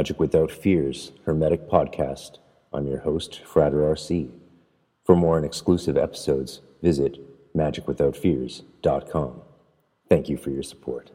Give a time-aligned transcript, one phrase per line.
[0.00, 2.38] Magic Without Fears Hermetic Podcast.
[2.72, 4.30] I'm your host, Frater RC.
[5.04, 7.18] For more and exclusive episodes, visit
[7.54, 9.42] magicwithoutfears.com.
[10.08, 11.10] Thank you for your support.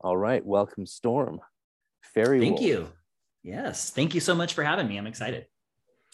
[0.00, 1.40] All right, welcome, Storm.
[2.12, 2.40] Fairy.
[2.40, 2.62] Thank Wolf.
[2.62, 2.88] you.
[3.42, 4.98] Yes, thank you so much for having me.
[4.98, 5.46] I'm excited.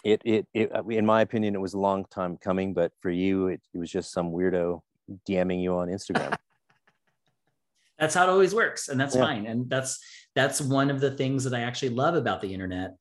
[0.04, 3.48] It, it, it, in my opinion, it was a long time coming, but for you,
[3.48, 4.80] it, it was just some weirdo
[5.28, 6.34] DMing you on Instagram.
[7.98, 9.22] that's how it always works, and that's Yeah.
[9.22, 9.46] fine.
[9.46, 9.98] And that's
[10.34, 12.94] that's one of the things that I actually love about the internet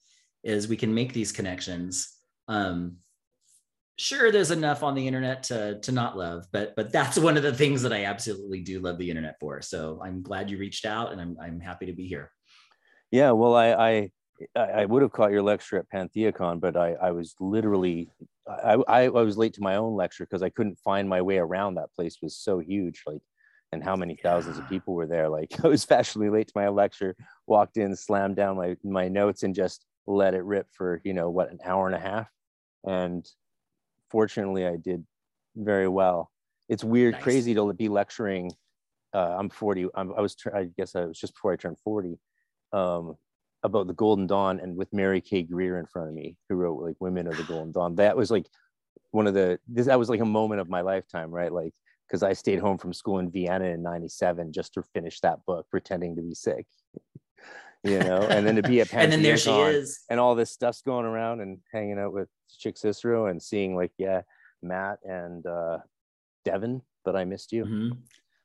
[0.44, 2.14] is we can make these connections.
[2.48, 2.98] Um,
[3.98, 7.44] sure, there's enough on the internet to to not love, but but that's one of
[7.44, 9.62] the things that I absolutely do love the internet for.
[9.62, 12.32] So I'm glad you reached out, and I'm I'm happy to be here.
[13.12, 14.12] Yeah, well, I I,
[14.56, 18.10] I I would have caught your lecture at PantheaCon, but I, I was literally
[18.48, 21.38] I, I, I was late to my own lecture because I couldn't find my way
[21.38, 21.76] around.
[21.76, 23.22] That place was so huge, like,
[23.72, 25.30] and how many thousands of people were there.
[25.30, 27.16] Like, I was fashionably late to my lecture,
[27.48, 31.30] walked in, slammed down my my notes, and just let it rip for you know
[31.30, 32.28] what an hour and a half.
[32.86, 33.28] And
[34.10, 35.06] fortunately, I did
[35.56, 36.32] very well.
[36.70, 37.24] It's weird, Nice.
[37.24, 38.52] crazy to be lecturing.
[39.14, 39.88] Uh, I'm 40.
[39.96, 42.20] I'm, I was, I guess, I was just before I turned 40
[42.74, 43.16] um,
[43.64, 45.44] about the Golden Dawn and with Mary K.
[45.44, 47.96] Greer in front of me, who wrote like Women of the Golden Dawn.
[47.96, 48.48] That was like
[49.12, 51.52] one of the this that was like a moment of my lifetime, right?
[51.52, 51.74] Like
[52.08, 55.68] because I stayed home from school in Vienna in '97 just to finish that book,
[55.70, 56.66] pretending to be sick,
[57.84, 60.04] you know, and then to be at and then there she is.
[60.10, 63.92] and all this stuff's going around and hanging out with Chic Cicero and seeing like
[63.98, 64.22] yeah
[64.62, 65.80] Matt and uh,
[66.46, 67.66] Devin, but I missed you.
[67.66, 67.98] Mhm.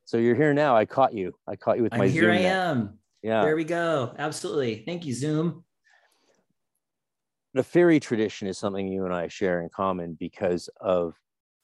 [0.07, 0.77] So you're here now.
[0.77, 1.35] I caught you.
[1.49, 2.23] I caught you with my I'm here.
[2.25, 2.99] Zoom I am.
[3.25, 3.43] Yeah.
[3.43, 4.15] There we go.
[4.19, 4.83] Absolutely.
[4.85, 5.65] Thank you, Zoom.
[7.55, 11.15] the fairy tradition is something you and I share in common because of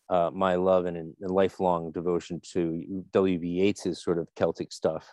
[0.09, 3.47] uh, my love and, and lifelong devotion to W.B.
[3.47, 5.06] Yeats's sort of Celtic stuff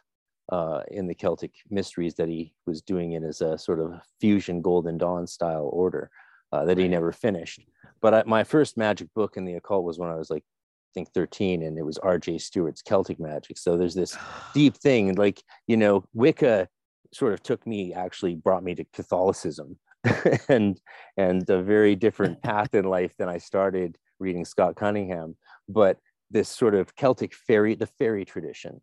[0.49, 4.61] uh, in the Celtic mysteries that he was doing in his uh, sort of fusion
[4.61, 6.09] Golden Dawn style order
[6.53, 7.59] uh, that he never finished.
[7.99, 10.45] But I, my first magic book in the occult was when I was like,
[10.93, 12.39] think 13, and it was R.J.
[12.39, 13.57] Stewart's Celtic Magic.
[13.57, 14.17] So there's this
[14.53, 16.67] deep thing, like, you know, Wicca
[17.13, 19.77] sort of took me, actually brought me to Catholicism
[20.49, 20.79] and
[21.17, 25.37] and a very different path in life than I started reading Scott Cunningham,
[25.69, 25.97] but
[26.29, 28.81] this sort of Celtic fairy, the fairy tradition,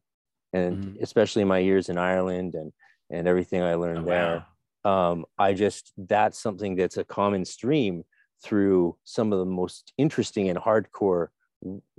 [0.52, 1.02] and Mhm.
[1.02, 2.72] especially my years in Ireland and
[3.10, 4.46] and everything I Oh, learned wow.
[4.84, 4.92] there.
[4.92, 8.04] Um, I just that's something that's a common stream
[8.42, 11.28] through some of the most interesting and hardcore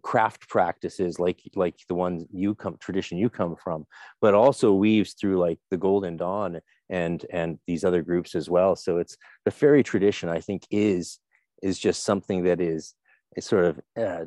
[0.03, 3.85] craft practices like like the ones you come tradition you come from
[4.21, 6.59] but also weaves through like the golden dawn
[6.89, 8.75] and and these other groups as well.
[8.75, 11.19] So it's the fairy tradition i think is
[11.63, 12.93] is just something that is
[13.35, 14.25] is sort of uh,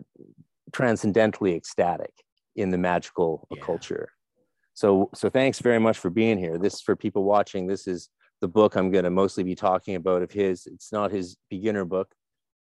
[0.73, 2.13] transcendently ecstatic
[2.57, 3.65] in the magical Yeah.
[3.65, 4.09] culture.
[4.75, 6.59] So so thanks very much for being here.
[6.59, 8.09] This for people watching this is
[8.41, 10.67] the book i'm going to mostly be talking about of his.
[10.67, 12.15] It's not his beginner book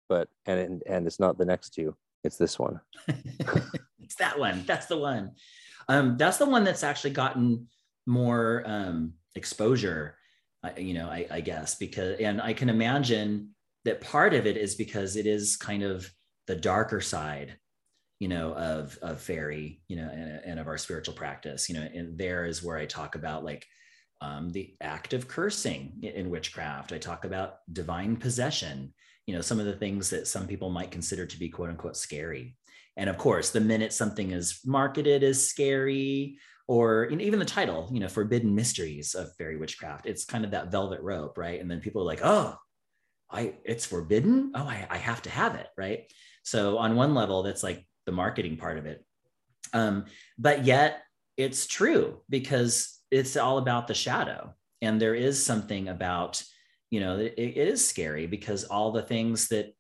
[0.09, 2.81] but and and, and it's not the next two it's this one
[4.09, 4.65] it's that one.
[4.67, 5.33] That's the one.
[5.87, 7.69] Um, that's the one that's actually gotten
[8.07, 10.17] more um, exposure.
[10.65, 13.51] Uh, you know, I, I guess because, and I can imagine
[13.85, 16.11] that part of it is because it is kind of
[16.47, 17.59] the darker side,
[18.19, 21.69] you know, of of fairy, you know, and, and of our spiritual practice.
[21.69, 23.67] You know, and there is where I talk about like
[24.23, 26.95] um, the act of cursing in, in witchcraft.
[26.95, 28.95] I talk about divine possession.
[29.29, 31.99] You know, some of the things that some people might consider to be quote unquote
[31.99, 32.57] scary.
[32.97, 38.01] And of course, the minute something is marketed as scary, or even the title, you
[38.01, 41.61] know, Forbidden Mysteries of Fairy Witchcraft, it's kind of that velvet rope, right?
[41.61, 42.57] And then people are like, oh,
[43.31, 44.53] I it's forbidden.
[44.55, 46.11] Oh, I, I have to have it, right?
[46.43, 49.05] So on one level, that's like the marketing part of it.
[49.75, 50.07] Um,
[50.39, 51.03] but yet
[51.37, 54.55] it's true because it's all about the shadow.
[54.81, 56.43] And there is something about,
[56.91, 59.75] you know, it, it is scary because all the things that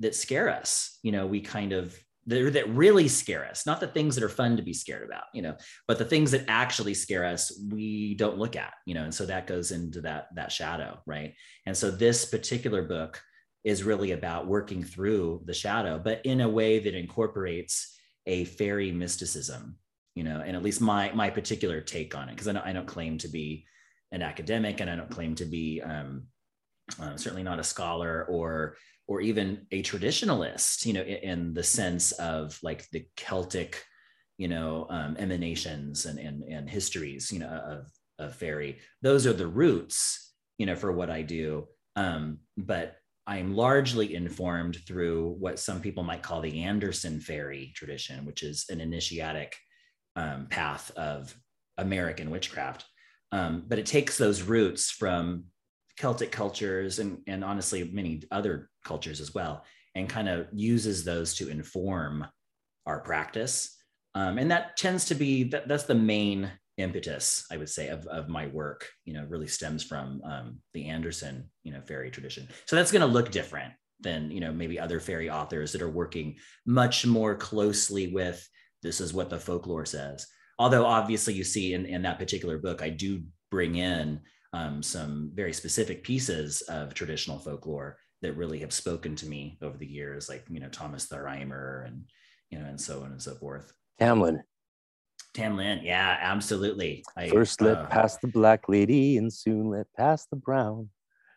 [0.00, 4.14] that scare us, you know, we kind of that really scare us, not the things
[4.14, 5.56] that are fun to be scared about, you know,
[5.86, 9.24] but the things that actually scare us, we don't look at, you know, and so
[9.24, 11.34] that goes into that that shadow, right?
[11.64, 13.20] And so this particular book
[13.64, 18.92] is really about working through the shadow, but in a way that incorporates a fairy
[18.92, 19.76] mysticism,
[20.14, 22.72] you know, and at least my my particular take on it, because I don't, I
[22.74, 23.64] don't claim to be
[24.12, 26.24] an academic and I don't claim to be um,
[27.00, 28.76] uh, certainly not a scholar or
[29.06, 33.82] or even a traditionalist, you know, in, in the sense of like the Celtic,
[34.36, 37.86] you know, um, emanations and, and and histories, you know, of
[38.18, 38.78] of fairy.
[39.02, 41.68] Those are the roots, you know, for what I do.
[41.96, 42.96] Um, but
[43.26, 48.64] I'm largely informed through what some people might call the Anderson fairy tradition, which is
[48.70, 49.54] an initiatic
[50.16, 51.36] um, path of
[51.76, 52.84] American witchcraft.
[53.32, 55.44] Um, but it takes those roots from
[55.96, 59.64] Celtic cultures and, and honestly many other cultures as well,
[59.94, 62.26] and kind of uses those to inform
[62.86, 63.76] our practice.
[64.14, 68.06] Um, and that tends to be that, that's the main impetus, I would say, of,
[68.06, 68.88] of my work.
[69.04, 72.48] You know, really stems from um, the Anderson, you know, fairy tradition.
[72.66, 75.90] So that's going to look different than you know maybe other fairy authors that are
[75.90, 78.48] working much more closely with
[78.82, 80.26] this is what the folklore says.
[80.58, 84.20] Although obviously you see in, in that particular book, I do bring in
[84.52, 89.76] um, some very specific pieces of traditional folklore that really have spoken to me over
[89.76, 92.04] the years, like you know Thomas the Rhymer and
[92.50, 93.72] you know and so on and so forth.
[94.00, 94.40] Tamlin.
[95.34, 97.04] Tamlin, yeah, absolutely.
[97.16, 100.88] I, First let uh, pass the black lady, and soon let pass the brown.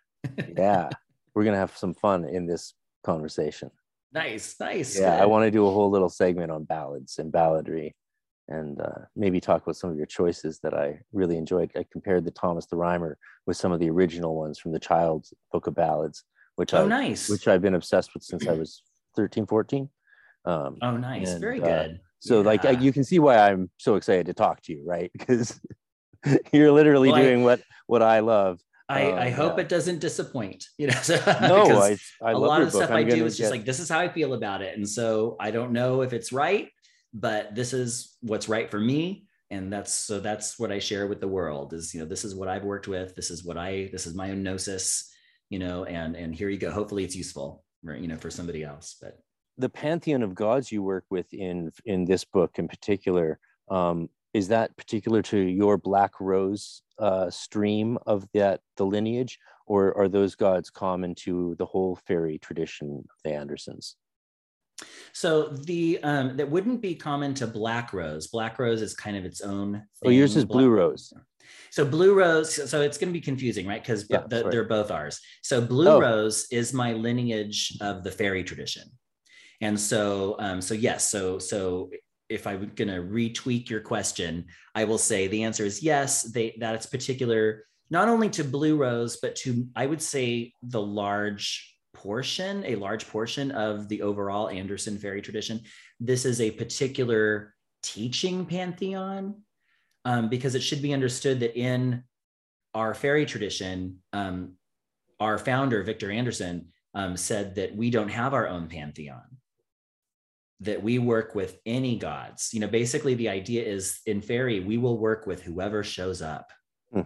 [0.58, 0.90] yeah,
[1.36, 3.70] we're gonna have some fun in this conversation.
[4.14, 5.00] Nice, nice.
[5.00, 5.22] Yeah.
[5.22, 7.94] I want to do a whole little segment on ballads and balladry
[8.48, 11.72] and uh, maybe talk about some of your choices that I really enjoyed.
[11.76, 15.34] I compared the Thomas the Rhymer with some of the original ones from the Child's
[15.52, 16.24] Book of Ballads,
[16.56, 17.30] which oh, I nice.
[17.30, 18.84] which I've been obsessed with since I was
[19.16, 19.90] 13, 14.
[20.46, 21.30] Um, oh, nice.
[21.30, 21.92] And, Very uh, good.
[21.92, 22.46] Uh, so, yeah.
[22.46, 25.12] like, I, you can see why I'm so excited to talk to you, right?
[25.18, 25.60] Because
[26.54, 28.60] you're literally well, doing I, what what I love.
[28.88, 29.64] I, um, I hope yeah.
[29.64, 30.68] it doesn't disappoint.
[30.78, 33.52] You know, so, no, I, I a lot of stuff I'm I do is just
[33.52, 33.58] get...
[33.58, 36.32] like this is how I feel about it, and so I don't know if it's
[36.32, 36.70] right
[37.14, 39.28] but this is what's right for me.
[39.50, 42.34] And that's so that's what i share with the world is you know this is
[42.34, 43.16] what i've worked with.
[43.16, 45.12] This is what i this is my own gnosis
[45.50, 46.72] you know and and here you go.
[46.72, 49.20] Hopefully it's useful you know for somebody else but.
[49.58, 54.48] The pantheon of gods you work with in in this book in particular um, is
[54.48, 59.38] that particular to your black rose uh, stream of that the lineage
[59.68, 63.98] or are those gods common to the whole fairy tradition of the andersons
[65.14, 68.28] so the um, that wouldn't be common to black rose.
[68.28, 69.74] Black rose is kind of its own.
[69.74, 69.84] Thing.
[70.06, 71.14] Oh, yours is blue rose.
[71.70, 72.70] So blue rose.
[72.70, 73.82] So it's going to be confusing, right?
[73.82, 75.20] Because yeah, the, they're both ours.
[75.42, 76.00] So blue oh.
[76.00, 78.84] rose is my lineage of the fairy tradition,
[79.60, 81.10] and so um, so yes.
[81.10, 81.90] So so
[82.30, 86.24] if I'm going to retweak your question, I will say the answer is yes.
[86.24, 90.82] They that it's particular not only to blue rose, but to I would say the
[90.82, 91.71] large
[92.02, 95.62] portion, a large portion of the overall Anderson fairy tradition.
[96.00, 97.54] This is a particular
[97.84, 99.42] teaching pantheon
[100.04, 102.04] um, because it should be understood that in
[102.74, 104.54] our fairy tradition, um,
[105.20, 109.38] our founder, Victor Anderson, um, said that we don't have our own pantheon,
[110.62, 112.50] that we work with any gods.
[112.52, 116.52] You know, basically, the idea is in fairy, we will work with whoever shows up.
[116.92, 117.02] Hmm.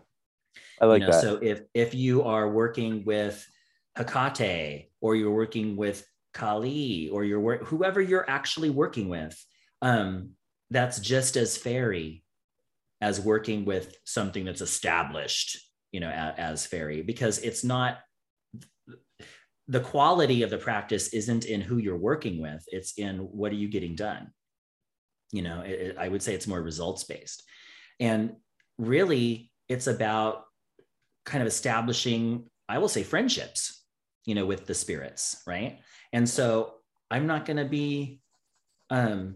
[0.80, 1.22] I like you know, that.
[1.22, 3.46] So if if you are working with
[3.98, 9.42] Hecate, or you're working with Kali, or you're whoever you're actually working with.
[9.82, 10.32] Um,
[10.70, 12.24] that's just as fairy
[13.02, 15.60] as working with something that's established,
[15.92, 18.00] you know, as, as fairy, because it's not
[19.68, 23.56] the quality of the practice isn't in who you're working with; it's in what are
[23.56, 24.32] you getting done.
[25.32, 27.44] You know, it, it, I would say it's more results based,
[28.00, 28.36] and
[28.78, 30.44] really, it's about
[31.26, 33.85] kind of establishing, I will say, friendships
[34.26, 35.80] you know, with the spirits, right?
[36.14, 36.76] And so
[37.12, 38.22] I'm not going to be,
[38.90, 39.36] um,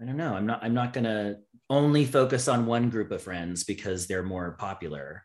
[0.00, 1.38] I don't know, I'm not, I'm not going to
[1.70, 5.24] only focus on one group of friends because they're more popular.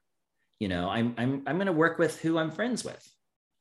[0.59, 3.05] You know, I'm, I'm, I'm going to work with who I'm friends with,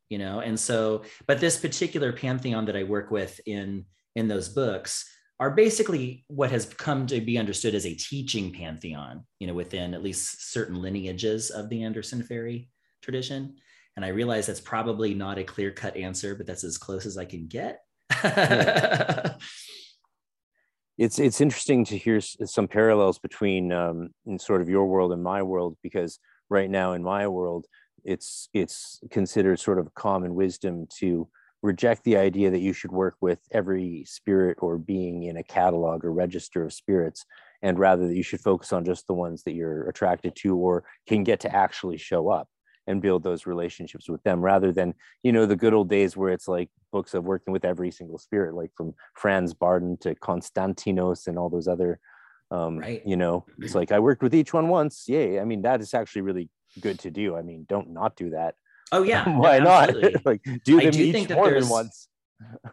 [0.08, 0.40] you know?
[0.40, 5.50] And so, but this particular pantheon that I work with in, in those books are
[5.50, 10.02] basically what has come to be understood as a teaching pantheon, you know, within at
[10.02, 12.68] least certain lineages of the Anderson fairy
[13.02, 13.56] tradition.
[13.96, 17.18] And I realize that's probably not a clear cut answer, but that's as close as
[17.18, 17.80] I can get.
[21.00, 25.22] it's it's interesting to hear some parallels between um, in sort of your world and
[25.22, 26.18] my world because
[26.50, 27.66] right now in my world
[28.04, 31.28] it's it's considered sort of common wisdom to
[31.62, 36.04] reject the idea that you should work with every spirit or being in a catalog
[36.04, 37.24] or register of spirits
[37.62, 40.84] and rather that you should focus on just the ones that you're attracted to or
[41.06, 42.48] can get to actually show up
[42.90, 46.32] and build those relationships with them rather than you know the good old days where
[46.32, 51.26] it's like books of working with every single spirit like from franz bardon to konstantinos
[51.26, 52.00] and all those other
[52.50, 53.02] um right.
[53.06, 55.04] you know it's like i worked with each one once.
[55.08, 55.40] Yay.
[55.40, 56.48] I mean that is actually really
[56.80, 57.36] good to do.
[57.36, 58.54] I mean don't not do that.
[58.92, 59.28] Oh yeah.
[59.38, 59.94] Why no, not?
[60.24, 62.08] like do them do each more than once.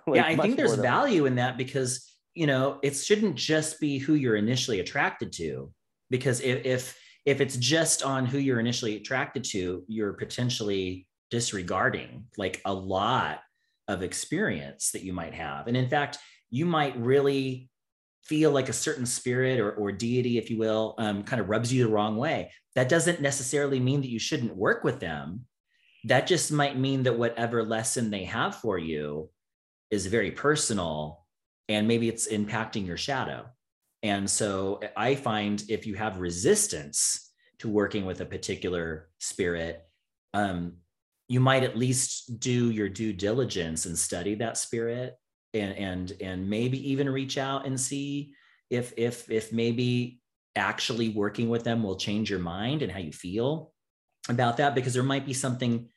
[0.07, 3.97] Like, yeah i think there's value in that because you know it shouldn't just be
[3.97, 5.73] who you're initially attracted to
[6.09, 12.23] because if if if it's just on who you're initially attracted to, you're potentially disregarding
[12.37, 13.41] like a lot
[13.89, 15.67] of experience that you might have.
[15.67, 16.19] And in fact,
[16.49, 17.69] you might really
[18.23, 21.71] feel like a certain spirit or, or deity, if you will, um, kind of rubs
[21.71, 22.49] you the wrong way.
[22.75, 25.47] That doesn't necessarily mean that you shouldn't work with them.
[26.05, 29.29] That just might mean that whatever lesson they have for you
[29.91, 31.25] is very personal
[31.67, 33.47] and maybe it's impacting your shadow.
[34.07, 39.85] And so I find if you have resistance to working with a particular spirit,
[40.33, 40.77] um,
[41.27, 45.17] you might at least do your due diligence and study that spirit
[45.53, 48.33] and and and maybe even reach out and see
[48.69, 50.21] if if if maybe
[50.55, 53.73] actually working with them will change your mind and how you feel
[54.29, 55.89] about that because there might be something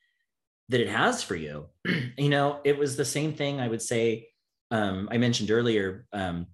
[0.68, 1.66] that it has for you.
[2.18, 4.28] You know it was the same thing i would say
[4.70, 6.48] um, i mentioned earlier um,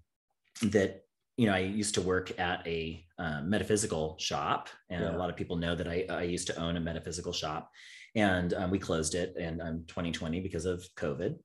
[0.62, 1.05] that
[1.36, 5.16] you know i used to work at a uh, metaphysical shop and yeah.
[5.16, 7.70] a lot of people know that I, I used to own a metaphysical shop.
[8.14, 11.36] And um, we closed it in um, 2020 because of covid.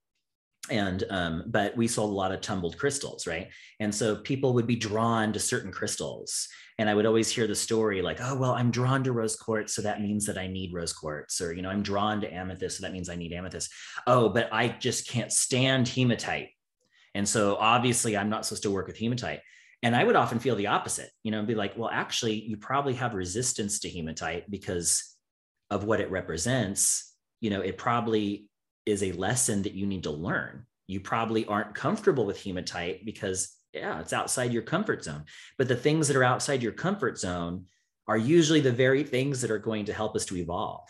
[0.70, 3.50] And um, but we sold a lot of tumbled crystals right?
[3.80, 7.54] And so people would be drawn to certain crystals and i would always hear the
[7.54, 10.74] story like oh well i'm drawn to rose quartz so that means that i need
[10.74, 13.72] rose quartz or you know i'm drawn to amethyst so that means i need amethyst.
[14.08, 16.50] Oh but i just can't stand hematite.
[17.14, 19.42] And so obviously i'm not supposed to work with hematite
[19.84, 22.94] and i would often feel the opposite you know be like well actually you probably
[22.94, 25.12] have resistance to hematite because
[25.72, 28.50] of what it represents, you know, it probably
[28.86, 30.66] is a lesson that you need to learn.
[30.86, 35.24] You probably aren't comfortable with hematite because, yeah, it's outside your comfort zone.
[35.58, 37.66] But the things that are outside your comfort zone
[38.08, 40.88] are usually the very things that are going to help us to evolve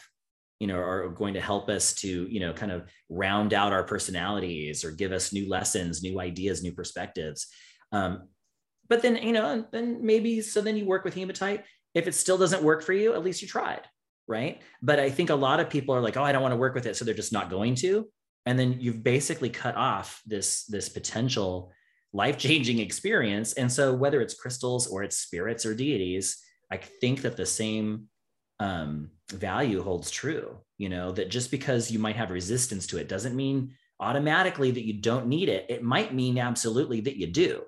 [0.60, 3.84] you know are going to help us to you know kind of round out our
[3.84, 7.48] personalities or give us new lessons new ideas new perspectives
[7.92, 8.28] um,
[8.88, 12.38] but then you know then maybe so then you work with hematite if it still
[12.38, 13.82] doesn't work for you at least you tried
[14.32, 14.62] right?
[14.82, 16.74] But I think a lot of people are like, oh, I don't want to work
[16.74, 18.08] with it, so they're just not going to.
[18.46, 21.72] And then you've basically cut off this this potential
[22.14, 23.54] life-changing experience.
[23.54, 26.38] And so whether it's crystals or it's spirits or deities,
[26.72, 28.08] I think that the same
[28.60, 30.58] um, value holds true.
[30.78, 34.86] You know that just because you might have resistance to it doesn't mean automatically that
[34.86, 35.68] you don't need it.
[35.70, 37.64] It might mean absolutely that you do.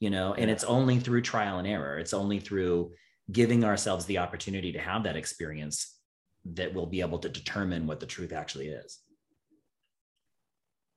[0.00, 1.98] You know, and it's only through trial and error.
[1.98, 2.92] It's only through
[3.30, 5.96] giving ourselves the opportunity to have that experience
[6.44, 8.98] that we'll be able to determine what the truth actually is.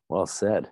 [0.09, 0.71] Well said.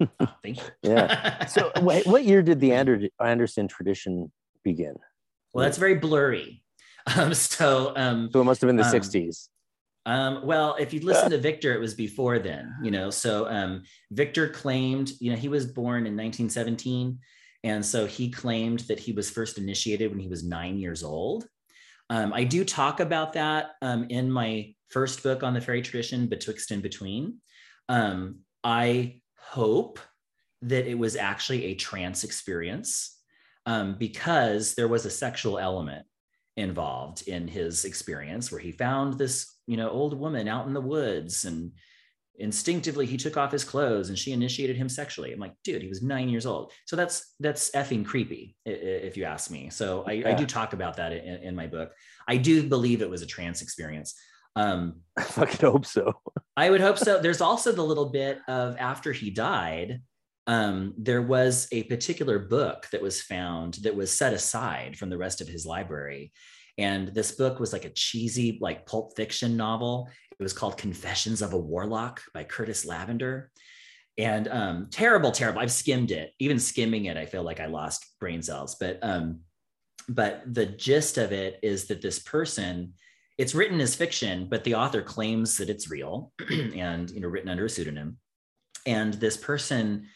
[0.00, 0.08] oh,
[0.42, 0.64] thank you.
[0.82, 1.46] yeah.
[1.46, 2.72] So, what year did the
[3.20, 4.30] Anderson tradition
[4.62, 4.94] begin?
[5.52, 6.60] Well, that's very blurry.
[7.16, 9.48] Um, so, um, so it must have been the um, 60s.
[10.06, 13.10] Um, well, if you listen to Victor, it was before then, you know.
[13.10, 17.18] So um, Victor claimed, you know, he was born in 1917.
[17.64, 21.46] And so he claimed that he was first initiated when he was nine years old.
[22.10, 26.26] Um, I do talk about that um, in my first book on the fairy tradition,
[26.26, 27.38] Betwixt and Between.
[27.88, 29.98] Um, I hope
[30.62, 33.18] that it was actually a trance experience
[33.66, 36.06] um, because there was a sexual element
[36.56, 40.80] involved in his experience where he found this you know old woman out in the
[40.80, 41.72] woods and
[42.38, 45.32] instinctively he took off his clothes and she initiated him sexually.
[45.32, 46.72] I'm like dude he was nine years old.
[46.86, 49.70] So that's that's effing creepy if you ask me.
[49.70, 50.28] So i, yeah.
[50.30, 51.92] I do talk about that in, in, my book.
[52.28, 54.14] I do believe it was a trance experience.
[54.56, 56.12] Um i fucking hope so.
[56.56, 57.20] I would hope so.
[57.20, 60.00] There's also the little bit of after he died
[60.46, 65.18] um, there was a particular book that was found that was set aside from the
[65.18, 66.32] rest of his library.
[66.78, 70.08] And this book was like a cheesy like pulp fiction novel
[70.38, 73.50] it was called Confessions of a Warlock by Curtis Lavender.
[74.18, 75.60] And um, terrible, terrible.
[75.60, 76.32] I've skimmed it.
[76.38, 78.76] Even skimming it, I feel like I lost brain cells.
[78.78, 79.40] But um,
[80.08, 82.94] but the gist of it is that this person,
[83.38, 87.48] it's written as fiction, but the author claims that it's real and you know written
[87.48, 88.18] under a pseudonym.
[88.86, 90.08] And this person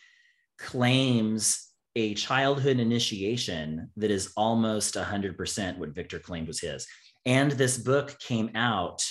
[0.59, 6.87] claims a childhood initiation that is almost 100% what Victor claimed was his.
[7.25, 9.03] And this book came out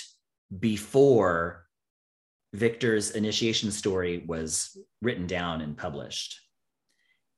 [0.56, 1.66] before
[2.52, 6.40] Victor's initiation story was written down and published.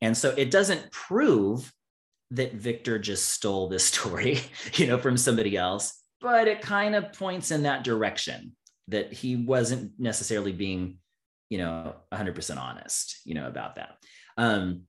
[0.00, 1.73] And so it doesn't prove
[2.31, 4.41] that Victor just stole this story,
[4.75, 8.55] you know, from somebody else, but it kind of points in that direction
[8.88, 10.99] that he wasn't necessarily being,
[11.50, 13.97] you know, 100% honest, you know, about that.
[14.37, 14.83] Um,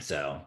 [0.00, 0.40] so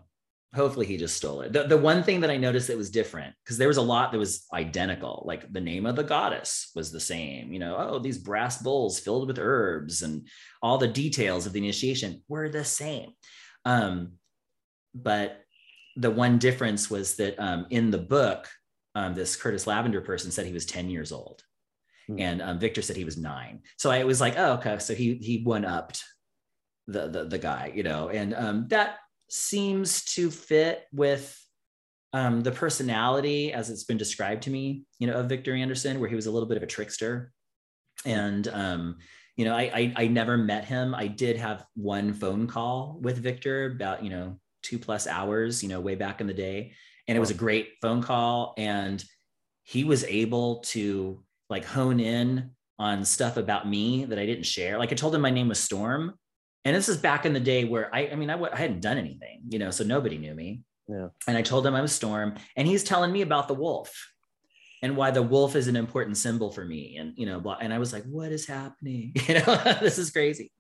[0.55, 3.33] hopefully he just stole it the, the one thing that i noticed that was different
[3.43, 6.91] because there was a lot that was identical like the name of the goddess was
[6.91, 10.27] the same you know oh these brass bowls filled with herbs and
[10.61, 13.11] all the details of the initiation were the same
[13.65, 14.13] um,
[14.93, 15.41] but
[15.95, 18.47] the one difference was that um, in the book
[18.95, 21.43] um, this curtis lavender person said he was 10 years old
[22.07, 22.19] Hmm.
[22.19, 23.61] And um, Victor said he was nine.
[23.77, 24.77] So I was like, oh, okay.
[24.79, 26.03] So he he one upped
[26.87, 28.97] the, the the guy, you know, and um, that
[29.33, 31.39] seems to fit with
[32.13, 36.07] um, the personality as it's been described to me, you know, of Victor Anderson, where
[36.07, 37.31] he was a little bit of a trickster.
[38.05, 38.97] And um,
[39.35, 40.93] you know, I, I I never met him.
[40.93, 45.69] I did have one phone call with Victor about, you know, two plus hours, you
[45.69, 46.73] know, way back in the day.
[47.07, 48.53] And it was a great phone call.
[48.57, 49.03] And
[49.63, 54.77] he was able to like hone in on stuff about me that I didn't share.
[54.77, 56.13] Like I told him my name was Storm.
[56.65, 58.81] And this is back in the day where I, I mean, I w- I hadn't
[58.81, 60.61] done anything, you know, so nobody knew me.
[60.87, 61.09] Yeah.
[61.27, 63.93] And I told him I was Storm, and he's telling me about the wolf
[64.81, 66.97] and why the wolf is an important symbol for me.
[66.97, 69.13] And, you know, blah, and I was like, what is happening?
[69.27, 70.51] You know, this is crazy.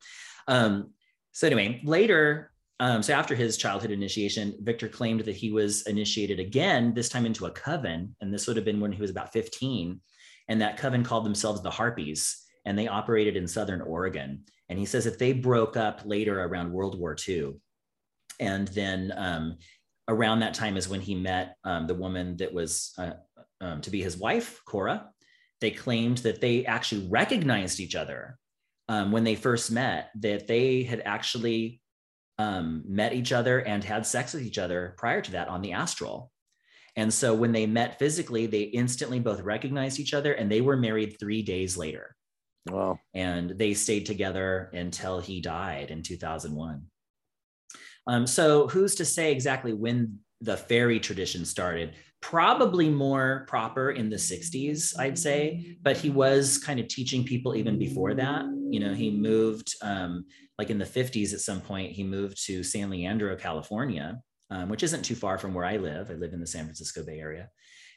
[0.47, 0.91] Um,
[1.33, 6.39] so anyway, later, um, so after his childhood initiation, Victor claimed that he was initiated
[6.39, 8.15] again, this time into a coven.
[8.21, 9.99] And this would have been when he was about 15.
[10.47, 14.43] And that coven called themselves the Harpies, and they operated in Southern Oregon.
[14.73, 17.53] And he says that they broke up later around World War II.
[18.39, 19.59] And then um,
[20.07, 23.11] around that time is when he met um, the woman that was uh,
[23.61, 25.11] um, to be his wife, Cora.
[25.61, 28.39] They claimed that they actually recognized each other
[28.89, 31.79] um, when they first met, that they had actually
[32.39, 35.73] um, met each other and had sex with each other prior to that on the
[35.73, 36.31] astral.
[36.95, 40.77] And so when they met physically, they instantly both recognized each other and they were
[40.77, 42.15] married three days later.
[42.69, 42.99] Wow.
[43.13, 46.85] And they stayed together until he died in 2001.
[48.07, 51.95] Um, so who's to say exactly when the fairy tradition started?
[52.21, 57.55] Probably more proper in the 60s, I'd say, but he was kind of teaching people
[57.55, 58.45] even before that.
[58.69, 60.25] You know, he moved um,
[60.57, 64.83] like in the 50s at some point, he moved to San Leandro, California, um, which
[64.83, 66.11] isn't too far from where I live.
[66.11, 67.49] I live in the San Francisco Bay Area.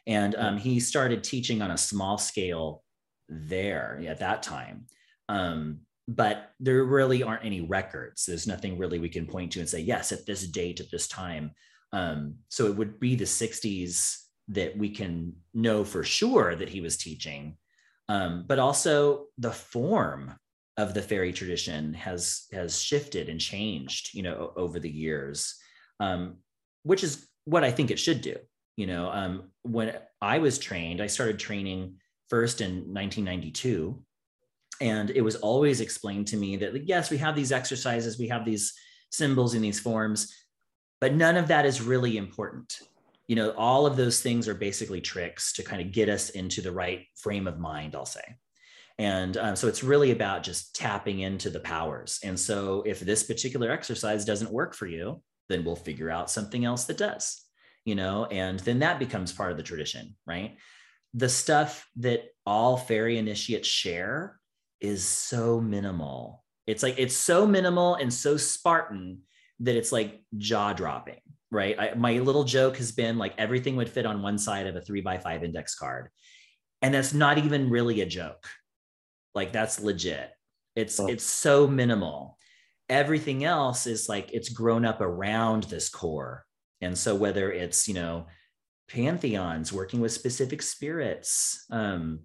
[0.07, 2.83] And um, he started teaching on a small scale
[3.29, 4.87] there at that time.
[5.29, 8.27] Um, but there really aren't any records.
[8.27, 11.09] There's nothing really we can point to and say, yes, at this date, at this
[11.09, 11.51] time.
[11.93, 16.81] Um, so it would be the 60s that we can know for sure that he
[16.81, 17.57] was teaching.
[18.09, 20.35] Um, but also the form
[20.77, 25.57] of the fairy tradition has has shifted and changed, you know, over the years,
[26.01, 26.37] um,
[26.83, 28.37] which is what I think it should do.
[28.77, 31.97] You know, um, when I was trained, I started training
[32.29, 34.03] first in 1992
[34.81, 38.45] and it was always explained to me that yes we have these exercises we have
[38.45, 38.75] these
[39.11, 40.35] symbols in these forms
[41.01, 42.79] but none of that is really important.
[43.29, 46.63] You know all of those things are basically tricks to kind of get us into
[46.63, 48.37] the right frame of mind i'll say.
[48.99, 52.19] And um, so it's really about just tapping into the powers.
[52.25, 56.65] And so if this particular exercise doesn't work for you then we'll figure out something
[56.65, 57.43] else that does
[57.85, 60.57] you know and then that becomes part of the tradition right
[61.17, 64.39] the stuff that all fairy initiates share
[64.81, 66.45] is so minimal.
[66.67, 69.23] It's like it's so minimal and so Spartan
[69.61, 71.75] that it's like jaw dropping, right?
[71.79, 74.81] I, my little joke has been like everything would fit on one side of a
[74.83, 76.11] three by five index card.
[76.83, 78.47] And that's not even really a joke.
[79.35, 80.31] Like that's legit.
[80.75, 81.07] It's oh.
[81.07, 82.37] it's so minimal.
[82.91, 86.45] Everything else is like it's grown up around this core.
[86.83, 88.27] And so whether it's, you know,
[88.89, 92.21] pantheons working with specific spirits, um,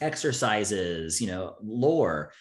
[0.00, 2.32] exercises, you know, lore,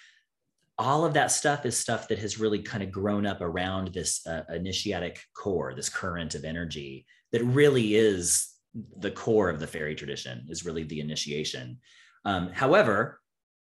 [0.77, 4.25] all of that stuff is stuff that has really kind of grown up around this
[4.27, 8.53] uh, initiatic core, this current of energy that really is
[8.99, 11.79] the core of the fairy tradition, is really the initiation.
[12.25, 13.19] Um, however,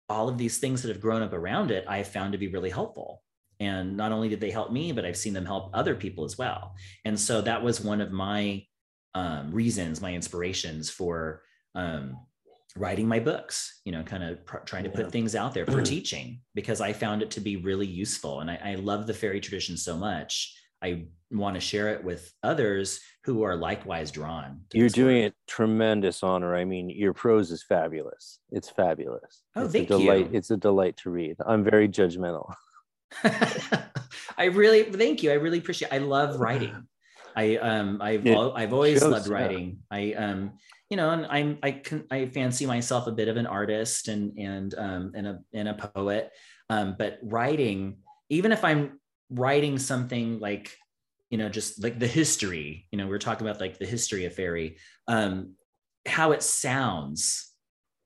[0.07, 2.47] all of these things that have grown up around it, I have found to be
[2.47, 3.21] really helpful.
[3.59, 6.37] And not only did they help me, but I've seen them help other people as
[6.37, 6.75] well.
[7.05, 8.63] And so that was one of my
[9.13, 11.41] um, reasons, my inspirations for
[11.75, 12.17] um,
[12.75, 14.95] writing my books you know kind of pr- trying to yeah.
[14.95, 18.39] put things out there for teaching because i found it to be really useful.
[18.39, 22.33] And I, I love the fairy tradition so much i want to share it with
[22.43, 25.33] others who are likewise drawn you're doing work.
[25.33, 26.55] it tremendous honor.
[26.55, 28.39] I mean your prose is fabulous.
[28.51, 29.43] It's fabulous.
[29.55, 30.37] Oh it's thank a delight you.
[30.37, 31.35] it's a delight to read.
[31.45, 32.53] I'm very judgmental.
[33.23, 35.31] I really thank you.
[35.31, 36.87] I really appreciate i love writing
[37.35, 39.97] i um i've i've always shows, loved writing yeah.
[39.97, 40.51] i um
[40.91, 44.37] you know, and I'm I can I fancy myself a bit of an artist and
[44.37, 46.31] and um, and a and a poet,
[46.69, 50.75] um, but writing, even if I'm writing something like,
[51.29, 54.25] you know, just like the history, you know, we are talking about like the history
[54.25, 55.53] of fairy, um,
[56.05, 57.53] how it sounds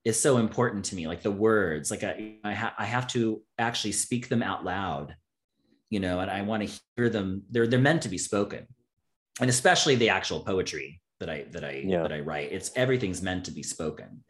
[0.06, 1.08] is so important to me.
[1.08, 5.16] Like the words, like I I, ha- I have to actually speak them out loud,
[5.90, 7.46] you know, and I want to hear them.
[7.50, 8.68] They're they're meant to be spoken,
[9.42, 12.02] and especially the actual poetry that I that I yeah.
[12.02, 12.52] that I write.
[12.52, 14.24] It's everything's meant to be spoken.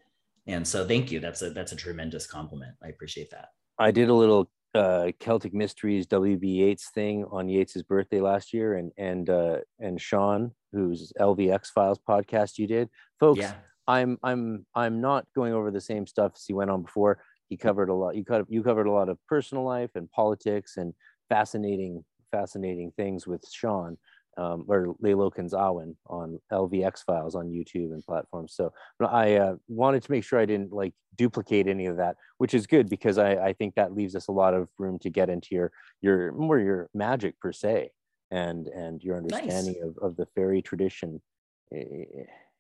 [0.48, 1.20] And so thank you.
[1.20, 2.76] That's a that's a tremendous compliment.
[2.84, 3.50] I appreciate that.
[3.80, 8.76] I did a little uh, Celtic Mysteries WB Yeats thing on Yeats's birthday last year,
[8.76, 12.90] and and uh, and Sean, whose LVX Files podcast you did,
[13.20, 13.40] folks.
[13.40, 13.54] Yeah.
[13.88, 17.20] I'm I'm I'm not going over the same stuff as he went on before.
[17.50, 18.16] He covered a lot.
[18.16, 20.94] You covered you covered a lot of personal life and politics and
[21.30, 23.98] fascinating fascinating things with Sean
[24.38, 28.54] um, or Laylo Kanzawan on LVX files on YouTube and platforms.
[28.56, 32.54] So I uh, wanted to make sure I didn't like duplicate any of that, which
[32.54, 35.30] is good because I, I think that leaves us a lot of room to get
[35.30, 35.72] into your
[36.02, 37.92] your more your magic per se
[38.32, 39.96] and and your understanding nice.
[39.98, 41.22] of, of the fairy tradition.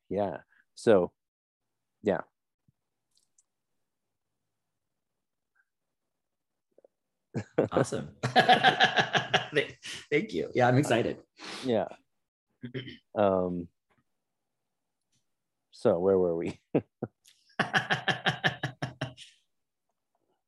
[0.09, 0.37] Yeah.
[0.75, 1.11] So
[2.03, 2.21] yeah.
[7.71, 8.09] awesome.
[10.15, 10.49] Thank you.
[10.55, 11.17] Yeah, I'm excited.
[11.65, 11.87] Yeah.
[13.17, 13.69] Um,
[15.71, 16.59] so where were we?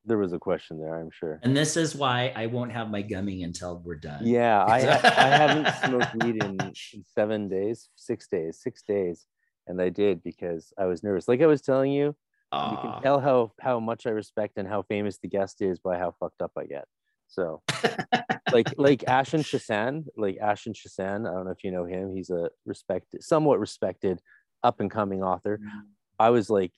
[0.04, 1.40] there was a question there, I'm sure.
[1.42, 4.26] And this is why I won't have my gummy until we're done.
[4.26, 9.26] Yeah, I I haven't smoked weed in, in seven days, six days, six days,
[9.66, 11.28] and I did because I was nervous.
[11.28, 12.16] Like I was telling you,
[12.52, 12.72] Aww.
[12.72, 15.96] you can tell how how much I respect and how famous the guest is by
[15.98, 16.86] how fucked up I get.
[17.28, 17.62] So,
[18.52, 21.28] like like Ashen Chassan, like Ashen Chassan.
[21.28, 22.14] I don't know if you know him.
[22.14, 24.20] He's a respected, somewhat respected,
[24.64, 25.58] up and coming author.
[25.58, 25.78] Mm-hmm.
[26.18, 26.72] I was like,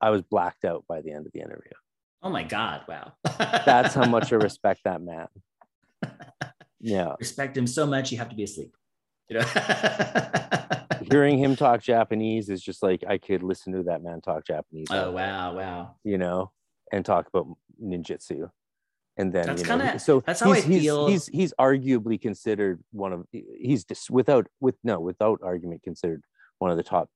[0.00, 1.72] I was blacked out by the end of the interview.
[2.22, 2.82] Oh my god!
[2.88, 3.12] Wow.
[3.64, 5.28] That's how much I respect that man.
[6.80, 7.14] Yeah.
[7.18, 8.74] Respect him so much you have to be asleep.
[9.28, 9.46] You know.
[11.10, 14.88] Hearing him talk Japanese is just like I could listen to that man talk Japanese.
[14.90, 15.94] Oh wow, wow.
[16.04, 16.50] You know,
[16.92, 17.46] and talk about
[17.82, 18.50] ninjutsu
[19.16, 21.06] and then that's you know, kind of so that's how I feel.
[21.08, 26.22] He's, he's he's arguably considered one of he's just without with no without argument considered
[26.58, 27.08] one of the top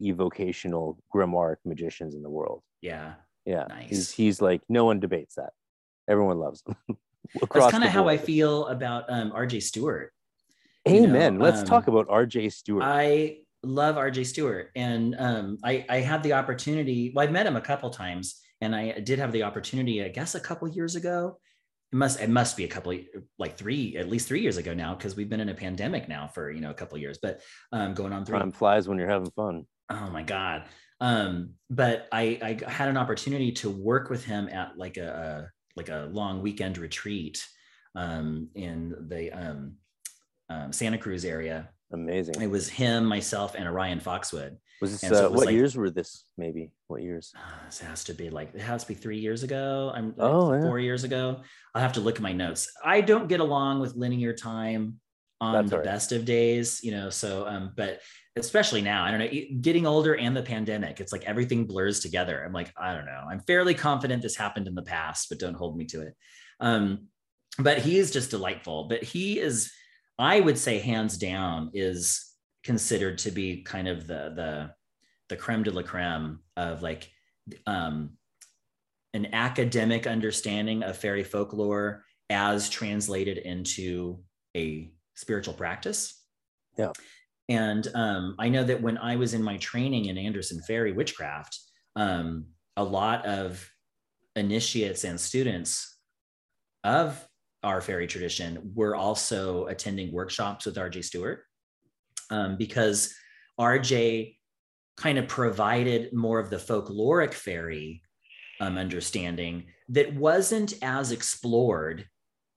[0.00, 2.62] evocational grimoire magicians in the world.
[2.80, 3.66] Yeah, yeah.
[3.68, 3.88] Nice.
[3.88, 5.50] He's he's like no one debates that.
[6.08, 6.96] Everyone loves him.
[7.54, 9.60] that's kind of how I feel about um, R.J.
[9.60, 10.12] Stewart.
[10.88, 11.34] Amen.
[11.34, 12.48] You know, Let's um, talk about R.J.
[12.48, 12.82] Stewart.
[12.84, 14.24] I love R.J.
[14.24, 17.12] Stewart, and um, I I had the opportunity.
[17.14, 20.36] Well, I've met him a couple times and I did have the opportunity, I guess,
[20.36, 21.38] a couple years ago.
[21.92, 22.96] It must it must be a couple
[23.38, 26.28] like three at least three years ago now because we've been in a pandemic now
[26.28, 27.40] for you know a couple years, but
[27.72, 28.38] um, going on three.
[28.38, 29.66] Time flies when you're having fun.
[29.90, 30.64] Oh my god!
[31.00, 35.50] Um, but I I had an opportunity to work with him at like a, a
[35.76, 37.44] like a long weekend retreat
[37.96, 39.74] um, in the um,
[40.48, 41.68] um, Santa Cruz area.
[41.92, 42.40] Amazing.
[42.40, 44.56] It was him, myself, and Orion Foxwood.
[44.82, 46.24] Was this so uh, what like, years were this?
[46.36, 47.32] Maybe what years?
[47.36, 49.92] Uh, this has to be like it has to be three years ago.
[49.94, 50.84] I'm like oh four yeah.
[50.84, 51.40] years ago.
[51.72, 52.68] I'll have to look at my notes.
[52.84, 54.98] I don't get along with linear time
[55.40, 55.84] on That's the right.
[55.84, 57.10] best of days, you know.
[57.10, 58.00] So, um, but
[58.36, 62.42] especially now, I don't know, getting older and the pandemic, it's like everything blurs together.
[62.44, 63.24] I'm like, I don't know.
[63.30, 66.14] I'm fairly confident this happened in the past, but don't hold me to it.
[66.60, 67.06] Um,
[67.58, 68.88] but he is just delightful.
[68.88, 69.72] But he is,
[70.18, 72.31] I would say, hands down, is
[72.64, 74.70] considered to be kind of the the
[75.28, 77.10] the creme de la creme of like
[77.66, 78.10] um,
[79.14, 84.18] an academic understanding of fairy folklore as translated into
[84.56, 86.22] a spiritual practice.
[86.76, 86.92] Yeah.
[87.48, 91.58] And um, I know that when I was in my training in Anderson Fairy Witchcraft,
[91.96, 92.46] um,
[92.76, 93.68] a lot of
[94.36, 95.98] initiates and students
[96.84, 97.26] of
[97.62, 101.44] our fairy tradition were also attending workshops with RJ Stewart
[102.32, 103.14] um, because
[103.60, 104.36] RJ
[104.96, 108.02] kind of provided more of the folkloric fairy
[108.60, 112.06] um, understanding that wasn't as explored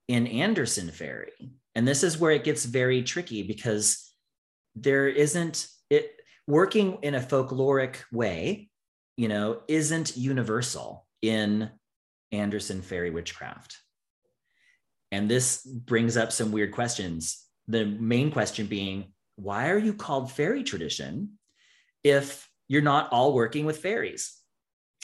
[0.08, 1.34] in Anderson Fairy.
[1.76, 4.14] And this is where it gets very tricky because
[4.76, 6.12] there isn't it
[6.48, 8.70] working in a folkloric way,
[9.18, 11.70] you know, isn't universal in
[12.32, 13.78] Anderson Fairy witchcraft.
[15.12, 17.44] And this brings up some weird questions.
[17.68, 21.38] The main question being why are you called fairy tradition
[22.04, 24.38] if you're not all working with fairies?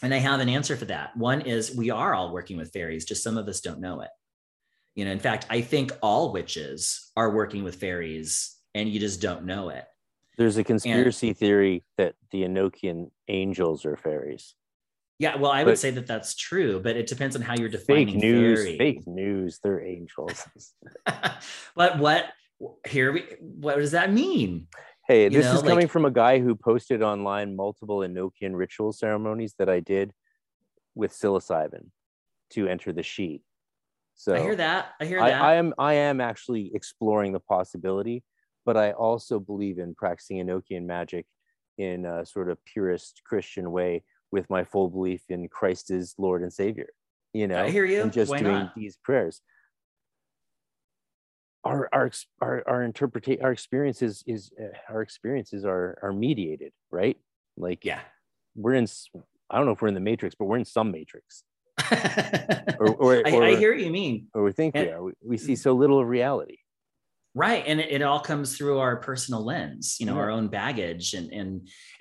[0.04, 1.16] And I have an answer for that.
[1.16, 4.10] One is we are all working with fairies, just some of us don't know it.
[4.96, 9.22] You know, in fact, I think all witches are working with fairies and you just
[9.22, 9.86] don't know it.
[10.38, 14.56] There's a conspiracy and, theory that the Enochian angels are fairies.
[15.20, 18.08] Yeah, well, I would say that that's true, but it depends on how you're defining
[18.08, 18.64] fake news.
[18.64, 18.78] Fairy.
[18.80, 19.60] Fake news.
[19.64, 20.48] They're angels.
[21.76, 22.26] but what
[22.88, 24.68] here we what does that mean?
[25.08, 28.94] Hey, this know, is coming like, from a guy who posted online multiple Enochian ritual
[28.94, 30.14] ceremonies that I did
[30.96, 31.90] with psilocybin
[32.52, 33.42] to enter the sheet.
[34.16, 34.90] So I hear that.
[35.00, 35.42] I hear that.
[35.42, 38.24] I, I am I am actually exploring the possibility,
[38.66, 41.26] but I also believe in practicing Enochian magic
[41.78, 46.44] in a sort of purist Christian way with my full belief in Christ as Lord
[46.44, 46.88] and Savior.
[47.34, 48.02] You know, I hear you.
[48.02, 48.76] and just Why doing not?
[48.76, 49.42] these prayers.
[51.64, 57.18] Our our our our interpretation, our experiences is uh, our experiences are are mediated, right?
[57.56, 58.00] Like Yeah.
[58.56, 58.88] we're in.
[59.52, 61.44] i don't know if we're in the matrix, but we're in some matrix,
[62.80, 64.28] or or, I, or, I hear what you mean.
[64.34, 65.04] or we think we are.
[65.04, 66.58] We, we see so little of reality.
[67.36, 70.22] right and it, it all comes through our personal lens you know Yeah.
[70.24, 71.50] our own baggage and and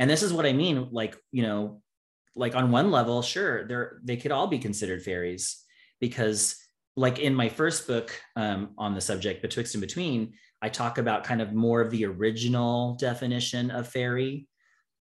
[0.00, 1.82] and this is what i mean like you know
[2.34, 5.44] like on one level sure they're they could all be considered fairies
[6.00, 6.56] because
[7.00, 10.32] like in my first book um, on the subject betwixt and between
[10.62, 14.46] i talk about kind of more of the original definition of fairy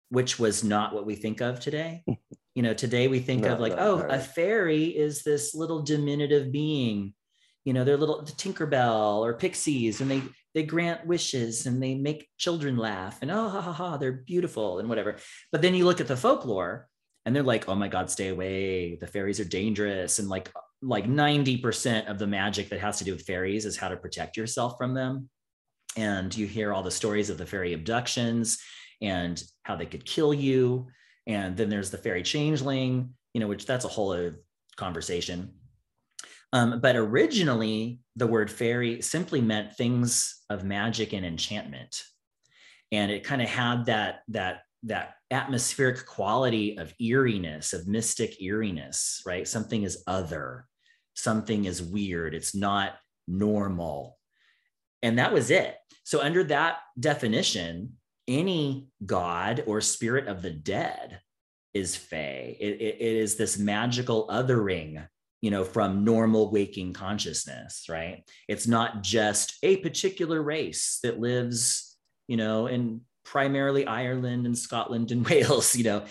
[0.10, 2.04] which was not what we think of today.
[2.58, 5.82] You know today we think No, of like no, oh a fairy is this little
[5.82, 7.14] diminutive being.
[7.66, 10.22] You know they're little the tinkerbell or pixies and they
[10.54, 14.80] they grant wishes and they make children laugh and oh ha ha ha they're beautiful
[14.80, 15.18] and whatever.
[15.52, 16.88] But then you look at the folklore
[17.26, 18.96] and they're like oh my god stay away.
[18.96, 20.50] The fairies are dangerous and like
[20.86, 24.38] like 90% of the magic that has to do with fairies is how to protect
[24.38, 25.30] yourself from them.
[25.98, 28.60] And you hear all the stories of the fairy abductions
[29.02, 30.88] and how they could kill you.
[31.28, 34.40] And then there's the fairy changeling you know which that's a whole other
[34.78, 35.52] conversation.
[36.54, 42.02] Um, but originally, the word fairy simply meant things of magic and enchantment,
[42.94, 49.22] and it kind of had that that that atmospheric quality of eeriness, of mystic eeriness,
[49.26, 49.46] right?
[49.46, 50.66] Something is other,
[51.16, 52.34] something is weird.
[52.36, 52.94] It's not
[53.28, 54.18] normal,
[55.02, 55.76] and that was it.
[56.04, 57.94] So under that definition,
[58.28, 61.20] any god or spirit of the dead
[61.74, 62.56] is fae.
[62.60, 65.08] It, it- it is this magical othering
[65.42, 68.24] you know, from normal waking consciousness, right?
[68.48, 71.96] It's not just a particular race that lives,
[72.28, 76.06] you know, in primarily Ireland and Scotland and Wales, you know.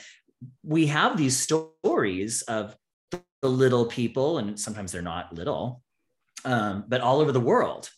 [0.62, 2.76] We have these stories of
[3.44, 5.82] the little people, and sometimes they're not little,
[6.46, 7.90] um, but all over the world.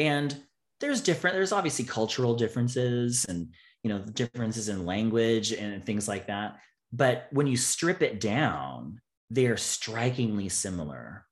[0.00, 0.36] And
[0.80, 6.26] there's different, there's obviously cultural differences and, you know, differences in language and things like
[6.26, 6.58] that.
[6.92, 11.24] But when you strip it down, they are strikingly similar.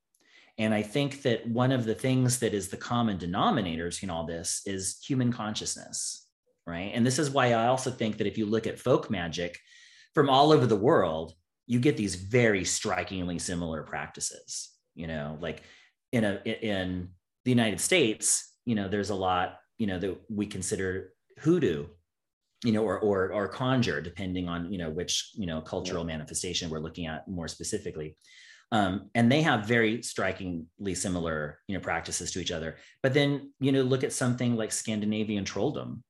[0.58, 4.26] And I think that one of the things that is the common denominators in all
[4.26, 6.24] this is human consciousness,
[6.68, 6.92] right?
[6.94, 9.58] And this is why I also think that if you look at folk magic
[10.14, 11.34] from all over the world,
[11.66, 14.70] you get these very strikingly similar practices.
[14.94, 15.62] You know, like
[16.12, 17.10] in a in
[17.44, 21.86] the United States, you know, there's a lot, you know, that we consider hoodoo
[22.64, 26.70] you know, or or or conjure, depending on you know which you know cultural manifestation
[26.70, 28.16] we're looking at more specifically.
[28.72, 32.76] Um, and they have very strikingly similar you know practices to each other.
[33.02, 36.02] But then you know look at something like Scandinavian trolldom,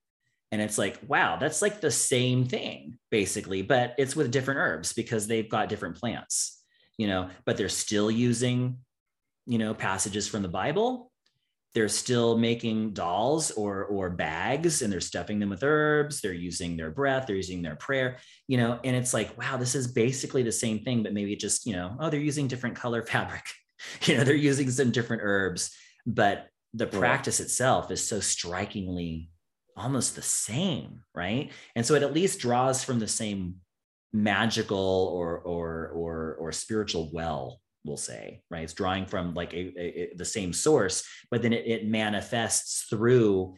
[0.52, 4.92] and it's like wow, that's like the same thing basically, but it's with different herbs
[4.92, 6.62] because they've got different plants,
[6.98, 7.30] you know.
[7.44, 8.78] But they're still using
[9.46, 11.10] you know passages from the Bible.
[11.74, 16.20] They're still making dolls or or bags and they're stuffing them with herbs.
[16.20, 17.26] They're using their breath.
[17.26, 20.80] They're using their prayer you know and it's like wow this is basically the same
[20.80, 23.44] thing but maybe just you know oh they're using different color fabric.
[24.04, 29.30] You know they're using some different herbs but the practice itself is so strikingly
[29.76, 31.50] almost the same right?
[31.74, 33.56] And so it at least draws from the same
[34.12, 38.64] magical or or or or spiritual well we'll say right?
[38.64, 42.86] It's drawing from like a, a- a- the same source but then it, it manifests
[42.88, 43.54] through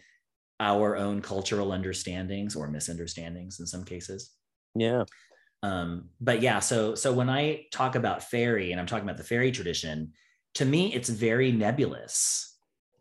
[0.61, 4.33] our own cultural understandings or misunderstandings in some cases.
[4.75, 5.05] Yeah.
[5.63, 9.25] um, but yeah so so when i talk about fairy and i'm talking about the
[9.25, 10.13] fairy tradition
[10.55, 12.48] to me it's very nebulous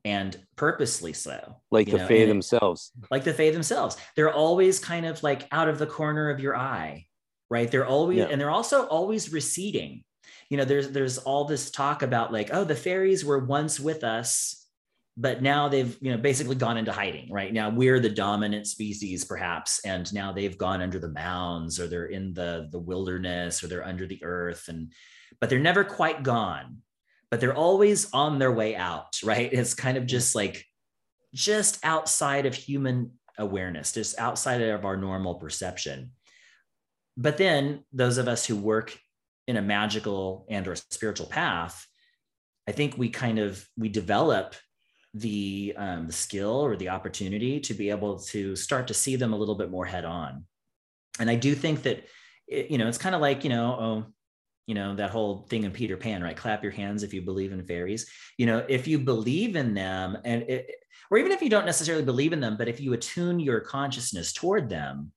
[0.08, 1.38] and purposely so
[1.72, 2.92] Like the know, Fae and themselves.
[3.12, 3.98] like the Fae themselves.
[4.16, 7.06] They're always kind of like out of the corner of your eye,
[7.50, 7.70] right?
[7.72, 8.30] They're always, Yeah.
[8.32, 10.04] and they're also always receding.
[10.50, 14.04] You know, there's there's all this talk about like, oh, the fairies were once with
[14.18, 14.66] us,
[15.18, 17.28] but now they've you know basically gone into hiding.
[17.32, 21.88] Right now, we're the dominant species, perhaps, and now they've gone under the mounds, or
[21.88, 24.94] they're in the the wilderness, or they're under the earth, and
[25.42, 26.82] but they're never quite gone.
[27.30, 29.52] But they're always on their way out, right?
[29.52, 30.64] It's kind of just like
[31.34, 36.12] just outside of human awareness, just outside of our normal perception.
[37.18, 38.98] But then those of us who work
[39.48, 41.86] in a magical and or spiritual path,
[42.68, 44.56] I think we kind of we develop
[45.14, 49.34] the um, the skill or the opportunity to be able to start to see them
[49.34, 50.46] a little bit more head on.
[51.20, 52.06] And I do think that
[52.48, 54.06] it, you know it's kind of like you know oh
[54.68, 56.38] you know that whole thing in Peter Pan right?
[56.38, 58.10] Clap your hands if you believe in fairies.
[58.38, 60.70] You know if you believe in them and it,
[61.12, 64.34] or even if you don't necessarily believe in them, but if you attune your consciousness
[64.34, 65.12] toward them,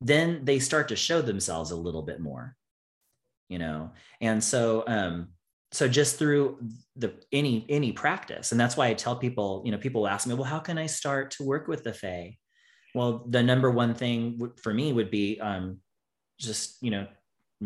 [0.00, 2.56] then they start to show themselves a little bit more.
[3.48, 3.92] you know?
[4.20, 5.28] And so um
[5.72, 6.58] so just through
[6.96, 10.34] the any any practice and that's why i tell people you know people ask me
[10.34, 12.36] well how can i start to work with the fae?
[12.94, 15.80] Well the number one thing for me would be um
[16.38, 17.06] just you know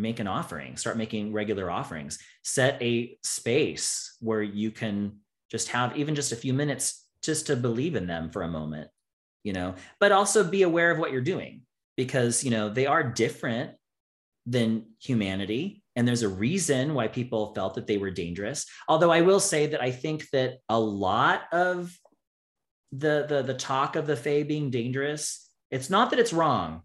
[0.00, 2.18] make an offering start making regular offerings.
[2.42, 5.18] Set a space where you can
[5.50, 8.88] just have even just a few minutes just to believe in them for a moment
[9.42, 11.62] you know but also be aware of what you're doing
[11.96, 13.72] because you know they are different
[14.50, 15.82] than humanity.
[15.94, 18.66] And there's a reason why people felt that they were dangerous.
[18.88, 21.94] Although i will say that i think that a lot of
[22.92, 26.80] the the, the talk of the fae being dangerous it's not that it's wrong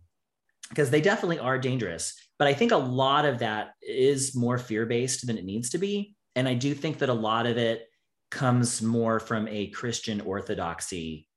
[0.68, 5.26] because they definitely are dangerous but i think a lot of that is more fear-based
[5.26, 7.88] than it needs to be and i do think that a lot of it
[8.32, 11.30] comes more from a christian orthodoxy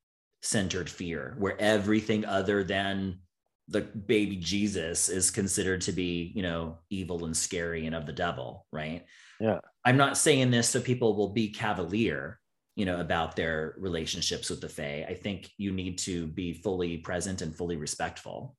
[0.42, 3.20] centered fear where everything other than
[3.68, 8.12] the baby Jesus is considered to be, you know, evil and scary and of the
[8.12, 9.04] devil, right?
[9.40, 9.58] Yeah.
[9.84, 12.38] I'm not saying this so people will be cavalier,
[12.76, 15.04] you know, about their relationships with the Fae.
[15.08, 18.56] I think you need to be fully present and fully respectful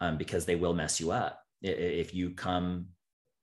[0.00, 1.42] um, because they will mess you up.
[1.62, 2.88] If you come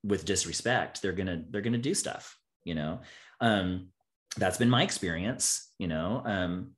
[0.03, 3.01] with disrespect, they're gonna they're gonna do stuff, you know.
[3.39, 3.89] Um,
[4.37, 6.21] that's been my experience, you know.
[6.25, 6.71] Um,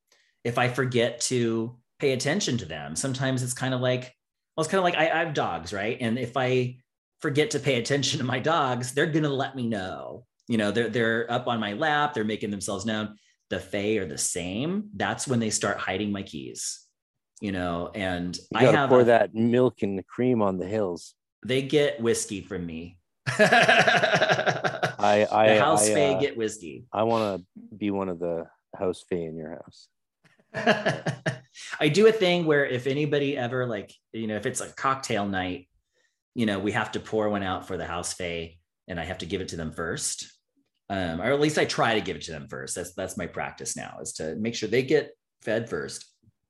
[0.43, 4.13] if I forget to pay attention to them, sometimes it's kind of like
[4.56, 5.98] well, it's kind of like I, I have dogs, right?
[6.00, 6.78] And if I
[7.19, 10.26] forget to pay attention to my dogs, they're gonna let me know.
[10.48, 13.15] You know, they're they're up on my lap, they're making themselves known.
[13.50, 14.89] The Fae are the same.
[14.95, 16.82] That's when they start hiding my keys.
[17.41, 20.67] You know, and you I have pour a, that milk and the cream on the
[20.67, 21.15] hills.
[21.46, 22.98] They get whiskey from me.
[23.28, 24.92] I,
[25.32, 26.86] I the house I, Fae uh, get whiskey.
[26.92, 29.88] I want to be one of the house Fae in your house.
[31.80, 35.28] I do a thing where if anybody ever like, you know, if it's a cocktail
[35.28, 35.70] night,
[36.34, 39.20] you know, we have to pour one out for the house fae and I have
[39.20, 40.32] to give it to them first.
[40.90, 42.76] Um, or at least I try to give it to them first.
[42.76, 46.06] That's that's my practice now is to make sure they get fed first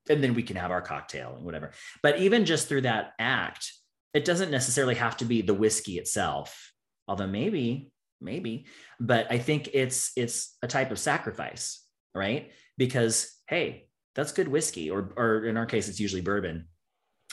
[0.09, 1.71] and then we can have our cocktail and whatever.
[2.01, 3.71] But even just through that act,
[4.15, 6.71] it doesn't necessarily have to be the whiskey itself,
[7.07, 8.65] although maybe, maybe,
[8.99, 12.51] but I think it's it's a type of sacrifice, right?
[12.77, 16.67] Because hey, that's good whiskey, or or in our case, it's usually bourbon.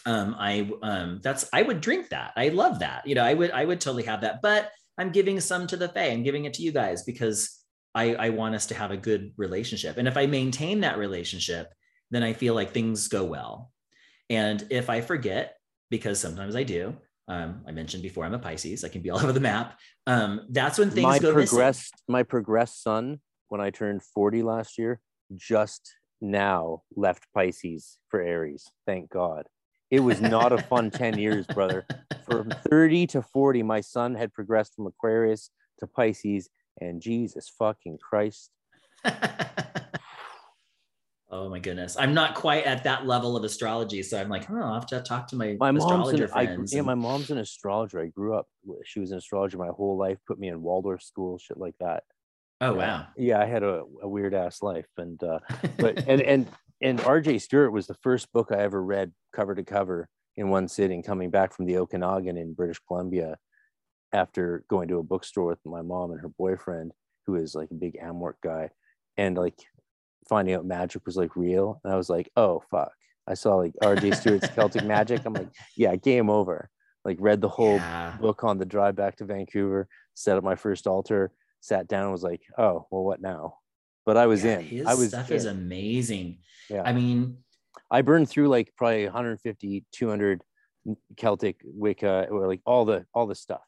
[0.04, 2.32] Um, I um, that's I would drink that.
[2.36, 3.06] I love that.
[3.06, 4.42] You know, I would I would totally have that.
[4.42, 6.10] But I'm giving some to the Fae.
[6.10, 7.58] I'm giving it to you guys because
[7.94, 9.98] I, I want us to have a good relationship.
[9.98, 11.72] And if I maintain that relationship,
[12.10, 13.70] then I feel like things go well.
[14.28, 15.56] And if I forget,
[15.92, 16.96] because sometimes I do,
[17.28, 19.78] um, I mentioned before I'm a Pisces, I can be all over the map.
[20.07, 22.05] Um, that's when things my go progressed, missing.
[22.09, 25.00] My progressed son, when I turned 40 last year,
[25.37, 28.64] just now left Pisces for Aries.
[28.87, 29.46] Thank God.
[29.90, 31.85] It was not a fun 10 years, brother.
[32.24, 35.50] From 30 to 40, my son had progressed from Aquarius
[35.81, 36.48] to Pisces,
[36.81, 38.50] and Jesus fucking Christ.
[41.32, 41.96] oh my goodness.
[41.98, 44.02] I'm not quite at that level of astrology.
[44.02, 46.72] So I'm like, oh, I'll have to talk to my, my astrologer an, friends.
[46.72, 48.00] I, yeah, my mom's an astrologer.
[48.00, 48.46] I grew up,
[48.84, 52.04] she was an astrologer my whole life, put me in Waldorf school, shit like that.
[52.60, 53.06] Oh wow.
[53.16, 55.40] Yeah, I had a, a weird ass life, and uh,
[55.78, 56.46] but and and
[56.80, 57.38] and R.J.
[57.38, 61.02] Stewart was the first book I ever read cover to cover in one sitting.
[61.02, 63.37] Coming back from the Okanagan in British Columbia,
[64.12, 66.92] after going to a bookstore with my mom and her boyfriend,
[67.26, 68.68] who is like a big AMORC guy,
[69.16, 69.58] and like
[70.33, 72.92] finding out magic was like real, and I was like, oh fuck.
[73.26, 74.10] I saw like R.J.
[74.20, 75.20] Stewart's Celtic Magic.
[75.24, 76.68] I'm like, yeah, game over.
[77.04, 78.16] Like read the whole yeah.
[78.20, 82.12] book on the drive back to Vancouver, set up my first altar sat down and
[82.12, 83.58] was like, oh, well, what now?
[84.04, 84.64] But I was yeah, in.
[84.66, 85.37] His I was stuff in.
[85.37, 86.38] is amazing.
[86.68, 86.83] Yeah.
[86.85, 87.38] I mean,
[87.90, 90.42] I burned through like probably 150, 200
[91.16, 93.62] Celtic Wicca or like all the all the stuff,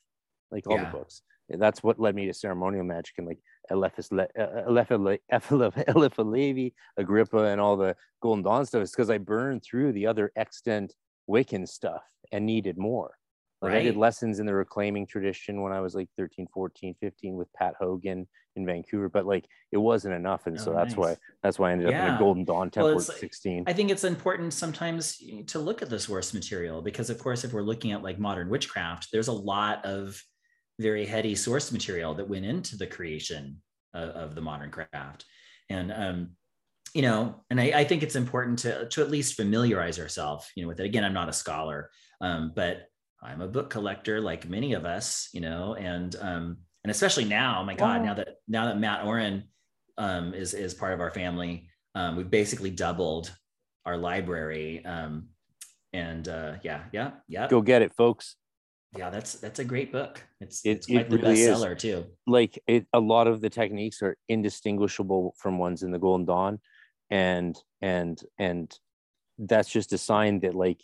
[0.50, 0.90] like all yeah.
[0.90, 1.22] the books.
[1.48, 3.38] And that's what led me to ceremonial magic and like
[3.70, 8.82] Eliphas, uh, uh, Eliphas Levi, Agrippa, and all the Golden Dawn stuff.
[8.82, 10.94] Is because I burned through the other extant
[11.28, 12.02] Wiccan stuff
[12.32, 13.16] and needed more.
[13.62, 13.80] Like right.
[13.80, 17.50] I did lessons in the reclaiming tradition when I was like 13, 14, 15 with
[17.54, 20.46] Pat Hogan in Vancouver, but like it wasn't enough.
[20.46, 20.98] And oh, so that's nice.
[20.98, 22.02] why that's why I ended yeah.
[22.02, 23.64] up in a Golden Dawn temple well, at 16.
[23.66, 27.52] I think it's important sometimes to look at the source material because of course, if
[27.52, 30.22] we're looking at like modern witchcraft, there's a lot of
[30.78, 33.60] very heady source material that went into the creation
[33.92, 35.24] of, of the modern craft.
[35.70, 36.30] And um,
[36.94, 40.62] you know, and I, I, think it's important to to at least familiarize ourselves, you
[40.62, 40.86] know, with it.
[40.86, 42.86] Again, I'm not a scholar, um, but
[43.22, 47.62] I'm a book collector, like many of us, you know, and um, and especially now,
[47.64, 48.06] my God, wow.
[48.06, 49.44] now that now that Matt Oren
[49.98, 53.34] um, is is part of our family, um, we've basically doubled
[53.86, 54.84] our library.
[54.84, 55.28] Um,
[55.92, 57.48] and uh, yeah, yeah, yeah.
[57.48, 58.36] Go get it, folks.
[58.96, 60.22] Yeah, that's that's a great book.
[60.40, 61.58] It's It- it's quite it the really is.
[61.58, 62.04] bestseller too.
[62.26, 66.58] like it a lot of the techniques are indistinguishable from ones in the golden dawn
[67.10, 68.78] and and and
[69.38, 70.80] that's just a sign that like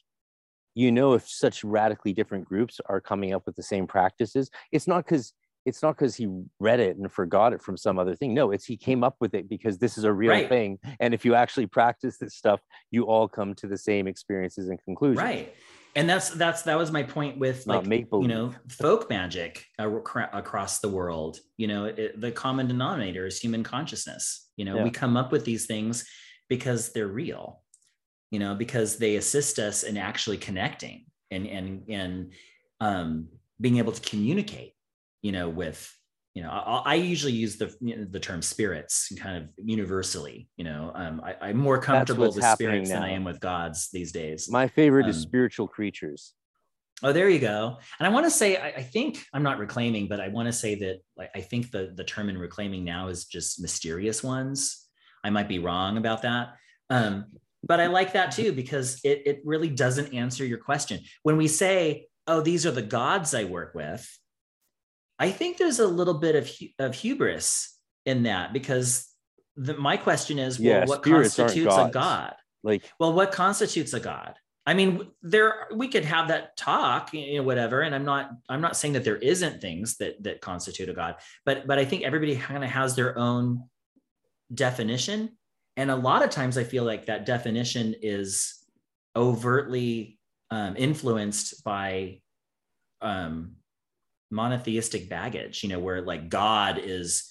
[0.75, 4.87] you know if such radically different groups are coming up with the same practices it's
[4.87, 5.33] not because
[5.67, 6.27] it's not because he
[6.59, 9.35] read it and forgot it from some other thing no it's he came up with
[9.35, 10.49] it because this is a real Right.
[10.49, 14.69] thing and if you actually practice this stuff you all come to the same experiences
[14.69, 15.55] and conclusions Right.
[15.97, 17.85] And that's that's that was my point with like
[18.23, 23.63] you know folk magic across the world you know it, the common denominator is human
[23.65, 24.85] consciousness you know Yeah.
[24.85, 26.05] we come up with these things
[26.49, 27.63] because they're real
[28.31, 32.33] you know because they assist us in actually connecting and and and
[32.81, 33.29] um
[33.61, 34.75] being able to communicate
[35.23, 35.93] you know with
[36.35, 40.49] you know i, I usually use the you know, the term spirits kind of universally
[40.57, 44.13] you know um I, i'm more comfortable with spirits than i am with gods these
[44.13, 46.35] days my favorite is Um, spiritual creatures
[47.03, 47.79] Oh, there you go.
[47.99, 50.53] And I want to say, I, I think I'm not reclaiming, but I want to
[50.53, 54.87] say that like I think the the term in reclaiming now is just mysterious ones.
[55.25, 56.57] I might be wrong about that.
[56.91, 57.27] Um,
[57.63, 61.01] but I like that too because it it really doesn't answer your question.
[61.23, 64.07] When we say, "Oh, these are the gods I work with,"
[65.21, 66.51] I think there's a little bit of
[66.81, 69.07] of hubris in that because
[69.57, 72.35] the, my question is, well, Yeah, what constitutes a god?
[72.63, 74.35] like well what constitutes a god
[74.67, 78.61] i mean there we could have that talk you know whatever and i'm not i'm
[78.61, 82.03] not saying that there isn't things that that constitute a god but but i think
[82.03, 83.65] everybody kind of has their own
[84.53, 85.31] definition
[85.77, 88.57] and a lot of times i feel like that definition is
[89.17, 90.19] overtly
[90.51, 92.21] um, influenced by
[93.01, 93.57] um,
[94.31, 97.31] monotheistic baggage you know where like god is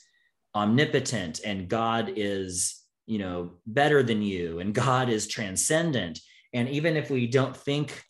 [0.55, 6.19] omnipotent and god is you know better than you and god is transcendent.
[6.51, 8.03] And even if we don't think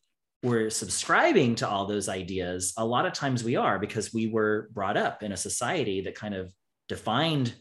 [0.44, 4.70] we're subscribing to all those ideas a lot of times we are because we were
[4.74, 6.54] brought up in a society that kind of
[6.88, 7.54] defined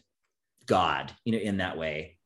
[0.65, 2.17] god you know in that way.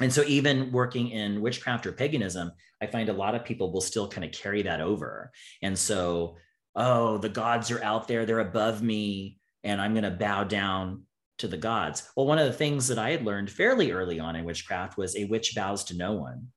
[0.00, 3.82] And so even working in witchcraft or paganism i find a lot of people will
[3.82, 5.30] still kind of carry that over.
[5.62, 6.36] And so
[6.76, 11.02] oh the gods are out there they're above me and i'm going to bow down
[11.40, 12.08] to the gods.
[12.16, 15.16] Well, one of the things that I had learned fairly early on in witchcraft was
[15.16, 16.48] a witch bows to no one.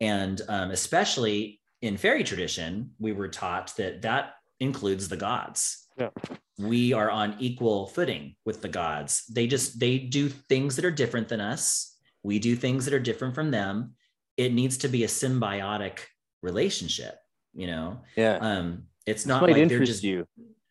[0.00, 5.86] And um, especially in fairy tradition, we were taught that that includes the gods.
[5.98, 6.10] Yeah.
[6.58, 9.24] We are on equal footing with the gods.
[9.30, 11.96] They just they do things that are different than us.
[12.22, 13.94] We do things that are different from them.
[14.36, 16.00] It needs to be a symbiotic
[16.42, 17.16] relationship,
[17.54, 18.00] you know.
[18.16, 20.26] yeah Um, it's not like they're just you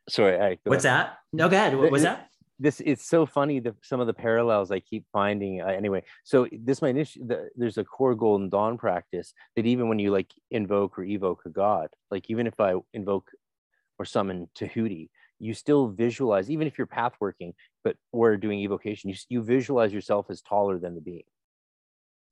[0.09, 1.07] sorry I, what's ahead.
[1.07, 1.17] that?
[1.33, 1.75] No, go ahead.
[1.75, 2.29] What was that?
[2.59, 5.61] this it's so funny the some of the parallels I keep finding.
[5.61, 7.25] Uh, anyway, so this might issue.
[7.25, 11.41] The, there's a core Golden Dawn practice that even when you like invoke or evoke
[11.45, 13.29] a god, like even if I invoke
[13.99, 15.09] or summon Tahuti,
[15.39, 19.93] you still visualize, even if you're path working, but or doing evocation, you you visualize
[19.93, 21.23] yourself as taller than the being.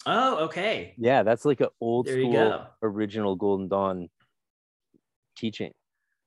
[0.06, 0.95] Oh, okay.
[0.97, 4.10] Yeah, that's like an old There school original Golden Dawn
[5.36, 5.74] teaching.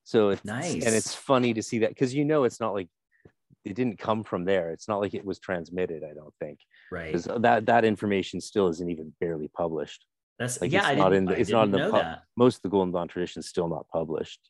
[0.07, 0.85] So it's Nice.
[0.85, 2.89] and it's funny to see that because you know it's not like
[3.65, 4.71] it didn't come from there.
[4.71, 6.05] It's not like it was transmitted.
[6.05, 6.61] I don't think
[6.93, 7.07] Right.
[7.13, 10.07] because that that information still isn't even barely published.
[10.39, 10.81] That's like, yeah.
[10.81, 12.23] it's I not didn't, in the- it's not in the know pub- that.
[12.37, 14.41] Most of the Golden Dawn tradition is still not published.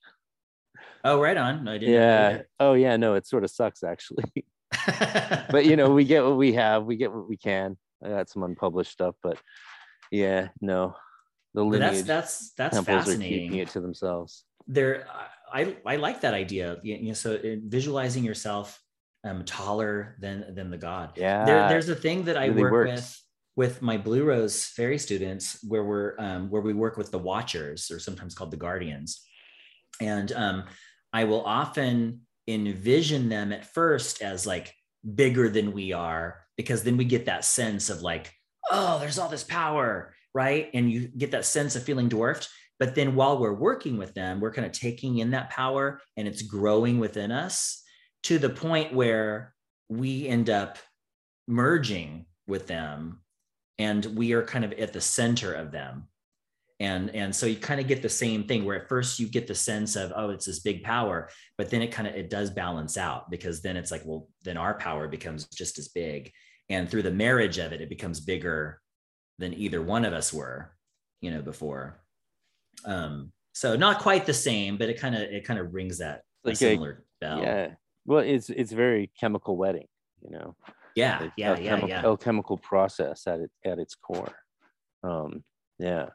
[1.04, 1.64] Oh, right on.
[1.64, 1.94] No, I didn't.
[1.94, 2.42] Yeah.
[2.60, 2.96] Oh yeah.
[2.98, 4.24] No, it sort of sucks actually.
[5.50, 6.84] but you know, we get what we have.
[6.84, 7.78] We get what we can.
[8.04, 9.38] I got some unpublished stuff, but
[10.10, 10.94] yeah, no.
[11.54, 13.44] The that's lineage that's that's are fascinating.
[13.48, 14.44] keeping it to themselves.
[14.66, 15.06] there
[15.52, 18.80] I, I like that idea you know so uh, visualizing yourself
[19.24, 21.44] um taller than than the god Yeah.
[21.44, 22.92] there, there's a thing that i really work works.
[22.94, 23.22] with
[23.56, 27.90] with my blue rose fairy students where we're um, where we work with the watchers
[27.90, 29.22] or sometimes called the guardians
[30.00, 30.64] and um,
[31.12, 34.74] i will often envision them at first as like
[35.14, 38.32] bigger than we are because then we get that sense of like
[38.70, 42.48] oh there's all this power right and you get that sense of feeling dwarfed
[42.78, 46.26] but then while we're working with them we're kind of taking in that power and
[46.28, 47.82] it's growing within us
[48.22, 49.54] to the point where
[49.88, 50.78] we end up
[51.46, 53.20] merging with them
[53.78, 56.08] and we are kind of at the center of them.
[56.78, 59.46] And and so you kind of get the same thing where at first you get
[59.46, 62.50] the sense of oh it's this big power but then it kind of it does
[62.50, 66.32] balance out because then it's like well then our power becomes just as big.
[66.68, 68.80] And through the marriage of it it becomes bigger
[69.38, 70.74] than either one of us were
[71.22, 72.00] you know before
[72.84, 76.22] um so not quite the same but it kind of it kind of rings that
[76.44, 77.74] a Like a- similar bell Yeah.
[78.08, 79.88] Well, it's it's very chemical wedding,
[80.22, 80.54] you know.
[80.94, 84.32] yeah yeah a yeah chemi- yeah a chemical process at it at its core.
[85.02, 85.42] Um,
[85.78, 86.06] yeah.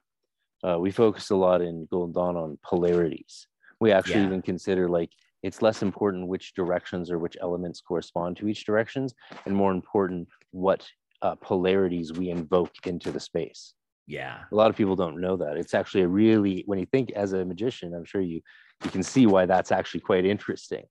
[0.64, 3.48] Uh, we focus a lot in Golden Dawn on polarities,
[3.82, 4.28] We actually Yeah.
[4.28, 5.12] even consider like
[5.44, 9.14] it's less important which directions or which elements correspond to each directions,
[9.46, 10.88] and more important what
[11.24, 13.74] uh, polarities we invoke into the space.
[14.08, 14.40] Yeah.
[14.52, 15.58] A lot of people don't know that.
[15.58, 18.42] It's actually a really when you think as a magician, I'm sure you
[18.84, 20.84] you can see why that's actually quite interesting.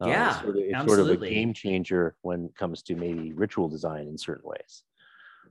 [0.00, 2.94] Um, it's Yeah, sort of, it's sort of a game changer when it comes to
[2.94, 4.84] maybe ritual design in certain ways.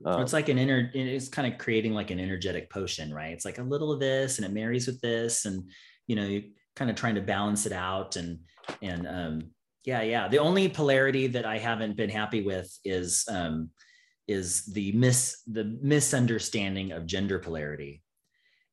[0.05, 3.45] Um, it's like an inner it's kind of creating like an energetic potion right it's
[3.45, 5.69] like a little of this and it marries with this and
[6.07, 8.39] you know you kind of trying to balance it out and
[8.81, 9.41] and um
[9.85, 13.69] yeah yeah the only polarity that i haven't been happy with is um
[14.27, 18.03] is the mis the misunderstanding of gender polarity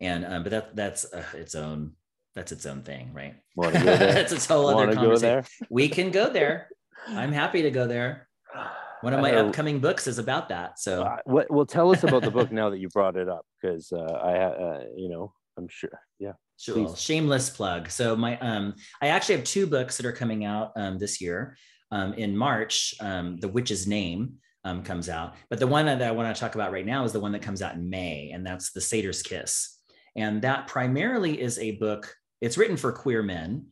[0.00, 1.92] and um but that that's uh, its own
[2.34, 6.30] that's its own thing right that's its whole other to go conversation we can go
[6.30, 6.68] there
[7.08, 8.28] i'm happy to go there
[9.02, 12.22] one of my upcoming books is about that so Uh, what, well, tell us about
[12.22, 15.66] the book now that you brought it up, because uh, I, uh, you know, I'm
[15.68, 15.98] sure.
[16.20, 16.34] Yeah.
[16.56, 16.74] Sure.
[16.86, 17.00] Please.
[17.00, 17.90] Shameless plug.
[17.90, 21.56] So my um I actually have two books that are coming out um this year.
[21.90, 24.34] Um in March, um The Witch's Name
[24.64, 25.34] um comes out.
[25.48, 27.42] But the one that I want to talk about right now is the one that
[27.42, 29.78] comes out in May, and that's The Satyr's Kiss.
[30.14, 33.66] And that primarily is a book, it's written for queer men.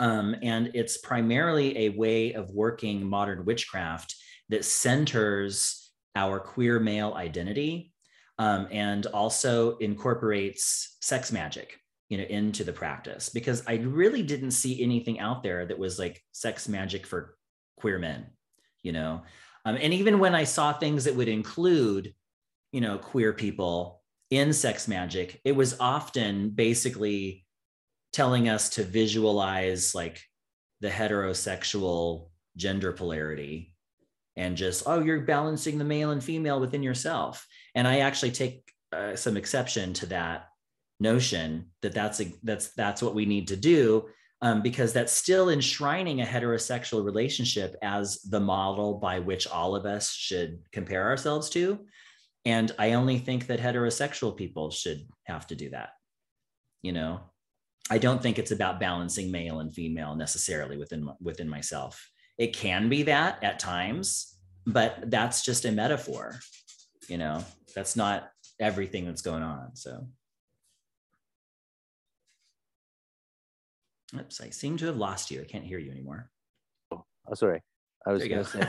[0.00, 4.16] Um, and it's primarily a way of working modern witchcraft
[4.48, 7.92] that centers our queer male identity
[8.38, 14.50] um, and also incorporates sex magic you know into the practice because i really didn't
[14.50, 17.36] see anything out there that was like sex magic for
[17.78, 18.26] queer men
[18.82, 19.22] you know
[19.64, 22.14] um, and even when i saw things that would include
[22.72, 27.44] you know queer people in sex magic it was often basically
[28.12, 30.22] telling us to visualize like
[30.80, 33.72] the heterosexual gender polarity
[34.36, 37.46] and just oh you're balancing the male and female within yourself.
[37.74, 40.48] And i actually take uh, some exception to that
[41.00, 44.08] notion that that's a, that's that's what we need to do
[44.42, 49.86] um, because that's still enshrining a heterosexual relationship as the model by which all of
[49.86, 51.78] us should compare ourselves to.
[52.44, 55.90] And i only think that heterosexual people should have to do that
[56.82, 57.20] you know?
[57.90, 62.10] I don't think it's about balancing male and female necessarily within within myself.
[62.38, 64.28] It can be that at times
[64.64, 66.38] but that's just a metaphor
[67.08, 67.44] you know?
[67.74, 68.30] That's not
[68.60, 70.06] everything that's going on so
[74.18, 76.30] oops i seem to have lost you i can't hear you anymore
[77.30, 77.62] Oh, sorry.
[78.06, 78.60] I was going to say,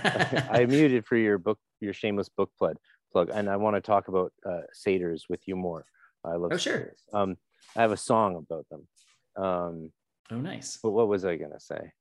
[0.52, 2.78] I muted for your book, your shameless book plug,
[3.12, 5.86] plug, and I want to talk about uh, satyrs with you more.
[6.24, 6.94] I love Oh, sure.
[7.14, 7.36] Um,
[7.76, 8.88] I have a song about them.
[9.36, 9.92] Um,
[10.32, 11.92] oh nice but what was I going to say?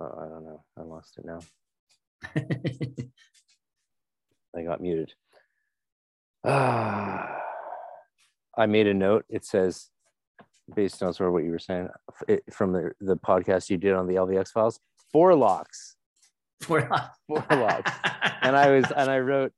[0.00, 0.64] Uh, I don't know.
[0.78, 1.40] I lost it now.
[4.56, 5.12] I got muted.
[6.44, 7.42] Ah,
[8.56, 9.26] I made a note.
[9.28, 9.90] It says,
[10.74, 11.88] based on sort of what you were saying
[12.28, 14.80] it, from the, the podcast you did on the LVX files,
[15.12, 15.94] four locks,
[16.62, 17.92] Four locks, four locks.
[18.40, 19.52] And I was, and I wrote,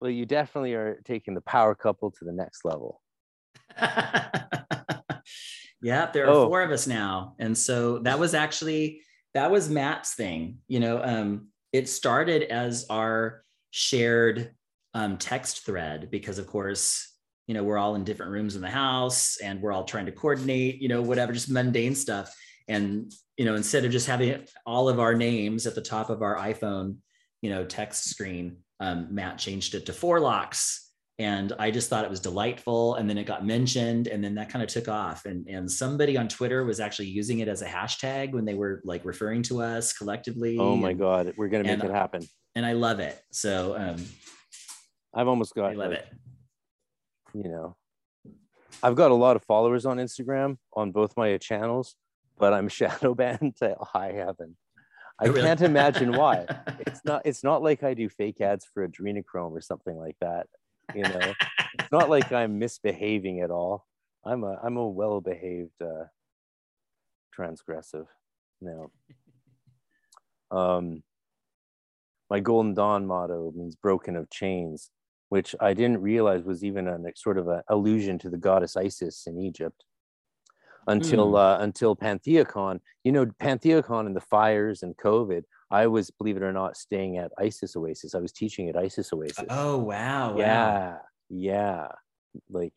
[0.00, 3.00] well, you definitely are taking the power couple to the next level.
[3.80, 4.40] yeah,
[6.12, 6.48] there are Oh.
[6.48, 7.34] four of us now.
[7.38, 9.02] And so that was actually
[9.34, 10.58] that was Matt's thing.
[10.68, 14.52] You know, um, it started as our shared
[14.94, 17.09] um, text thread because of course,
[17.50, 20.12] you know, we're all in different rooms in the house and we're all trying to
[20.12, 22.32] coordinate, you know, whatever, just mundane stuff.
[22.68, 26.22] And, you know, instead of just having all of our names at the top of
[26.22, 26.98] our iPhone,
[27.42, 32.04] you know, text screen, um, Matt changed it to four locks and I just thought
[32.04, 32.94] it was delightful.
[32.94, 35.26] And then it got mentioned, and then that kind of took off.
[35.26, 38.80] And and somebody on Twitter was actually using it as a hashtag when they were
[38.84, 40.56] like referring to us collectively.
[40.56, 42.22] Oh my and, God, we're going to make and- it happen.
[42.54, 43.20] And I love it.
[43.32, 43.96] So um,
[45.12, 46.08] I've almost got I love like, it.
[47.34, 47.76] You know,
[48.82, 51.96] I've got a lot of followers on Instagram on both my channels,
[52.38, 54.56] but I'm shadow banned to high heaven.
[55.20, 55.42] I really?
[55.42, 56.46] can't imagine why.
[56.86, 57.22] It's not.
[57.24, 60.46] It's not like I do fake ads for adrenochrome or something like that.
[60.94, 61.34] You know,
[61.78, 63.86] it's not like I'm misbehaving at all.
[64.24, 66.04] I'm a I'm a well behaved uh,
[67.38, 68.06] transgressive.
[68.60, 68.90] No.
[70.50, 71.02] Um,
[72.28, 74.90] my Golden Dawn motto means broken of chains,
[75.30, 79.26] which I didn't realize was even a sort of an allusion to the goddess Isis
[79.26, 79.84] in Egypt
[80.86, 81.34] until Hmm.
[81.36, 82.80] uh, until Pantheacon.
[83.04, 85.44] You know, Pantheacon and the fires and COVID.
[85.72, 88.14] I was, believe it or not, staying at Isis Oasis.
[88.14, 89.44] I was teaching at Isis Oasis.
[89.48, 90.32] oh wow.
[90.32, 90.36] wow.
[90.36, 90.96] yeah,
[91.28, 91.88] yeah.
[92.50, 92.74] Like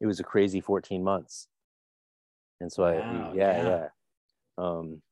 [0.00, 1.48] it was a crazy 14 months.
[2.60, 3.68] And so Wow, I, yeah, yeah.
[3.68, 3.88] yeah.
[4.56, 5.02] Um,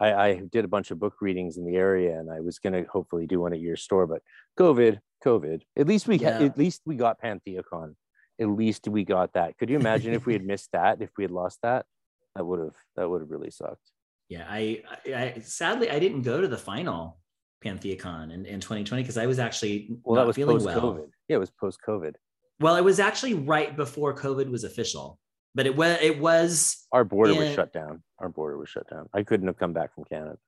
[0.00, 2.72] I, I did a bunch of book readings in the area and I was going
[2.72, 4.22] to hopefully do one at your store, but
[4.58, 6.38] COVID, COVID, at least we, Yeah.
[6.40, 7.96] at least we got Pantheacon.
[8.40, 9.56] at least we got that.
[9.58, 11.00] Could you imagine if we had missed that?
[11.02, 11.86] If we had lost that,
[12.34, 13.90] that would have that would have really sucked.
[14.28, 17.18] Yeah, I, I, I sadly I didn't go to the final
[17.64, 20.82] PantheaCon in, in 2020 because I was actually Well, not that was feeling post COVID.
[20.82, 21.06] well.
[21.28, 22.14] Yeah, it was post COVID.
[22.60, 25.18] Well, it was actually right before COVID was official,
[25.54, 26.86] but it was it was.
[26.92, 28.02] Our border was shut down.
[28.18, 29.08] Our border was shut down.
[29.12, 30.38] I couldn't have come back from Canada.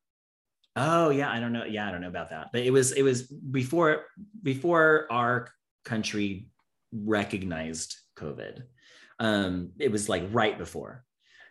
[0.76, 1.64] Oh yeah, I don't know.
[1.64, 4.06] Yeah, I don't know about that, but it was it was before
[4.42, 5.48] before our
[5.84, 6.48] country
[6.92, 8.62] recognized COVID.
[9.20, 11.04] Um, it was like right before.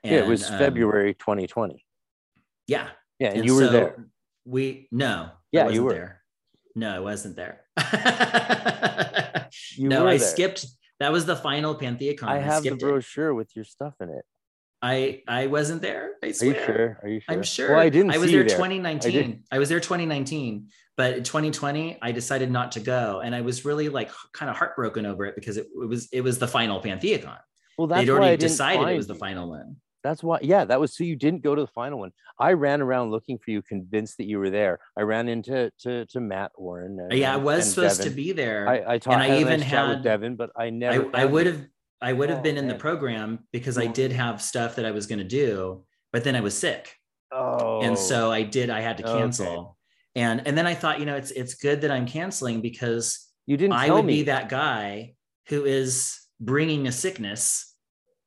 [0.03, 1.85] yeah, it was um, February 2020.
[2.67, 2.87] Yeah,
[3.19, 4.07] Yeah, and, and you were so there.
[4.45, 5.93] We no, Yeah, you were.
[5.93, 6.21] there.
[6.75, 7.61] No, I wasn't there.
[9.75, 10.27] You no, were I there.
[10.27, 10.65] skipped.
[10.99, 12.23] That was the final PantheaCon.
[12.23, 12.85] I have the skipped it.
[12.85, 14.25] brochure with your stuff in it.
[14.83, 16.15] I I wasn't there.
[16.21, 16.49] I Are swear.
[16.49, 16.99] you sure?
[17.01, 17.33] Are you sure?
[17.33, 17.69] I'm sure.
[17.71, 18.55] Well, I didn't I was see there there.
[18.57, 19.43] 2019.
[19.49, 20.67] I, was there 2019,
[20.97, 24.57] but in 2020 I decided not to go, and I was really like kind of
[24.57, 27.39] heartbroken over it because it, it was it was the final PantheaCon.
[27.77, 29.77] Well, that's They'd why I already decided it was the final one.
[30.03, 30.39] That's why.
[30.41, 32.11] Yeah, that was so you didn't go to the final one.
[32.37, 34.79] I ran around looking for you, convinced that you were there.
[34.97, 36.99] I ran into to to Matt Warren.
[36.99, 38.11] And, yeah, I was supposed Devin.
[38.11, 38.67] to be there.
[38.67, 39.15] I, I talked.
[39.15, 41.07] I had even nice chat with had- Devin, but I I, never.
[41.13, 41.65] I found would have
[42.03, 44.91] I would have Oh, been in the program because I did have stuff that I
[44.91, 46.83] was going to do, but then I was sick.
[47.31, 48.31] Oh, and so oh.
[48.31, 49.13] I did I had to Okay.
[49.19, 49.77] cancel.
[50.15, 53.05] And and then I thought, you know, it's it's good that I'm canceling because
[53.47, 55.15] you didn't I would me be that guy
[55.49, 57.73] who is bringing a sickness,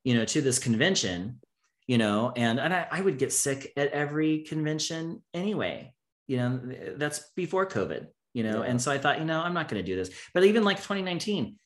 [0.05, 1.41] you know, to this convention,
[1.87, 5.93] you know, and and I, I would get sick at every convention anyway.
[6.27, 6.51] You know,
[6.97, 8.71] that's before COVID, you know, Yeah.
[8.71, 10.11] and so I thought, you know, I'm not going to do this.
[10.35, 11.57] But even like 2019,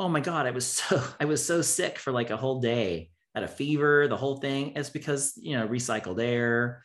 [0.00, 3.10] oh my God, I was so I was so sick for like a whole day,
[3.34, 4.72] had a fever, the whole thing.
[4.74, 6.82] It's because you know, recycled air,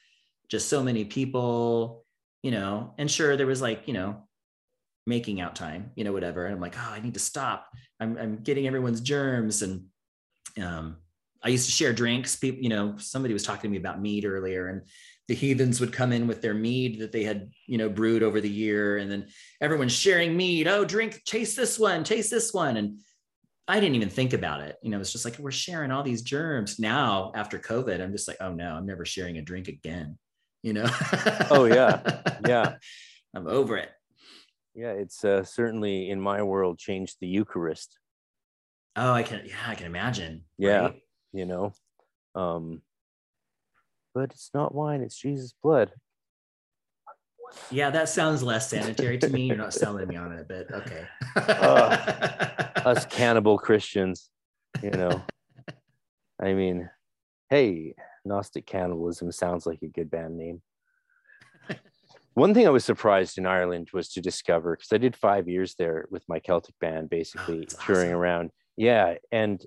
[0.49, 2.05] just so many people,
[2.43, 4.27] you know, and sure there was like, you know,
[5.07, 6.45] making out time, you know, whatever.
[6.45, 7.67] And I'm like, oh, I need to stop.
[7.99, 9.61] I'm, I'm getting everyone's germs.
[9.61, 9.85] And
[10.61, 10.97] um,
[11.43, 12.35] I used to share drinks.
[12.35, 14.81] People, you know, somebody was talking to me about meat earlier, and
[15.27, 18.39] the heathens would come in with their mead that they had, you know, brewed over
[18.39, 19.27] the year, and then
[19.59, 20.67] everyone's sharing mead.
[20.67, 22.99] Oh, drink, chase this one, chase this one, and
[23.67, 24.75] I didn't even think about it.
[24.83, 26.77] You know, it's just like we're sharing all these germs.
[26.79, 30.17] Now, after COVID, I'm just like, oh no, I'm never sharing a drink again.
[30.61, 30.85] You know?
[31.49, 32.01] Oh, yeah.
[32.47, 32.75] Yeah,
[33.33, 33.89] I'm over it.
[34.75, 34.91] yeah.
[34.91, 37.97] It's uh, certainly in my world changed the Eucharist.
[38.95, 39.41] Oh, I can.
[39.45, 40.43] Yeah, I can imagine.
[40.59, 40.79] Yeah.
[40.79, 41.01] right?
[41.33, 41.73] You know,
[42.35, 42.81] um,
[44.15, 45.91] but it's not wine; it's Jesus' blood.
[47.69, 49.43] Yeah, that sounds less sanitary to me.
[49.43, 51.05] You're not selling me on it, but okay.
[51.35, 54.29] Uh, us cannibal Christians,
[54.81, 55.21] you know.
[56.41, 56.89] I mean,
[57.49, 57.93] hey,
[58.25, 60.61] Gnostic cannibalism sounds like a good band name.
[62.33, 65.75] One thing I was surprised in Ireland was to discover because I did five years
[65.79, 68.19] there with my Celtic band, basically oh, that's touring awesome.
[68.19, 68.49] around.
[68.75, 69.65] Yeah, and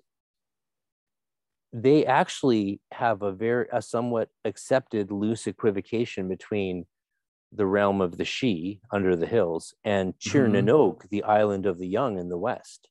[1.72, 6.86] they actually have a very a somewhat accepted loose equivocation between
[7.52, 11.08] the realm of the Sídhe under the hills and Mhm.
[11.10, 12.88] The island of the young in the west.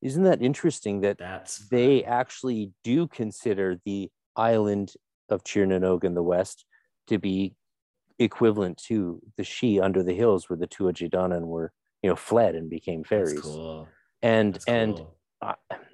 [0.00, 4.94] Isn't that interesting that That's they actually do consider the island
[5.28, 6.66] of Tír na nÓg in the west
[7.06, 7.54] to be
[8.18, 11.72] equivalent to the Sídhe under the hills where the Tuatha were,
[12.02, 13.40] you know, fled and became fairies.
[13.40, 13.88] cool.
[14.22, 15.00] And and.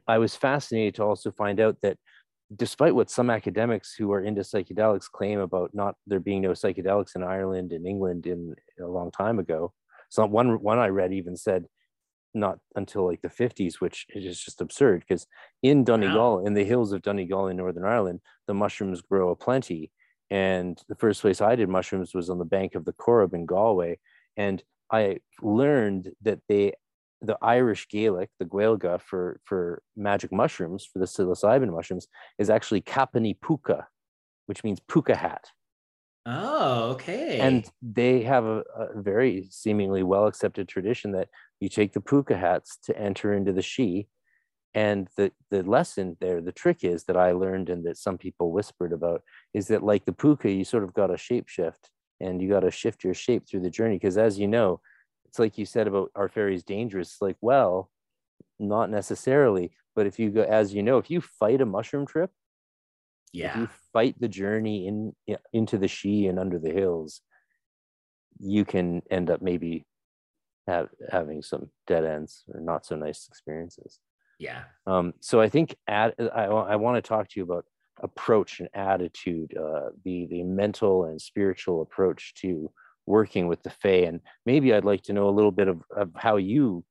[0.09, 1.99] I, was fascinated to also find out that
[2.57, 7.15] despite what some academics who are into psychedelics claim about not there being no psychedelics
[7.15, 9.73] in Ireland and England in a long time ago,
[10.09, 11.67] so one one I read even said
[12.35, 15.27] not until like the 50s, which is just absurd because
[15.63, 19.91] in Donegal, in the hills of Donegal in Northern Ireland, the mushrooms grow aplenty.
[20.31, 23.47] And the first place I did mushrooms was on the bank of the Corrib in
[23.47, 23.99] Galway.
[24.37, 26.75] And I learned that they
[27.21, 32.07] the Irish Gaelic, the Gaeilge for for magic mushrooms, for the psilocybin mushrooms,
[32.39, 33.89] is actually Kapani Puka,
[34.47, 35.51] which means puka hat.
[36.27, 37.39] Oh, okay.
[37.41, 42.37] And they have a, a very seemingly well accepted tradition that you take the puka
[42.37, 44.07] hats to enter into the sídhe.
[44.75, 48.53] And the, the lesson there, the trick is that I learned and that some people
[48.53, 49.23] whispered about
[49.55, 51.91] is that like the puka, you sort of got to shape shift
[52.21, 53.97] and you got to shift your shape through the journey.
[53.97, 54.81] Because as you know,
[55.29, 57.19] it's like you said about our fairies dangerous?
[57.21, 57.91] Like, well,
[58.59, 59.73] not necessarily.
[59.95, 62.31] But if you go, as you know, if you fight a mushroom trip,
[63.33, 63.59] if yeah.
[63.61, 65.13] you fight the journey in
[65.53, 67.21] into the sídhe and under the hills
[68.41, 69.85] you can end up maybe
[70.67, 73.99] have, having some dead ends or not so nice experiences
[74.39, 74.63] Yeah.
[74.87, 77.65] um, so i think ad, I, I want to talk to you about
[78.03, 82.71] approach and attitude uh, the the mental and spiritual approach to
[83.09, 86.11] working with the fae and maybe i'd like to know a little bit of, of
[86.15, 86.85] how you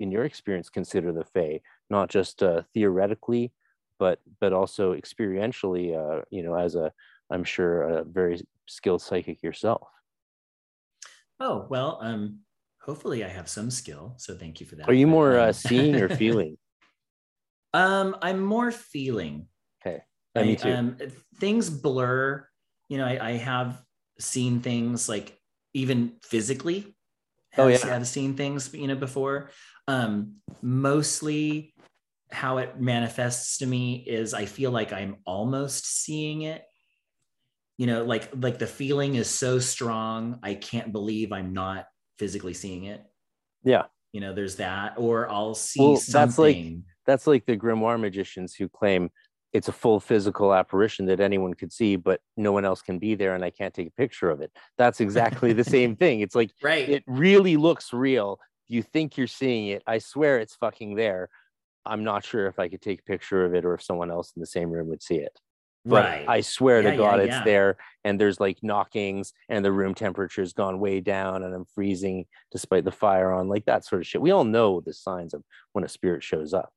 [0.00, 3.52] in your experience consider the fae not just uh, theoretically
[3.98, 6.92] but but also experientially uh, you know as a
[7.30, 9.86] i'm sure a very skilled psychic yourself.
[11.38, 12.40] Oh well um
[12.82, 14.88] hopefully i have some skill so thank you for that.
[14.88, 16.56] Are you more uh, um, seeing or feeling?
[17.72, 19.46] Um i'm more feeling.
[19.86, 20.02] Okay.
[20.34, 20.74] Yeah, me I, too.
[20.74, 20.96] um,
[21.36, 22.46] things blur.
[22.88, 23.82] You know, I, I have
[24.18, 25.39] seen things like
[25.74, 26.96] even physically.
[27.58, 27.86] Oh, Have, yeah.
[27.92, 29.50] have seen things you know before.
[29.88, 31.74] Um, mostly,
[32.30, 36.62] how it manifests to me is I feel like I'm almost seeing it.
[37.76, 41.86] You know, like like the feeling is so strong, I can't believe I'm not
[42.18, 43.02] physically seeing it.
[43.64, 46.12] yeah You know, there's that, or I'll see Well, something.
[46.12, 49.10] that's like- that's like the grimoire magicians who claim
[49.52, 53.14] it's a full physical apparition that anyone could see but no one else can be
[53.14, 54.50] there and i can't take a picture of it.
[54.78, 56.20] That's exactly the same thing.
[56.20, 56.88] It's like right.
[56.88, 58.38] it really looks real.
[58.68, 59.82] You think you're seeing it.
[59.86, 61.28] I swear it's fucking there.
[61.84, 64.32] I'm not sure if i could take a picture of it or if someone else
[64.36, 65.38] in the same room would see it.
[65.84, 66.28] But right.
[66.28, 67.44] i swear Yeah, to yeah, god it's yeah.
[67.44, 72.26] there and there's like knockings and the room temperature's gone way down and i'm freezing
[72.52, 74.20] despite the fire on like that sort of shit.
[74.20, 75.42] We all know the signs of
[75.72, 76.70] when a spirit shows up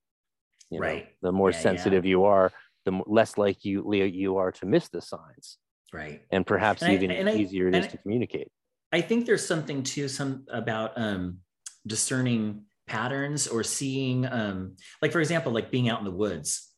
[0.73, 1.07] you know, Right.
[1.21, 1.61] the more Yeah, yeah.
[1.63, 2.51] sensitive you are
[2.85, 5.57] the less like you Leo, you are to miss the signs
[5.93, 6.21] right.
[6.31, 8.49] and perhaps And I- even I- easier it is I- to communicate
[8.91, 11.39] I think there's something too some about um,
[11.87, 16.69] discerning patterns or seeing um, like for example like being out in the woods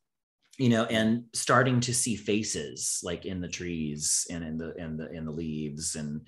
[0.58, 4.96] you know and starting to see faces like in the trees and in the in
[4.96, 6.22] the in the leaves and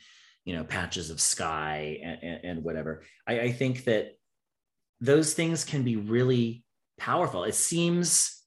[0.44, 4.18] you know patches of sky and, and, and whatever I, I think that
[5.00, 6.64] those things can be really
[6.98, 7.44] powerful.
[7.44, 8.38] It seems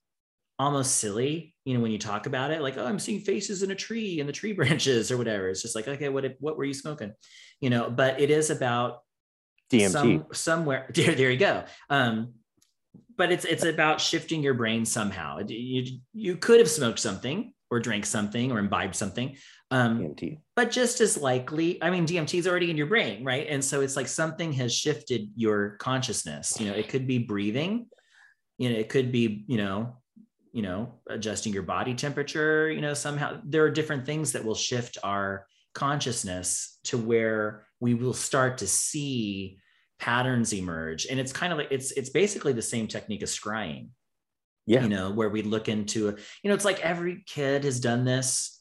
[0.61, 3.71] almost silly you know when you talk about it like oh i'm seeing faces in
[3.71, 5.49] a tree in the tree branches or whatever.
[5.49, 7.13] It's just like okay what what were you smoking?
[7.61, 8.99] You know but it is about
[9.73, 11.65] dmt some, somewhere there, there you go.
[11.89, 12.35] Um
[13.17, 15.39] but it's it's about shifting your brain somehow.
[15.47, 19.37] You, you could have smoked something or drank something or imbibed something
[19.71, 23.47] um dmt but just as likely i mean dmt is already in your brain right?
[23.49, 26.61] And so it's like something has shifted your consciousness.
[26.61, 27.87] You know it could be breathing
[28.61, 29.97] you know it could be you know
[30.53, 33.41] you know adjusting your body temperature you know somehow.
[33.45, 38.67] There are different things that will shift our consciousness to where we will start to
[38.67, 39.59] see
[39.99, 41.07] patterns emerge.
[41.07, 43.89] And it's kind of like it's it's basically the same technique as scrying.
[44.67, 44.83] Yeah.
[44.83, 48.05] You know where we look into a, you know it's like every kid has done
[48.05, 48.61] this.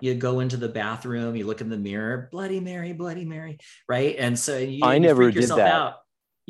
[0.00, 4.16] You go into the bathroom you look in the mirror bloody mary bloody mary right?
[4.18, 5.58] And so you, I never did that.
[5.58, 5.96] out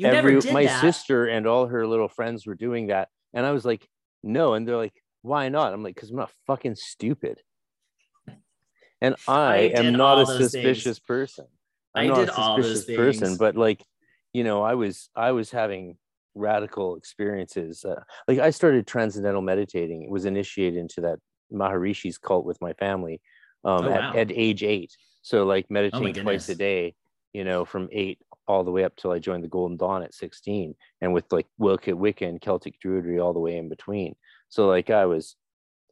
[0.01, 0.81] you Every, never did my that.
[0.81, 3.09] sister and all her little friends were doing that.
[3.33, 3.87] And i was like
[4.23, 4.53] no.
[4.55, 5.73] And they're like why not?
[5.73, 7.39] I'm like because i'm not fucking stupid.
[9.01, 10.51] And i, I am not a those things.
[10.51, 11.45] suspicious person.
[11.95, 12.33] I'm I not did a
[12.63, 13.83] suspicious person but like
[14.33, 15.97] you know i was i was having
[16.35, 20.03] radical experiences uh, like i started transcendental meditating.
[20.03, 21.19] It was initiated into that
[21.51, 23.19] maharishi's cult with my family
[23.65, 24.13] um, Oh, at, wow.
[24.15, 24.95] at age eight.
[25.21, 26.95] So like meditating twice a day
[27.33, 28.19] you know from eight
[28.51, 31.47] all the way up till i joined the golden dawn at 16 and with like
[31.57, 34.15] wicca wicca and celtic druidry all the way in between.
[34.49, 35.35] So like i was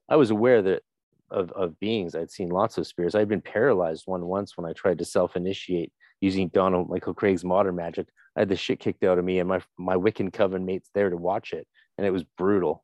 [0.09, 0.83] i was aware that
[1.31, 2.15] of, of beings.
[2.15, 5.93] I'd seen lots of spirits i'd been paralyzed one once when i tried to self-initiate
[6.21, 8.07] using donald michael kraig's modern magic.
[8.35, 11.09] I had the shit kicked out of me and my my wiccan coven mates there
[11.09, 11.65] to watch it
[11.97, 12.83] and it was brutal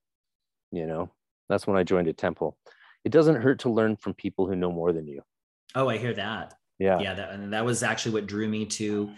[0.72, 1.12] you know?
[1.50, 2.58] That's when i joined a temple.
[3.04, 5.22] It doesn't hurt to learn from people who know more than you.
[5.74, 6.54] Oh i hear that.
[6.80, 7.00] Yeah.
[7.00, 9.12] Yeah that, and that was actually what drew me to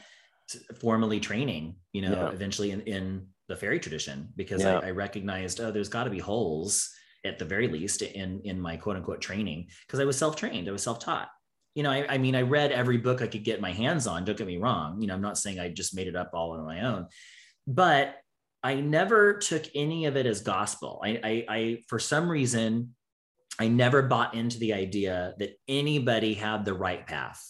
[0.79, 2.29] formally training you know Yeah.
[2.31, 4.79] eventually in, in the fairy tradition because Yeah.
[4.79, 6.89] I, I recognized oh there's got to be holes
[7.25, 10.71] at the very least in in my quote unquote training because i was self-trained i
[10.71, 11.29] was self-taught
[11.75, 14.23] you know I, I mean i read every book i could get my hands on
[14.25, 16.51] don't get me wrong you know i'm not saying i just made it up all
[16.51, 17.07] on my own
[17.65, 18.15] but
[18.63, 22.93] i never took any of it as gospel i i, I for some reason
[23.59, 27.41] I never bought into the idea that anybody had the right path.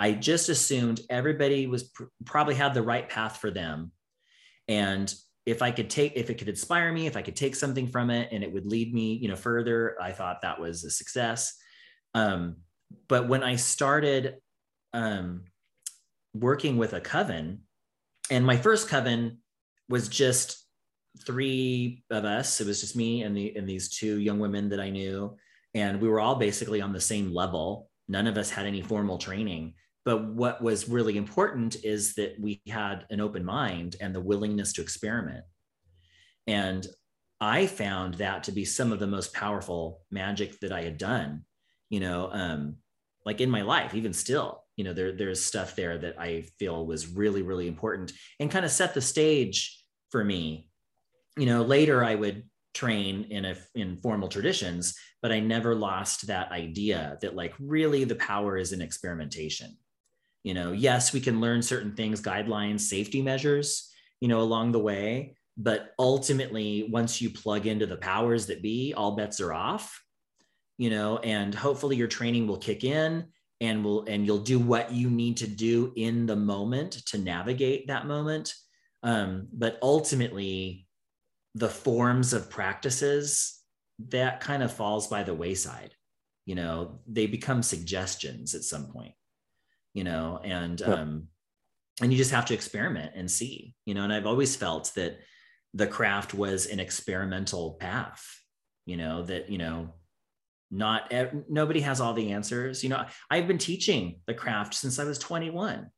[0.00, 3.92] I just assumed everybody was pr- probably had the right path for them.
[4.66, 7.86] And if I could take, if it could inspire me, if I could take something
[7.86, 10.90] from it and it would lead me, you know, further, I thought that was a
[10.90, 11.54] success.
[12.14, 12.56] Um,
[13.08, 14.36] but when I started
[14.94, 15.42] um,
[16.32, 17.64] working with a coven,
[18.30, 19.40] and my first coven
[19.90, 20.64] was just
[21.26, 22.58] three of us.
[22.62, 25.36] It was just me and the and these two young women that I knew,
[25.74, 27.90] and we were all basically on the same level.
[28.08, 29.74] None of us had any formal training.
[30.04, 34.72] But what was really important is that we had an open mind and the willingness
[34.74, 35.44] to experiment.
[36.46, 36.86] And
[37.40, 41.44] I found that to be some of the most powerful magic that I had done,
[41.90, 42.76] you know, um,
[43.26, 46.86] like in my life, even still, you know there there's stuff there that i feel
[46.86, 50.70] was really really important and kind of set the stage for me
[51.36, 56.28] you know later i would train in a in formal traditions but i never lost
[56.28, 59.76] that idea that like really the power is in experimentation
[60.42, 64.78] you know yes we can learn certain things guidelines safety measures you know along the
[64.78, 70.02] way but ultimately once you plug into the powers that be all bets are off
[70.78, 73.26] you know and hopefully your training will kick in
[73.60, 77.86] and will and you'll do what you need to do in the moment to navigate
[77.86, 78.54] that moment.
[79.02, 80.86] Um, but ultimately
[81.54, 83.58] the forms of practices
[84.08, 85.94] that kind of falls by the wayside.
[86.46, 89.12] You know they become suggestions at some point
[89.94, 90.86] you know and yeah.
[90.86, 91.28] um
[92.00, 95.18] and you just have to experiment and see you know and i've always felt that
[95.74, 98.24] the craft was an experimental path
[98.86, 99.92] you know that you know
[100.70, 101.12] not
[101.48, 105.18] nobody has all the answers you know i've been teaching the craft since i was
[105.18, 105.90] 21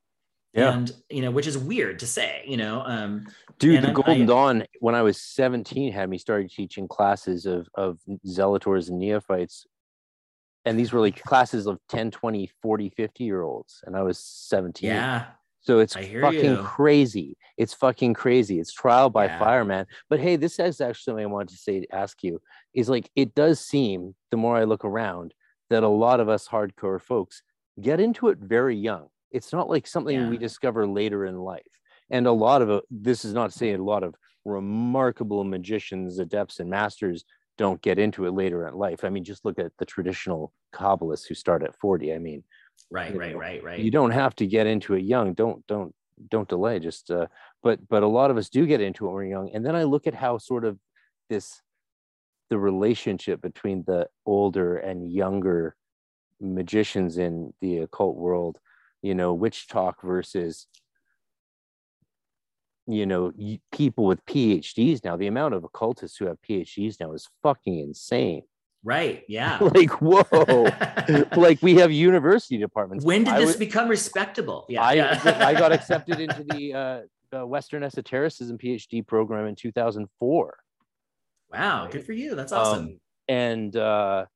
[0.55, 0.75] yeah.
[0.75, 3.27] and you know which is weird to say you know um
[3.59, 7.45] dude the I, golden I, dawn when i was 17 had me started teaching classes
[7.45, 9.67] of of zelators and neophytes
[10.65, 14.19] and these were like classes of 10 20 40 50 year olds and i was
[14.19, 15.27] 17 yeah
[15.61, 16.63] so it's fucking you.
[16.63, 19.39] crazy it's fucking crazy it's trial by yeah.
[19.39, 22.41] fire man but hey this is actually something i wanted to say ask you
[22.75, 25.35] is like it does seem the more i look around
[25.71, 27.43] that a lot of us hardcore folks
[27.81, 30.29] get into it very young it's not like something yeah.
[30.29, 31.63] we discover later in life.
[32.11, 36.61] And a lot of it, this is not saying a lot of remarkable magicians, adepts,
[36.61, 37.25] and masters
[37.63, 39.05] don't get into it later in life.
[39.05, 42.13] I mean, just look at the traditional Kabbalists who start at 40.
[42.13, 42.43] I mean,
[42.91, 43.79] right, right, know, right, right.
[43.79, 45.33] You don't have to get into it young.
[45.35, 45.95] Don't, don't,
[46.29, 46.81] don't delay.
[46.81, 47.27] Just, uh,
[47.63, 49.51] but, but a lot of us do get into it when we're young.
[49.55, 50.79] And then I look at how sort of
[51.31, 51.63] this,
[52.51, 55.77] the relationship between the older and younger
[56.41, 58.59] magicians in the occult world
[59.03, 60.67] you know witch talk versus
[62.87, 63.33] you know
[63.71, 68.43] people with phds now the amount of occultists who have phds now is fucking insane.
[68.85, 69.59] Right yeah.
[69.75, 70.69] Like whoa.
[71.37, 73.05] Like we have university departments.
[73.05, 74.67] When did I this become respectable?
[74.69, 75.51] Yeah i.
[75.51, 80.59] I got accepted into the uh, western esotericism phd program in 2004
[81.51, 82.35] wow good for you.
[82.35, 82.85] That's awesome.
[82.85, 84.27] um, and uh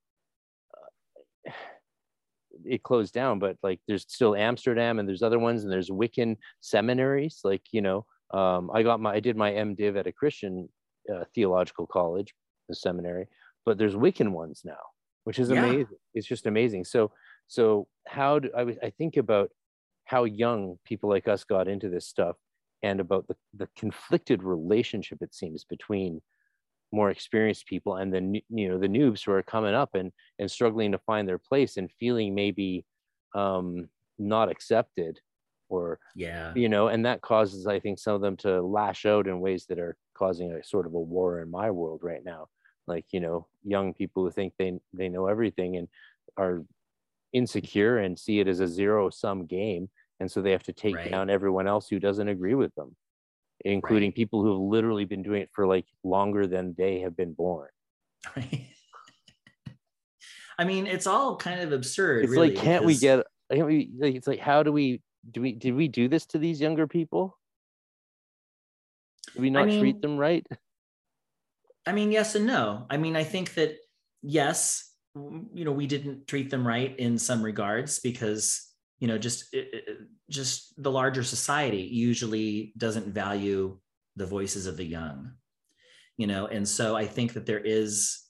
[2.64, 6.36] it closed down, but like there's still Amsterdam and there's other ones and there's Wiccan
[6.60, 7.40] seminaries.
[7.44, 10.68] Like, you know, um, I got my, I did my MDiv at a Christian
[11.12, 12.34] uh, theological college,
[12.68, 13.28] the seminary,
[13.64, 14.74] but there's Wiccan ones now,
[15.24, 15.64] which is yeah.
[15.64, 15.98] amazing.
[16.14, 16.84] It's just amazing.
[16.84, 17.12] So,
[17.46, 19.50] so how do I, I think about
[20.04, 22.36] how young people like us got into this stuff
[22.82, 26.20] and about the, the conflicted relationship it seems between
[26.92, 30.50] more experienced people and the you know the noobs who are coming up and and
[30.50, 32.84] struggling to find their place and feeling maybe
[33.34, 35.18] um not accepted
[35.68, 39.26] or yeah you know and that causes i think some of them to lash out
[39.26, 42.46] in ways that are causing a sort of a war in my world right now
[42.86, 45.88] like you know young people who think they they know everything and
[46.36, 46.62] are
[47.32, 49.88] insecure and see it as a zero sum game
[50.20, 51.10] and so they have to take right.
[51.10, 52.96] down everyone else who doesn't agree with them
[53.64, 54.14] including right.
[54.14, 57.68] people who have literally been doing it for like longer than they have been born.
[58.36, 58.66] Right.
[60.58, 62.24] I mean, it's all kind of absurd.
[62.24, 62.86] It's really, like, can't because...
[62.86, 63.26] we get?
[63.52, 63.90] Can't we?
[64.00, 65.02] It's like, how do we?
[65.30, 65.52] Do we?
[65.52, 67.38] Did we do this to these younger people?
[69.32, 70.46] Did we not I mean, treat them right?
[71.86, 72.86] I mean, yes and no.
[72.90, 73.76] I mean, I think that
[74.22, 78.66] yes, you know, we didn't treat them right in some regards because
[78.98, 79.84] you know just it,
[80.30, 83.78] just the larger society usually doesn't value
[84.16, 85.32] the voices of the young
[86.16, 88.25] you know and so i think that there is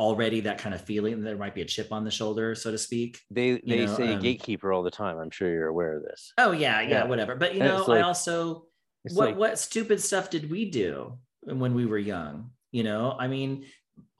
[0.00, 2.78] already that kind of feeling there might be a chip on the shoulder so to
[2.78, 5.18] speak they they know, say um, gatekeeper all the time.
[5.18, 6.32] I'm sure you're aware of this.
[6.36, 7.04] Oh yeah yeah, yeah.
[7.04, 7.36] whatever.
[7.36, 8.66] But you and know like, i also
[9.12, 12.50] what like, what stupid stuff did we do when we were young?
[12.72, 13.66] You know i mean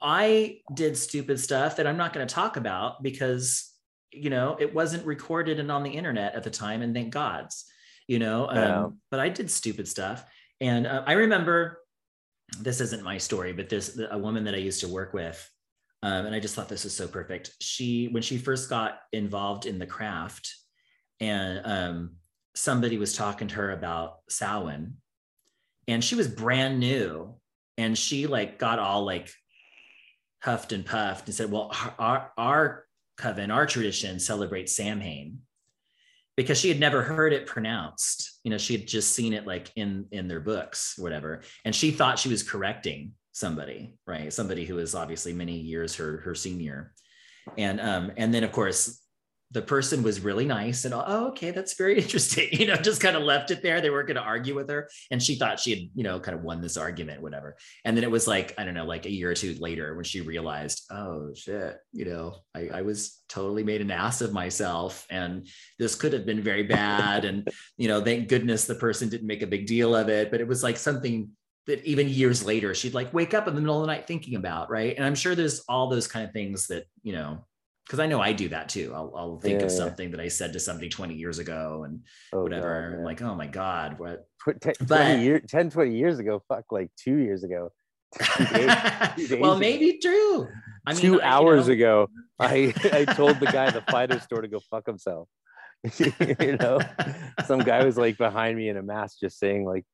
[0.00, 3.72] i did stupid stuff that i'm not going to talk about because
[4.12, 7.64] you know it wasn't recorded and on the internet at the time and thank gods
[8.06, 8.86] you know um, yeah.
[9.10, 10.24] but i did stupid stuff.
[10.60, 11.80] And uh, i remember
[12.60, 15.50] this isn't my story but this a woman that i used to work with
[16.04, 19.66] um, and i just thought this was so perfect she when she first got involved
[19.66, 20.54] in the craft
[21.20, 22.10] and um,
[22.54, 24.94] somebody was talking to her about Samhain
[25.88, 27.34] and she was brand new
[27.78, 29.30] and she like got all like
[30.42, 32.84] huffed and puffed and said well our, our
[33.16, 35.40] coven, our tradition celebrates Samhain
[36.36, 38.40] because she had never heard it pronounced.
[38.42, 41.90] You know, she had just seen it like in in their books, whatever, and she
[41.90, 44.32] thought she was correcting somebody, right?
[44.32, 46.92] Somebody who is obviously many years her her senior,
[47.58, 49.00] and um and then of course
[49.50, 53.16] the person was really nice and oh okay that's very interesting you know just kind
[53.16, 53.80] of left it there.
[53.80, 54.88] They weren't going to argue with her.
[55.10, 57.56] And she thought she had you know kind of won this argument whatever.
[57.84, 60.04] And then it was like i don't know like a year or two later when
[60.04, 65.06] she realized oh shit you know i, I was totally made an ass of myself
[65.10, 65.46] and
[65.78, 67.24] this could have been very bad.
[67.24, 70.30] And you know thank goodness the person didn't make a big deal of it.
[70.30, 71.30] But it was like something
[71.66, 74.34] that even years later she'd like wake up in the middle of the night thinking
[74.34, 77.38] about right and i'm sure there's all those kind of things that you know
[77.84, 78.92] because I know I do that too.
[78.94, 82.00] I'll, I'll think yeah, of something that I said to somebody 20 years ago and
[82.32, 82.94] oh, whatever.
[82.96, 84.26] God, like, oh my God, what?
[84.60, 87.72] 10, 20 year, 10, 20 years ago, fuck, like two years ago.
[88.36, 88.76] Two days,
[89.16, 89.58] two days well, ago.
[89.58, 90.46] maybe true.
[90.86, 92.02] I mean, two I, hours you know.
[92.02, 95.28] ago, I, I told the guy at the fighter store to go fuck himself.
[96.40, 96.80] you know,
[97.46, 99.84] some guy was like behind me in a mask just saying like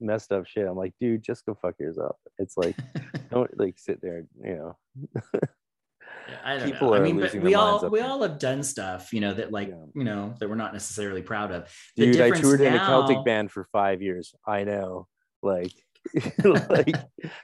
[0.00, 0.66] messed up shit.
[0.66, 2.16] I'm like, dude, just go fuck yourself.
[2.38, 2.76] It's like,
[3.30, 4.76] don't like sit there, you know.
[6.44, 6.96] I don't People know.
[6.96, 9.84] I mean, but we all we all have done stuff, you know, that like yeah.
[9.94, 11.74] you know that we're not necessarily proud of.
[11.96, 12.66] The Dude, I toured now...
[12.66, 14.34] in a Celtic band for five years.
[14.46, 15.06] I know,
[15.42, 15.72] like,
[16.44, 16.94] like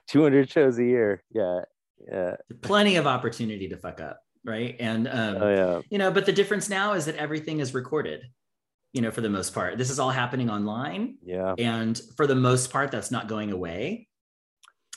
[0.09, 1.22] 200 shows a year.
[1.33, 1.61] Yeah,
[2.11, 2.37] yeah.
[2.62, 4.76] Plenty of opportunity to fuck up, right?
[4.80, 5.80] And um, oh, yeah.
[5.91, 8.22] you know, but the difference now is that everything is recorded.
[8.93, 11.16] You know, for the most part, this is all happening online.
[11.22, 11.55] Yeah.
[11.59, 14.09] And for the most part, that's not going away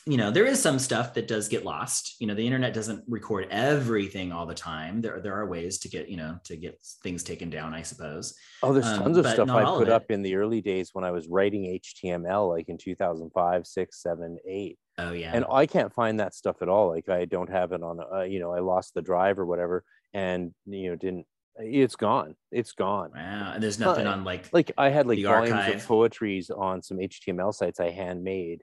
[0.06, 3.04] you know there is some stuff that does get lost you know the internet doesn't
[3.08, 6.78] record everything all the time there, there are ways to get you know to get
[7.04, 10.22] things taken down i suppose oh there's um, tons of stuff i put up in
[10.22, 15.12] the early days when i was writing html like in 2005 6 7 8 oh
[15.12, 18.00] yeah and i can't find that stuff at all like i don't have it on
[18.14, 19.84] uh, you know i lost the drive or whatever
[20.14, 21.26] and you know didn't
[21.58, 25.22] it's gone it's gone wow and there's nothing uh, on like like i had like
[25.22, 25.76] volumes archive.
[25.76, 28.62] of poetries on some html sites i handmade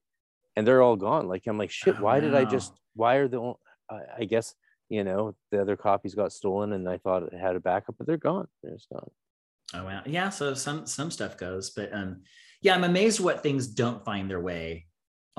[0.56, 1.28] and they're all gone.
[1.28, 3.54] Like I'm like, shit, why did I just why are the
[3.90, 4.54] I guess,
[4.88, 8.06] you know, the other copies got stolen and I thought it had a backup, but
[8.06, 8.46] they're gone.
[8.62, 9.10] They're just gone.
[9.74, 10.02] Oh wow.
[10.04, 10.30] Yeah.
[10.30, 12.22] So some some stuff goes, but um
[12.62, 14.86] yeah, I'm amazed what things don't find their way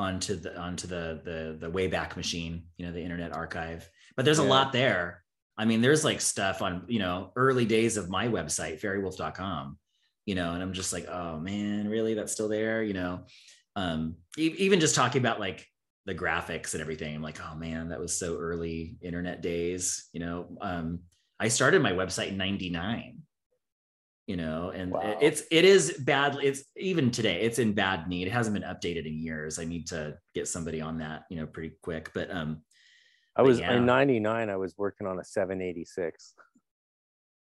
[0.02, 3.89] onto the onto the the the wayback machine, you know, the internet archive.
[4.16, 4.45] But there's yeah.
[4.45, 5.24] a lot there.
[5.58, 9.78] I mean, there's like stuff on, you know, early days of my website, faerywolf.com,
[10.26, 12.14] you know, and I'm just like, oh man, really?
[12.14, 13.26] That's still there, you know
[13.76, 15.66] um e- even just talking about like
[16.06, 20.20] the graphics and everything i'm like oh man that was so early internet days you
[20.20, 20.99] know um
[21.39, 23.20] i started my website in 99
[24.28, 25.17] you know and wow.
[25.19, 28.28] it's it is bad it's even today it's in bad need.
[28.28, 29.59] It hasn't been updated in years.
[29.59, 32.61] I need to get somebody on that you know pretty quick but um
[33.36, 33.74] i was yeah.
[33.74, 36.34] in 99 i was working on a 786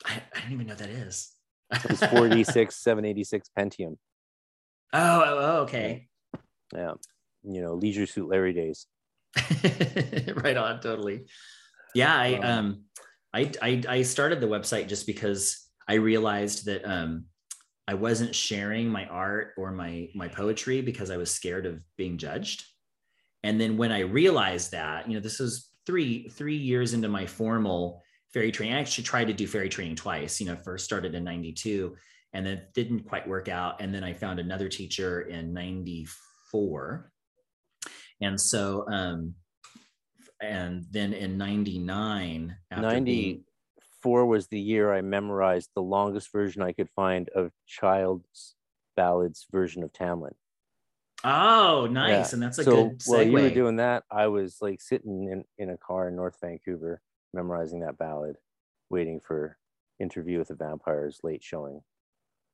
[0.04, 1.32] i, I don't even know what that is.
[1.72, 3.96] It was 486 786 pentium.
[4.92, 6.08] Oh, oh, oh okay.
[6.72, 6.92] Yeah.
[7.42, 8.86] You know leisure suit larry days.
[10.36, 11.26] Right on totally.
[11.94, 12.82] Yeah i um, um
[13.34, 17.26] I, I i started the website just because I realized that um,
[17.89, 22.18] I wasn't sharing my art or my my poetry because I was scared of being
[22.18, 22.64] judged.
[23.43, 27.26] And then when I realized that, you know, this was three three years into my
[27.26, 28.74] formal fairy training.
[28.76, 30.41] I actually tried to do fairy training twice.
[30.41, 31.97] You know, first started in '92,
[32.32, 33.80] and then didn't quite work out.
[33.80, 37.11] And then I found another teacher in '94,
[38.20, 39.34] and so um,
[40.43, 43.43] and then in '99, 90,
[44.07, 48.54] Four was the year I memorized the longest version I could find of Child's
[48.96, 50.36] Ballad's version of Tamlin.
[51.24, 52.30] Oh, nice.
[52.30, 52.34] Yeah.
[52.34, 53.09] And that's a so good segue.
[53.09, 56.36] While you were doing that, I was like sitting in, in a car in North
[56.40, 57.00] Vancouver
[57.34, 58.36] memorizing that ballad,
[58.90, 59.59] waiting for
[59.98, 61.80] Interview with the Vampire's late showing.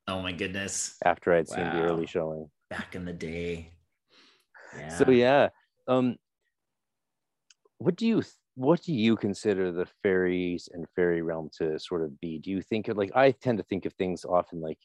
[0.09, 0.97] Oh my goodness.
[1.05, 1.57] After I'd wow.
[1.57, 2.49] seen the early showing.
[2.71, 3.73] Back in the day.
[4.75, 4.89] Yeah.
[4.89, 5.51] So yeah.
[5.87, 6.17] Um
[7.77, 8.23] what do you
[8.55, 12.39] what do you consider the fairies and fairy realm to sort of be?
[12.39, 14.79] Do you think of like I tend to think of things often like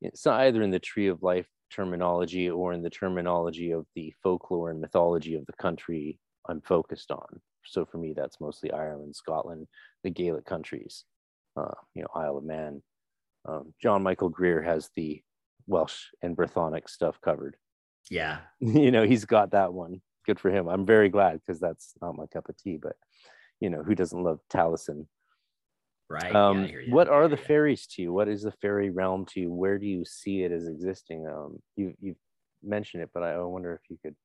[0.00, 4.12] it's not either in the tree of life terminology or in the terminology of the
[4.22, 7.40] folklore and mythology of the country I'm focused on.
[7.64, 9.66] So for me, that's mostly Ireland, Scotland,
[10.02, 11.04] the Gaelic countries,
[11.56, 12.82] uh, you know, Isle of Man.
[13.46, 15.22] Um, John Michael Greer has the
[15.66, 17.56] Welsh and Brythonic stuff covered.
[18.10, 18.38] Yeah.
[18.60, 20.00] you know, he's got that one.
[20.26, 20.68] Good for him.
[20.68, 22.96] I'm very glad because that's not my cup of tea, but
[23.60, 25.06] you know, who doesn't love Taliesin?
[26.08, 26.34] Right.
[26.34, 28.12] Um, yeah, what are the fairies to you?
[28.12, 29.52] What is the fairy realm to you?
[29.52, 31.26] Where do you see it as existing?
[31.26, 32.16] Um, you you've
[32.62, 34.16] mentioned it, but I wonder if you could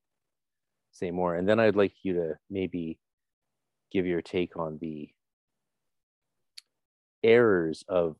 [0.92, 1.36] say more.
[1.36, 3.00] And then I'd like you to maybe
[3.92, 5.10] give your take on the
[7.24, 8.16] errors of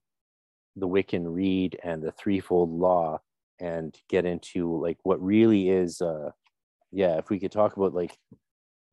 [0.76, 3.22] the Wiccan Rede and the threefold law
[3.60, 6.32] and get into like what really is uh
[6.96, 8.18] yeah if we could talk about like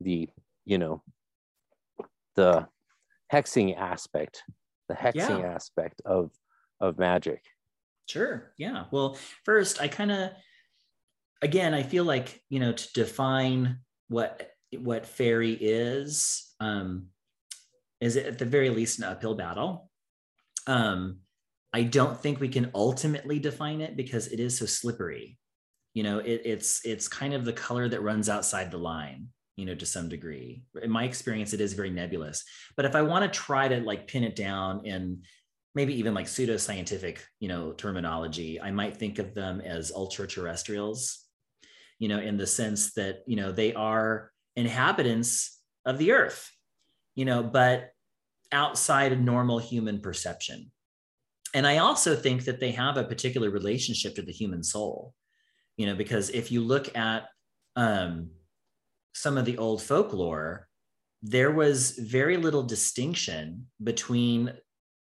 [0.01, 0.29] the
[0.65, 1.01] you know
[2.35, 2.67] the
[3.31, 4.43] hexing aspect
[4.89, 5.53] the hexing Yeah.
[5.55, 6.31] aspect of
[6.79, 7.41] of magic.
[8.09, 8.51] Sure.
[8.57, 8.85] Yeah.
[8.91, 10.31] Well, first, I kind of,
[11.41, 13.79] again, I feel like you know to define
[14.09, 17.07] what what fairy is, um,
[18.01, 19.89] is at the very least an uphill battle.
[20.67, 21.19] Um,
[21.71, 25.37] I don't think we can ultimately define it because it is so slippery.
[25.93, 29.27] You know, it, it's it's kind of the color that runs outside the line.
[29.55, 30.63] You know, to some degree.
[30.81, 32.43] In my experience, it is very nebulous.
[32.75, 35.21] But if I want to try to like pin it down in
[35.75, 41.19] maybe even like pseudoscientific, you know, terminology, I might think of them as ultra terrestrials,
[41.99, 46.51] you know, in the sense that, you know, they are inhabitants of the earth,
[47.13, 47.91] you know, but
[48.51, 50.71] outside of normal human perception.
[51.53, 55.13] And I also think that they have a particular relationship to the human soul,
[55.77, 57.25] you know, because if you look at
[57.75, 58.29] um,
[59.13, 60.67] some of the old folklore,
[61.21, 64.53] there was very little distinction between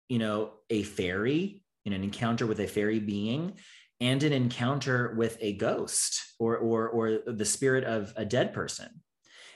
[0.08, 3.54] you know, a fairy in an encounter with a fairy being
[4.02, 8.90] and an encounter with a ghost or, or, or the spirit of a dead person.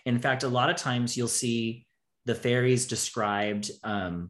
[0.05, 1.85] In fact, a lot of times you'll see
[2.25, 4.29] the fairies described, um,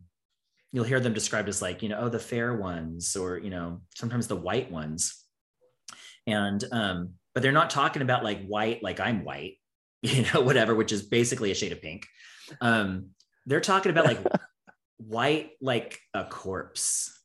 [0.72, 3.82] you'll hear them described as like, you know, oh, the fair ones, or, you know,
[3.96, 5.26] sometimes the white ones.
[6.32, 9.58] And, um, but they're not talking about like white, like I'm white,
[10.02, 12.08] you know, whatever, which is basically a shade of pink.
[12.62, 13.12] Um,
[13.46, 14.20] they're talking about like
[14.98, 17.18] white like a corpse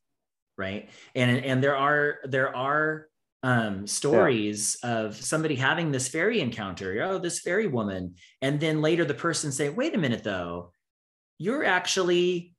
[0.57, 3.09] right and and there are there are
[3.43, 4.99] um stories yeah.
[4.99, 9.51] of somebody having this fairy encounter oh this fairy woman and then later the person
[9.51, 10.71] say wait a minute though
[11.39, 12.54] you're actually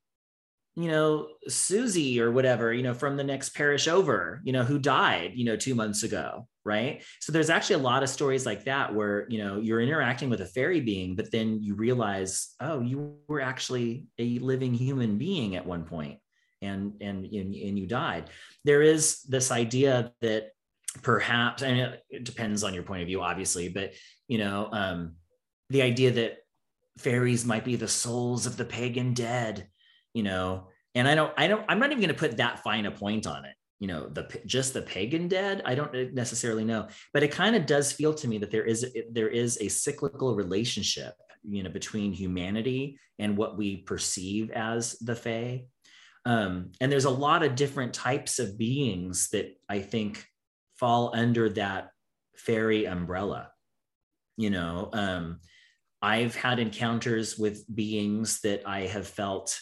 [0.76, 4.78] you know susie or whatever you know from the next parish over you know who
[4.78, 7.03] died you know two months ago right?
[7.21, 10.41] So there's actually a lot of stories like that where you know you're interacting with
[10.41, 15.55] a fairy being but then you realize oh you were actually a living human being
[15.55, 16.19] at one point
[16.61, 18.30] and and and, and you died.
[18.65, 20.49] There is this idea that
[21.03, 23.91] perhaps and it depends on your point of view obviously but
[24.30, 25.15] you know um
[25.69, 26.38] the idea that
[26.97, 29.67] fairies might be the souls of the pagan dead
[30.16, 32.88] you know and i don't i don't i'm not even going to put that fine
[32.88, 36.88] a point on it you know the just the pagan dead i don't necessarily know
[37.13, 40.34] but it kind of does feel to me that there is there is a cyclical
[40.34, 41.13] relationship
[41.43, 45.66] you know between humanity and what we perceive as the fae.
[46.26, 50.26] Um, and there's a lot of different types of beings that i think
[50.80, 51.89] fall under that
[52.36, 53.51] fairy umbrella
[54.38, 55.39] you know um,
[56.01, 59.59] i've had encounters with beings that i have felt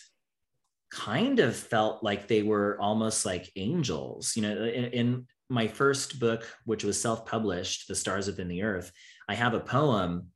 [0.93, 4.33] kind of felt like they were almost like angels.
[4.35, 8.63] You know, in, in my first book, which was self published, The Stars Within the
[8.63, 8.91] Earth,
[9.27, 10.27] I have a poem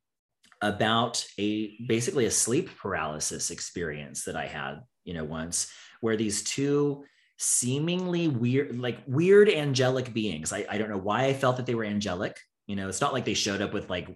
[0.60, 5.70] about a basically a sleep paralysis experience that I had, you know, once
[6.00, 7.04] where these two
[7.38, 10.52] seemingly weird, like weird angelic beings.
[10.52, 12.36] I, I don't know why I felt that they were angelic.
[12.66, 14.08] You know, it's not like they showed up with like,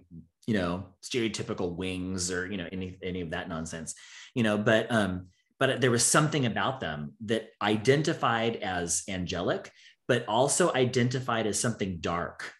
[0.45, 3.95] you know, stereotypical wings or, you know, any any of that nonsense,
[4.35, 5.27] you know, but um
[5.63, 9.71] but there was something about them that identified as angelic,
[10.09, 12.51] but also identified as something dark.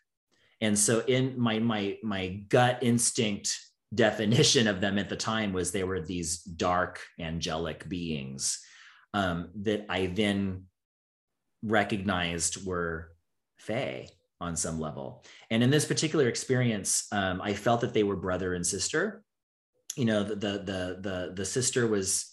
[0.61, 3.59] And so in my my my gut instinct
[3.93, 8.63] definition of them at the time was they were these dark angelic beings
[9.13, 10.67] um, that I then
[11.61, 13.09] recognized were
[13.57, 14.07] fae
[14.39, 15.25] on some level.
[15.51, 19.25] And in this particular experience, um, I felt that they were brother and sister.
[19.97, 22.32] You know, the the the the, the sister was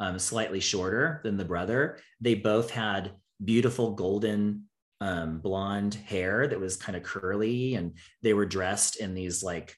[0.00, 1.98] um, slightly shorter than the brother.
[2.20, 3.12] They both had
[3.44, 4.64] beautiful golden
[5.00, 9.74] um, blonde hair that was kind of curly, and they were dressed in these like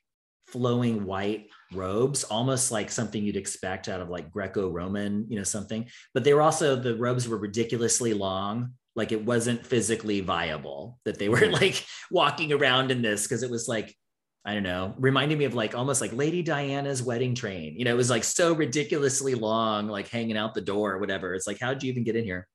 [0.46, 5.86] flowing white robes, almost like something you'd expect out of like Greco-Roman, you know, something.
[6.12, 8.72] But they were also the robes were ridiculously long.
[8.96, 13.50] Like it wasn't physically viable that they were like walking around in this because it
[13.50, 13.94] was like
[14.44, 17.74] I don't know, reminding me of like almost like Lady Diana's wedding train.
[17.76, 21.34] You know, it was like so ridiculously long, like hanging out the door or whatever.
[21.34, 22.48] It's like, how'd you even get in here?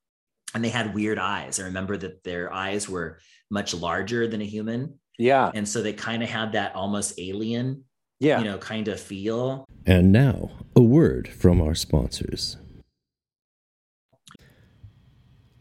[0.56, 1.60] And they had weird eyes.
[1.60, 3.20] I remember that their eyes were
[3.52, 5.00] much larger than a human.
[5.20, 5.52] Yeah.
[5.54, 7.84] And so they kind of had that almost alien,
[8.20, 9.66] yeah, you know, kind of feel.
[9.86, 12.58] And now, a word from our sponsors.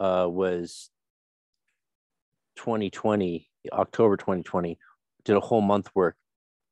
[0.00, 0.90] uh, was
[2.56, 4.78] 2020, October 2020,
[5.24, 6.16] did a whole month work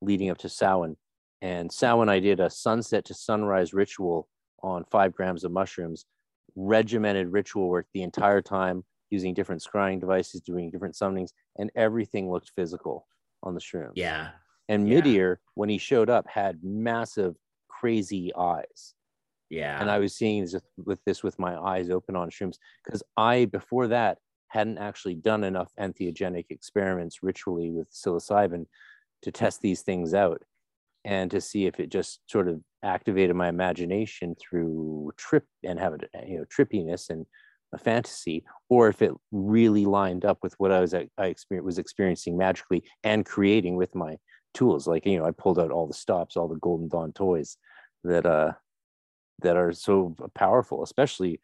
[0.00, 0.96] leading up to Samhain.
[1.42, 4.28] And Samhain, I did a sunset to sunrise ritual
[4.62, 6.06] on five grams of mushrooms,
[6.54, 12.30] regimented ritual work the entire time using different scrying devices, doing different summonings, and everything
[12.30, 13.06] looked physical
[13.42, 13.90] on the shroom.
[13.94, 14.30] Yeah.
[14.68, 15.00] And Yeah.
[15.00, 17.36] Midir, when he showed up, had massive,
[17.68, 18.94] crazy eyes.
[19.50, 19.80] Yeah.
[19.80, 23.44] And I was seeing this with this with my eyes open on shrooms because I,
[23.44, 24.18] before that,
[24.48, 28.66] hadn't actually done enough entheogenic experiments ritually with psilocybin
[29.22, 30.42] to test these things out
[31.04, 35.94] and to see if it just sort of activated my imagination through trip and have
[35.94, 37.26] a you know trippiness and
[37.72, 41.78] a fantasy or if it really lined up with what I was I exper- was
[41.78, 44.16] experiencing magically and creating with my
[44.54, 47.56] tools like you know I pulled out all the stops all the golden dawn toys
[48.04, 48.52] that uh
[49.40, 51.40] that are so powerful especially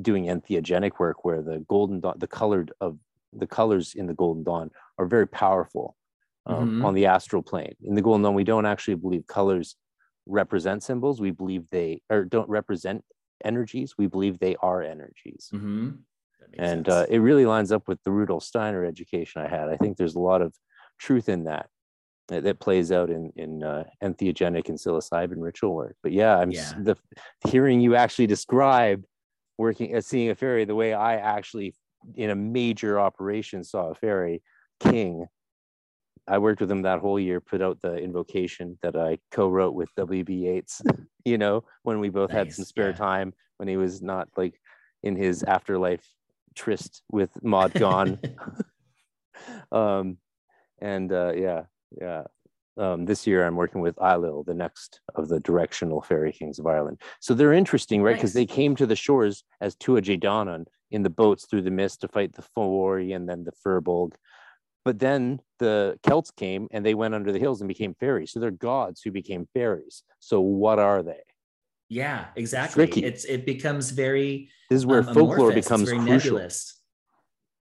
[0.00, 2.98] doing entheogenic work where the golden dawn the colored of
[3.32, 5.96] the colors in the golden dawn are very powerful
[6.46, 6.84] um, Mhm.
[6.84, 7.74] on the astral plane.
[7.82, 9.76] In the golden dawn we don't actually believe colors
[10.26, 11.20] represent symbols.
[11.20, 13.04] We believe they or don't represent
[13.44, 13.94] energies.
[13.98, 15.48] We believe they are energies.
[15.50, 15.90] Hmm
[16.58, 19.68] and uh, it really lines up with the rudolf steiner education i had.
[19.68, 20.54] I think there's a lot of
[20.98, 21.68] truth in that
[22.28, 26.50] that, that plays out in in uh, entheogenic and psilocybin ritual work but yeah i'm
[26.50, 26.72] Yeah.
[26.78, 26.96] the
[27.48, 29.04] hearing you actually describe
[29.58, 31.74] working uh, seeing a fairy the way i actually
[32.14, 34.42] in a major operation saw a fairy
[34.80, 35.26] king
[36.28, 39.88] i worked with him that whole year put out the invocation that i co-wrote with
[39.96, 40.82] wb Yeats
[41.24, 42.96] you know when we both had some spare yeah.
[42.96, 44.60] time when he was not like
[45.02, 46.04] in his afterlife
[46.56, 48.18] tryst with Maud Gonne.
[49.72, 50.16] um,
[50.80, 51.62] and uh, yeah,
[52.00, 52.24] yeah.
[52.78, 56.66] Um, this year I'm working with Ailill, the next of the directional fairy kings of
[56.66, 57.00] Ireland.
[57.20, 58.14] So they're interesting, right?
[58.16, 58.46] Because Nice.
[58.46, 62.08] they came to the shores as Tuatha Danann in the boats through the mist to
[62.08, 64.12] fight the Fawari and then the Fir Bolg.
[64.84, 68.30] But then the Celts came and they went under the hills and became fairies.
[68.32, 70.02] So they're gods who became fairies.
[70.20, 71.22] So what are they?
[71.88, 72.84] yeah, exactly.
[72.86, 73.04] tricky.
[73.04, 75.64] It's it becomes very This is where um, folklore amorphous.
[75.64, 76.32] Becomes very crucial.
[76.34, 76.80] nebulous.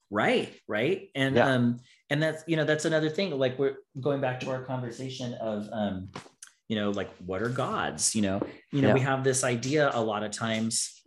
[0.09, 1.09] Right, right.
[1.15, 1.49] And Yeah.
[1.53, 1.79] um
[2.09, 5.67] and that's you know that's another thing like we're going back to our conversation of
[5.71, 6.09] um
[6.67, 8.41] you know like what are gods, you know?
[8.71, 8.93] You know, Yeah.
[8.93, 11.01] we have this idea a lot of times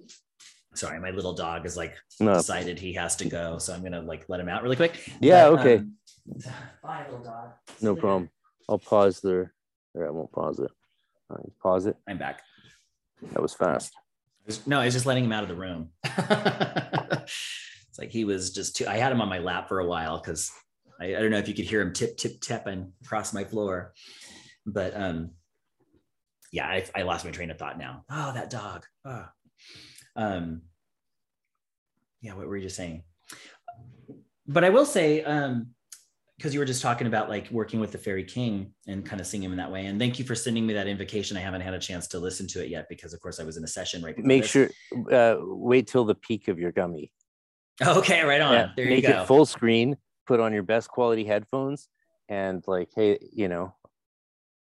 [0.74, 3.92] Sorry, my little dog is like No, decided he has to go, so I'm going
[3.92, 4.94] to like let him out really quick.
[5.20, 5.76] Yeah, But, okay.
[5.78, 5.94] um,
[6.84, 7.50] bye little dog.
[7.78, 8.30] See no problem.
[8.68, 9.54] I'll pause there.
[9.94, 10.70] Or I won't pause it.
[11.30, 11.96] All right, pause it.
[12.06, 12.42] I'm back.
[13.32, 13.92] That was fast.
[14.66, 15.88] No, I was just letting him out of the room.
[16.04, 18.86] it's like he was just too.
[18.86, 20.50] I had him on my lap for a while because
[21.00, 23.94] I, I don't know if you could hear him tip tip tapping across my floor,
[24.66, 25.30] but um,
[26.52, 28.04] yeah, I, I lost my train of thought now.
[28.10, 28.84] Oh, that dog.
[29.04, 29.26] Oh.
[30.16, 30.62] Um,
[32.20, 33.04] yeah, what were you just saying?
[34.46, 35.68] But I will say, um,
[36.36, 39.26] because you were just talking about like working with the fairy king and kind of
[39.26, 39.86] seeing him in that way.
[39.86, 41.36] And thank you for sending me that invocation.
[41.36, 43.56] I haven't had a chance to listen to it yet because, of course, I was
[43.56, 44.16] in a session right.
[44.16, 44.50] Make this.
[44.50, 44.70] sure
[45.12, 47.12] uh, wait till the peak of your gummy.
[47.84, 48.54] Okay, right on.
[48.54, 49.22] Yeah, there make you go.
[49.22, 49.96] it full screen.
[50.28, 51.88] Put on your best quality headphones,
[52.28, 53.74] and like, hey, you know,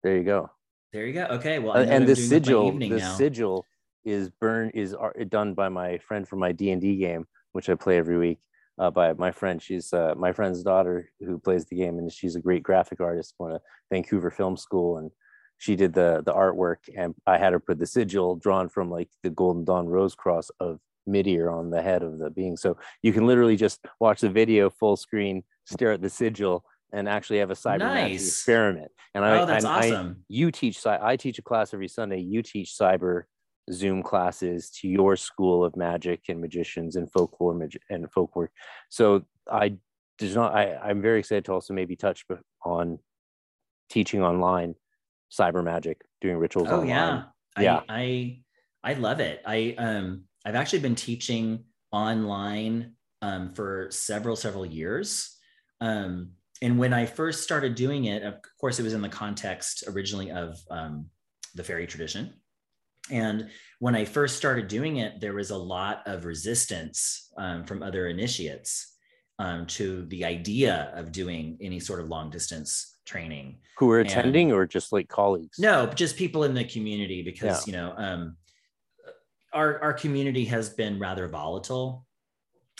[0.03, 0.52] there you go.
[0.91, 1.23] there you go.
[1.38, 3.14] Okay, well, Uh, know and the doing with my sigil, the now.
[3.15, 3.65] sigil
[4.03, 7.69] is burn is ar- done by my friend from my D and D game, which
[7.69, 8.40] I play every week.
[8.77, 12.35] Uh, by my friend, she's uh, my friend's daughter who plays the game, and she's
[12.35, 15.11] a great graphic artist from a Vancouver Film School, and
[15.60, 19.10] she did the the artwork, and I had her put the sigil drawn from like
[19.23, 22.57] the Golden Dawn Rose Cross of Midir on the head of the being.
[22.57, 27.07] So you can literally just watch the video full screen, stare at the sigil, and
[27.10, 28.27] actually have a cyber magic Nice.
[28.27, 28.91] experiment.
[29.15, 30.23] And I, oh, that's I- awesome.
[30.27, 33.23] you teach i teach a class every sunday you teach cyber
[33.72, 38.52] zoom classes to your school of magic and magicians and folklore mag- and folklore
[38.90, 39.76] so i
[40.18, 42.26] does not i i'm very excited to also maybe touch
[42.65, 42.98] on
[43.90, 44.73] teaching online
[45.31, 47.23] cyber magic doing rituals oh online yeah.
[47.60, 47.81] Yeah.
[47.88, 48.41] I,
[48.84, 49.41] I I love it.
[49.45, 55.32] I um I've actually been teaching online um for several several years.
[55.88, 56.31] Um
[56.64, 60.31] and when I first started doing it, of course, it was in the context originally
[60.31, 61.07] of um,
[61.55, 62.34] the fairy tradition.
[63.11, 63.49] And
[63.80, 68.07] when I first started doing it, there was a lot of resistance um, from other
[68.07, 68.95] initiates
[69.39, 73.57] um, to the idea of doing any sort of long distance training.
[73.77, 77.73] who And- attending or just like colleagues No, just people in the community because you
[77.73, 78.38] know um,
[79.51, 82.05] our our community has been rather volatile,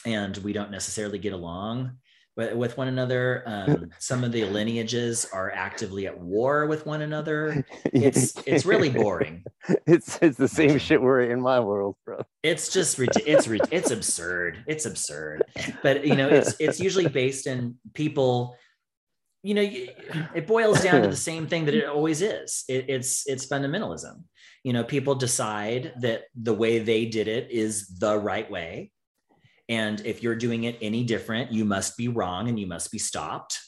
[0.06, 1.98] and we don't necessarily get along
[2.36, 3.44] with, with one another.
[3.46, 7.66] Um, some of the lineages are actively at war with one another.
[7.94, 9.44] It's it's really boring.
[9.88, 14.64] it's it's the same shit we're in my world bro it's just it's it's absurd
[14.68, 15.44] it's absurd
[15.82, 18.56] but you know it's it's usually based in people
[19.42, 23.28] you know it boils down to the same thing that it always is it, it's
[23.28, 24.24] it's fundamentalism
[24.64, 28.92] you know people decide that the way they did it is the right way
[29.70, 33.00] and if you're doing it any different you must be wrong and you must be
[33.00, 33.60] stopped.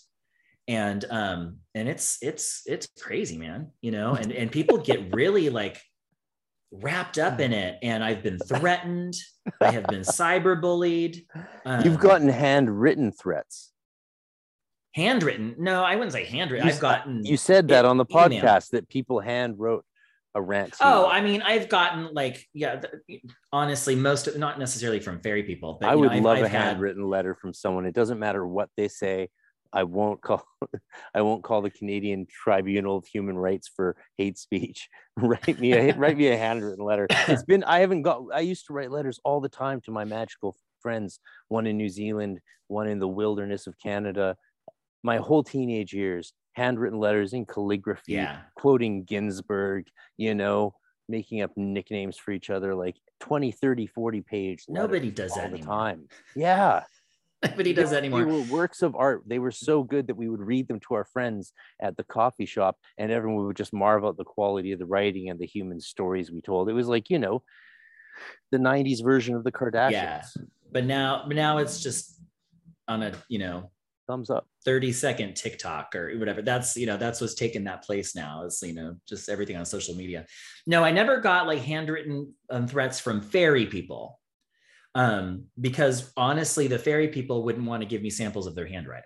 [0.68, 5.50] And um and it's it's it's crazy man you know and and people get really
[5.50, 5.80] like
[6.72, 7.78] wrapped up in it.
[7.84, 9.14] And i've been threatened.
[9.62, 11.18] I have been cyberbullied.
[11.84, 13.72] You've um, gotten handwritten threats.
[14.96, 15.56] handwritten?
[15.58, 16.68] No i wouldn't say handwritten.
[16.68, 18.42] You i've gotten You said that on the email.
[18.42, 19.86] podcast that people hand wrote
[20.36, 20.76] a rant.
[20.82, 21.12] oh you.
[21.12, 23.22] i mean i've gotten like yeah th-
[23.54, 26.44] honestly most of not necessarily from fairy people but I know, would I've- love I've
[26.44, 27.86] a had- handwritten letter from someone.
[27.86, 29.30] It doesn't matter what they say.
[29.74, 30.46] I won't call.
[31.14, 34.88] I won't call the Canadian Tribunal of Human Rights for hate speech.
[35.18, 37.08] write me a write me a handwritten letter.
[37.28, 37.64] It's been.
[37.66, 38.24] I haven't got.
[38.34, 41.20] I used to write letters all the time to my magical friends.
[41.50, 44.38] One in New Zealand, one in the wilderness of Canada.
[45.04, 49.88] My whole teenage years, handwritten letters in calligraphy, yeah quoting Ginsberg.
[50.18, 50.76] You know,
[51.08, 54.66] making up nicknames for each other, like 20, 30, 40 page.
[54.68, 56.08] nobody does all that the anymore time.
[56.36, 56.84] Yeah.
[57.44, 59.24] nobody does that They were works of art.
[59.28, 62.46] They were so good that we would read them to our friends at the coffee
[62.46, 65.80] shop, and everyone would just marvel at the quality of the writing and the human
[65.80, 66.70] stories we told.
[66.70, 67.44] It was like, you know,
[68.52, 69.92] the 90s version of the Kardashians.
[69.92, 70.22] Yeah.
[70.72, 72.20] but now but now it's just
[72.88, 73.72] on a you know
[74.08, 74.48] Thumbs up.
[74.66, 76.42] 30 second TikTok or whatever.
[76.42, 79.66] That's, you know, that's what's taken that place now is, you know, just everything on
[79.66, 80.26] social media.
[80.68, 84.20] No, I never got like handwritten um, threats from fairy people.
[84.94, 89.04] Um, because honestly, the fairy people wouldn't want to give me samples of their handwriting,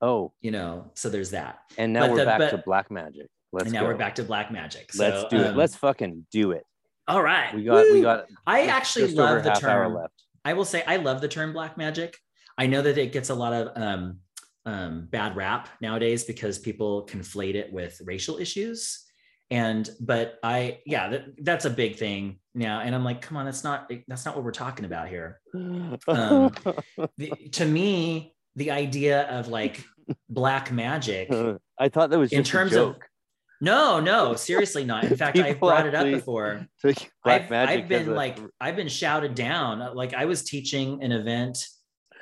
[0.00, 1.60] Oh, you know, so there's that.
[1.78, 3.28] and now But we're the- back to black magic.
[3.52, 3.88] Let's and now go.
[3.88, 4.90] we're back to black magic.
[4.96, 5.46] Let's So, do it.
[5.48, 6.64] um, Let's fucking do it.
[7.06, 7.54] all right.
[7.54, 9.94] We got we got I actually love the term.
[9.94, 10.14] left.
[10.44, 12.16] I will say I love the term black magic.
[12.58, 14.18] I know that it gets a lot of um,
[14.66, 19.04] um, bad rap nowadays because people conflate it with racial issues.
[19.50, 22.80] And but I yeah that, that's a big thing now.
[22.80, 25.40] And I'm like, come on, that's not that's not what we're talking about here.
[25.54, 26.52] Um,
[27.18, 29.84] The, to me, the idea of like
[30.28, 31.30] black magic.
[31.78, 32.96] I thought that was in just terms a of-
[33.60, 35.04] No, no, seriously not.
[35.04, 36.66] In fact, I've brought it up before.
[36.82, 39.94] Black I've, magic I've been like I've been shouted down.
[39.94, 41.58] Like I was teaching an event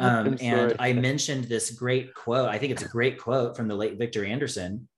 [0.00, 0.74] um, and.
[0.78, 2.48] I mentioned this great quote.
[2.48, 4.88] I think it's a great quote from the late Victor Anderson.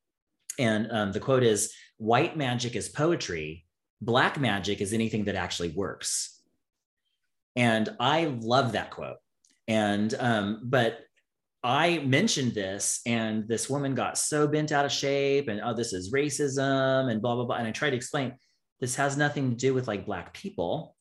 [0.58, 3.64] And um, the quote is White magic is poetry,
[4.00, 6.40] black magic is anything that actually works.
[7.54, 9.18] And I love that quote.
[9.68, 11.00] And, um, but
[11.62, 15.92] I mentioned this, and this woman got so bent out of shape, and oh, this
[15.92, 17.56] is racism, and blah, blah, blah.
[17.56, 18.34] And I tried to explain
[18.80, 20.96] this has nothing to do with like black people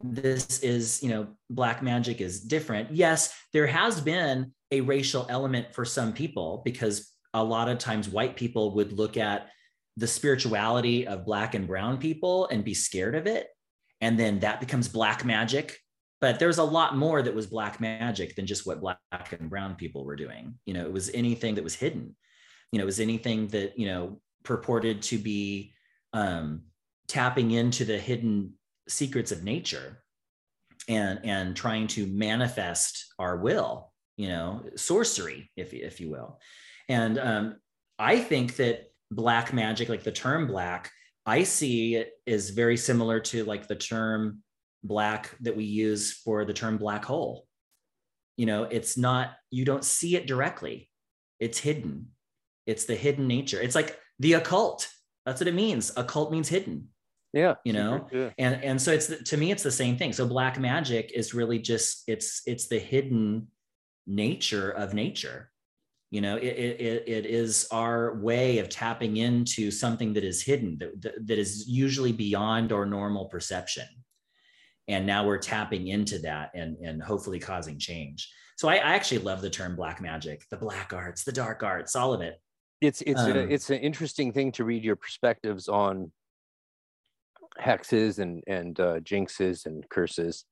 [0.00, 2.92] this is you know black magic is different.
[2.92, 8.08] Yes there has been a racial element for some people because a lot of times
[8.08, 9.48] white people would look at
[9.96, 13.48] the spirituality of black and brown people and be scared of it
[14.00, 15.76] and then that becomes black magic.
[16.20, 18.98] But there's a lot more that was black magic than just what black
[19.38, 20.54] and brown people were doing.
[20.66, 22.16] You know it was anything that was hidden.
[22.72, 25.72] You know it was anything that you know purported to be
[26.12, 26.62] um
[27.06, 28.54] tapping into the hidden
[28.88, 30.02] secrets of nature
[30.88, 36.40] and and trying to manifest our will you know sorcery if if you will.
[36.88, 37.56] And um
[37.98, 40.90] i think that black magic like the term black
[41.26, 44.42] i see it is very similar to like the term
[44.84, 47.46] black that we use for the term black hole.
[48.36, 50.90] You know it's not you don't see it directly.
[51.40, 52.08] It's hidden.
[52.66, 53.60] It's the hidden nature.
[53.60, 54.88] It's like the occult.
[55.24, 55.92] That's what it means.
[55.96, 56.88] Occult means hidden
[57.32, 58.30] yeah, you know, yeah.
[58.38, 60.12] and and so it's the- to me it's the same thing.
[60.12, 63.48] So black magic is really just it's it's the hidden
[64.06, 65.50] nature of nature.
[66.10, 70.78] You know it it, it- is our way of tapping into something that is hidden
[70.78, 73.86] that, that, is usually beyond our normal perception.
[74.88, 78.32] And now we're tapping into that and and hopefully causing change.
[78.56, 81.94] So i, I actually love the term black magic the black arts the dark arts
[81.94, 82.40] all of it.
[82.80, 86.10] It's it's a, Um, it's an interesting thing to read your perspectives on
[87.60, 90.44] hexes and and uh, jinxes and curses.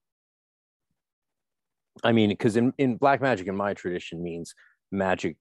[2.05, 4.55] I mean, because in in black magic, in my tradition, means
[4.93, 5.37] magic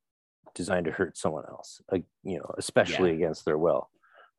[0.54, 3.90] designed to hurt someone else, like you know, especially against their will.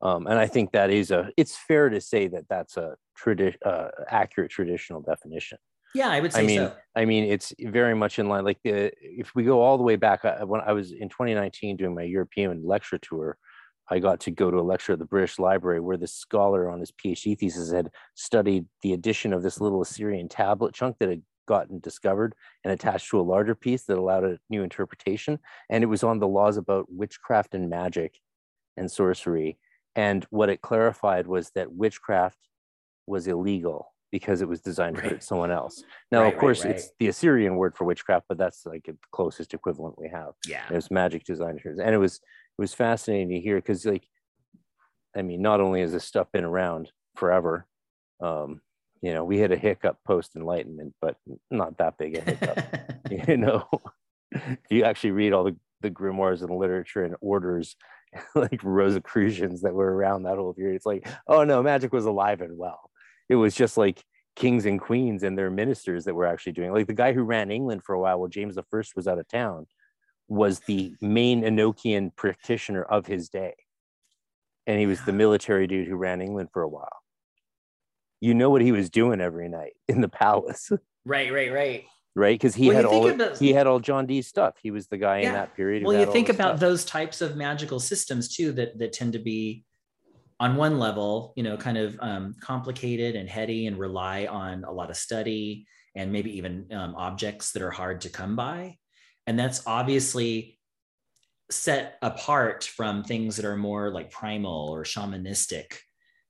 [0.02, 1.30] Um, and I think that is a.
[1.36, 5.58] It's fair to say that that's a tradi- uh, accurate traditional definition.
[5.94, 8.44] yeah i would say I mean, so I mean, it's very much in line.
[8.44, 11.76] Like the, if we go all the way back, I, when I was in 2019
[11.76, 13.38] doing my European lecture tour,
[13.90, 16.80] I got to go to a lecture at the British Library where this scholar on
[16.80, 21.22] his PhD thesis had studied the addition of this little Assyrian tablet chunk that had
[21.46, 22.34] gotten discovered
[22.64, 25.38] and attached to a larger piece that allowed a new interpretation.
[25.70, 28.18] And it was on the laws about witchcraft and magic
[28.76, 29.58] and sorcery.
[29.94, 32.38] And what it clarified was that witchcraft
[33.06, 35.14] was illegal because it was designed right.
[35.14, 35.82] for someone else.
[36.10, 38.96] Now, right, of course, right, it's the Assyrian word for witchcraft, but that's like the
[39.12, 40.32] closest equivalent we have.
[40.46, 42.20] Yeah, it was magic designers, and it was
[42.58, 44.06] it was fascinating to hear because, like,
[45.16, 47.66] I mean, not only has this stuff been around forever,
[48.20, 48.60] um,
[49.02, 51.16] you know, we had a hiccup post Enlightenment, but
[51.50, 52.58] not that big a hiccup.
[53.28, 53.68] you know,
[54.32, 57.76] if you actually read all the the grimoires and the literature and orders
[58.34, 60.76] like Rosicrucians that were around that whole period.
[60.76, 62.90] It's like, oh no, magic was alive and well
[63.28, 64.02] it was just like
[64.34, 66.72] kings and queens and their ministers that were actually doing it.
[66.72, 69.18] like the guy who ran England for a while while James the First was out
[69.18, 69.66] of town
[70.28, 73.54] was the main Enochian practitioner of his day.
[74.66, 76.88] And he was the military dude who ran England for a while.
[78.20, 80.72] You know what he was doing every night in the palace.
[81.04, 81.84] Right, right, right.
[82.16, 84.54] Right, because he well, had all about, he had all John Dee stuff.
[84.62, 85.28] He was the guy yeah.
[85.28, 85.84] in that period.
[85.84, 86.60] Well, you think about stuff.
[86.60, 89.66] those types of magical systems too that that tend to be
[90.40, 94.72] on one level, you know, kind of um, complicated and heady and rely on a
[94.72, 98.78] lot of study and maybe even um, objects that are hard to come by.
[99.26, 100.58] And that's obviously
[101.50, 105.78] set apart from things that are more like primal or shamanistic,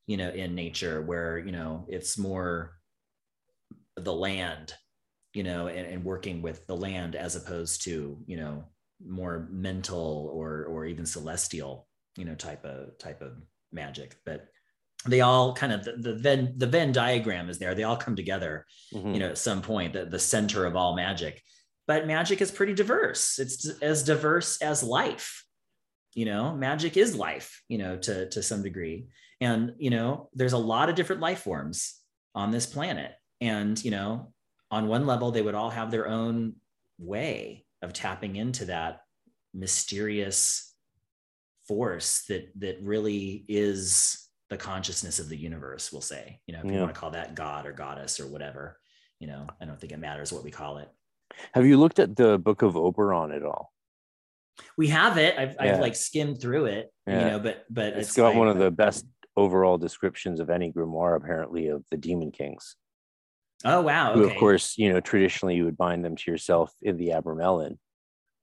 [0.06, 2.72] you know, in nature, where, you know, it's more
[3.96, 4.74] the land,
[5.32, 8.64] you know, and, and working with the land as opposed to, you know,
[9.06, 11.86] more mental or or even celestial,
[12.16, 13.32] you know, type of type of
[13.72, 14.48] magic, but
[15.06, 17.74] they all kind of the, the Venn the Venn diagram is there.
[17.74, 18.64] They all come together,
[18.94, 19.12] mm-hmm.
[19.12, 19.92] you know, at some point.
[19.92, 21.42] The, the center of all magic,
[21.86, 23.38] but magic is pretty diverse.
[23.38, 25.44] It's as diverse as life.
[26.14, 27.62] You know, magic is life.
[27.68, 29.08] You know, to to some degree,
[29.40, 32.00] and you know, there's a lot of different life forms
[32.34, 34.32] on this planet, and you know,
[34.70, 36.54] on one level, they would all have their own
[36.98, 39.00] way of tapping into that
[39.54, 40.74] mysterious
[41.66, 46.66] force that that really is the consciousness of the universe we'll say you know if
[46.66, 46.72] yeah.
[46.72, 48.78] you want to call that god or goddess or whatever
[49.18, 50.88] you know i don't think it matters what we call it
[51.54, 53.72] have you looked at the book of oberon at all
[54.76, 55.74] we have it i've, yeah.
[55.74, 57.24] I've like skimmed through it yeah.
[57.24, 59.06] you know but but it's, it's got like, one of the best
[59.36, 62.76] overall descriptions of any grimoire apparently of the demon kings
[63.64, 64.20] oh wow okay.
[64.20, 67.76] who of course you know traditionally you would bind them to yourself in the abramelin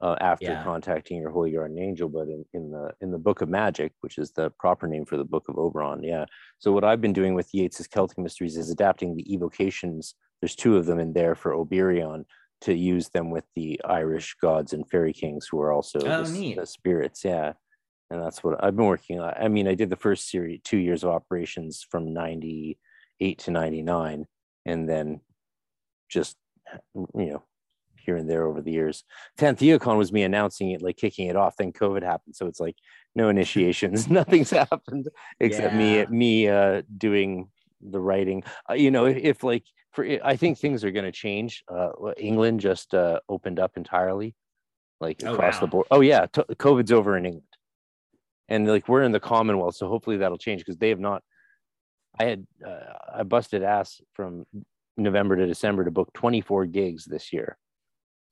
[0.01, 0.63] uh, after yeah.
[0.63, 4.17] contacting your holy guardian angel but in, in the in the book of magic which
[4.17, 6.25] is the proper name for the book of oberon yeah
[6.59, 10.75] so what i've been doing with Yeats's celtic mysteries is adapting the evocations there's two
[10.75, 12.25] of them in there for oberion
[12.63, 16.55] to use them with the irish gods and fairy kings who are also oh, the,
[16.55, 17.53] the, spirits yeah
[18.09, 20.77] and that's what i've been working on i mean i did the first series two
[20.77, 24.25] years of operations from 98 to 99
[24.65, 25.21] and then
[26.09, 26.37] just
[26.93, 27.43] you know
[28.05, 29.03] here and there over the years.
[29.39, 31.55] PantheaCon was me announcing it, like kicking it off.
[31.57, 32.75] Then COVID happened, so it's like
[33.15, 35.07] no initiations, nothing's happened
[35.39, 36.05] except yeah.
[36.09, 37.49] me me uh, doing
[37.91, 38.43] the writing.
[38.69, 41.63] Uh, you know, if, if, like for I think things are going to change.
[41.67, 44.35] Uh, England just uh, opened up entirely,
[44.99, 45.59] like oh, across wow.
[45.59, 45.87] the board.
[45.91, 47.47] Oh yeah, t- COVID's over in England,
[48.49, 51.23] and like we're in the Commonwealth, so hopefully that'll change because they have not.
[52.19, 54.45] I had uh, I busted ass from
[54.97, 57.57] November to December to book 24 gigs this year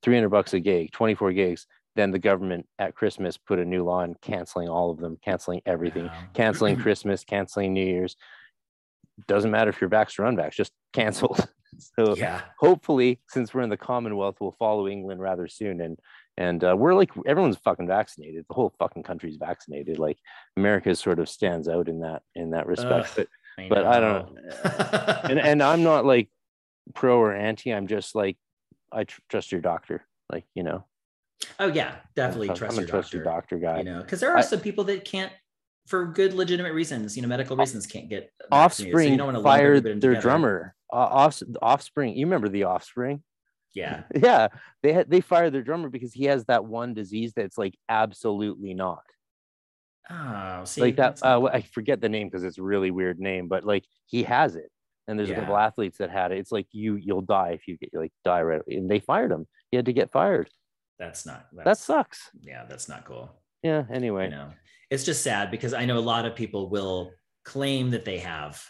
[0.03, 1.67] 300 bucks a gig, 24 gigs.
[1.95, 5.61] Then the government at Christmas put a new law on canceling all of them, canceling
[5.65, 6.23] everything, wow.
[6.33, 8.15] canceling Christmas, canceling New Year's.
[9.27, 11.47] Doesn't matter if you're vaxxed or unvaxxed, just canceled.
[11.77, 12.41] so yeah.
[12.59, 15.81] hopefully, since we're in the Commonwealth, we'll follow England rather soon.
[15.81, 15.99] And
[16.37, 18.45] and uh, we're like everyone's fucking vaccinated.
[18.47, 19.99] The whole fucking country's vaccinated.
[19.99, 20.17] Like
[20.57, 23.09] America sort of stands out in that in that respect.
[23.17, 23.27] Ugh,
[23.57, 24.37] but I but I don't.
[25.29, 26.29] and and I'm not like
[26.93, 27.73] pro or anti.
[27.73, 28.37] I'm just like
[28.91, 30.05] I tr- trust your doctor.
[30.31, 30.85] Like, you know.
[31.59, 33.79] Oh yeah, definitely I'm, trust, I'm your, doctor, trust your doctor guy.
[33.79, 35.31] You know, because there are I, some people that can't,
[35.91, 39.17] for good legitimate reasons, you know, medical reasons, can't get offspring.
[39.17, 40.21] So fired their together.
[40.21, 40.75] drummer.
[40.91, 42.15] Uh, off, offspring.
[42.15, 43.23] You remember the offspring?
[43.75, 44.03] Yeah.
[44.15, 44.47] yeah.
[44.81, 48.73] They had they fired their drummer because he has that one disease that's like absolutely
[48.73, 49.03] not.
[50.09, 51.21] Oh, see, like that.
[51.21, 54.55] Uh, I forget the name because it's a really weird name, but like he has
[54.55, 54.71] it
[55.07, 55.35] and there's yeah.
[55.35, 56.37] a couple athletes that had it.
[56.37, 59.45] It's like you you'll die if you get like die right, and they fired him.
[59.69, 60.49] He had to get fired.
[60.99, 62.29] That's not that's, that sucks.
[62.41, 63.29] Yeah, that's not cool.
[63.61, 63.83] Yeah.
[63.91, 64.51] Anyway, you know,
[64.91, 67.11] it's just sad because I know a lot of people will
[67.43, 68.63] claim that they have,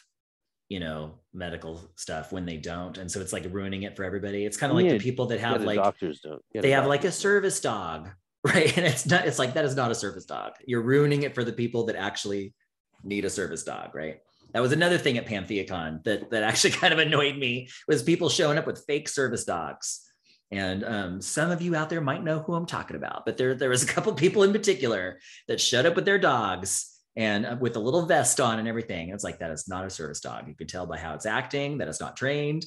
[0.69, 4.45] you know, medical stuff when they don't, and so it's like ruining it for everybody.
[4.45, 6.41] It's kind of like yeah, the people that have like doctors don't.
[6.53, 8.09] They have like a service dog
[8.43, 8.75] right?
[8.75, 10.53] And it's not it's like that is not a service dog.
[10.65, 12.53] You're ruining it for the people that actually
[13.03, 14.17] need a service dog right?
[14.53, 18.29] That was another thing at PantheaCon that that actually kind of annoyed me was people
[18.29, 20.10] showing up with fake service dogs
[20.51, 23.55] and um, some of you out there might know who i'm talking about but there
[23.55, 27.57] there was a couple people in particular that showed up with their dogs and uh,
[27.59, 30.47] with a little vest on and everything it's like that is not a service dog
[30.47, 32.65] you can tell by how it's acting that it's not trained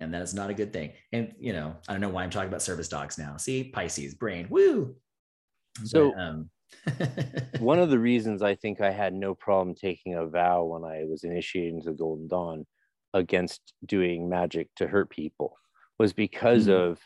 [0.00, 0.92] and that is not a good thing.
[1.12, 3.36] And you know, I don't know why I'm talking about service dogs now.
[3.36, 4.96] See, Pisces brain, woo.
[5.84, 6.50] So, but, um,
[7.60, 11.04] one of the reasons I think I had no problem taking a vow when I
[11.04, 12.66] was initiated into the Golden Dawn
[13.12, 15.56] against doing magic to hurt people
[16.00, 16.92] was because mm-hmm.
[16.92, 17.00] of,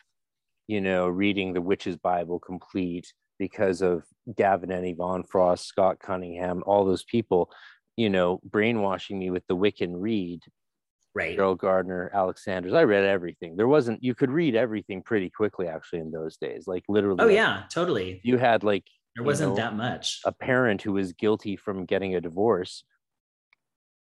[0.69, 4.05] you know, reading the Witch's Bible complete, because of
[4.37, 7.51] Gavin and Yvonne Frost, Scott Cunningham, all those people,
[7.97, 10.45] you know, brainwashing me with the Wiccan Rede
[11.12, 12.73] right Gerald Gardner, Alex Sanders.
[12.73, 13.57] I read everything.
[13.57, 16.69] There wasn't you could read everything pretty quickly actually in those days.
[16.69, 17.19] Like literally.
[17.21, 18.21] Oh yeah, totally.
[18.23, 18.85] You had like
[19.16, 20.21] there wasn't know, that much.
[20.25, 22.85] A parent who was guilty from getting a divorce.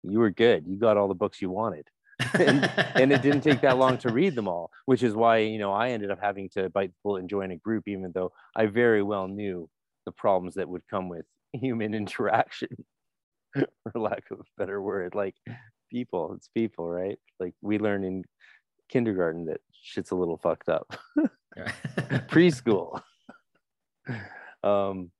[0.04, 0.66] You were good.
[0.68, 1.88] You got all the books you wanted.
[2.34, 5.60] And, and, it didn't take that long to read them all, which is why you
[5.60, 8.32] know I ended up having to bite the bullet and join a group, even though
[8.56, 9.70] I very well knew
[10.06, 12.86] the problems that would come with human interaction,
[13.54, 15.16] for lack of a better word.
[15.16, 15.36] Like
[15.92, 16.34] people.
[16.36, 17.20] It's people, right?
[17.40, 18.24] Like we learn in
[18.90, 20.98] kindergarten that shit's a little fucked up.
[22.28, 23.02] Preschool.
[24.64, 25.12] um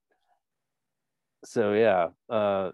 [1.44, 2.70] so yeah, uh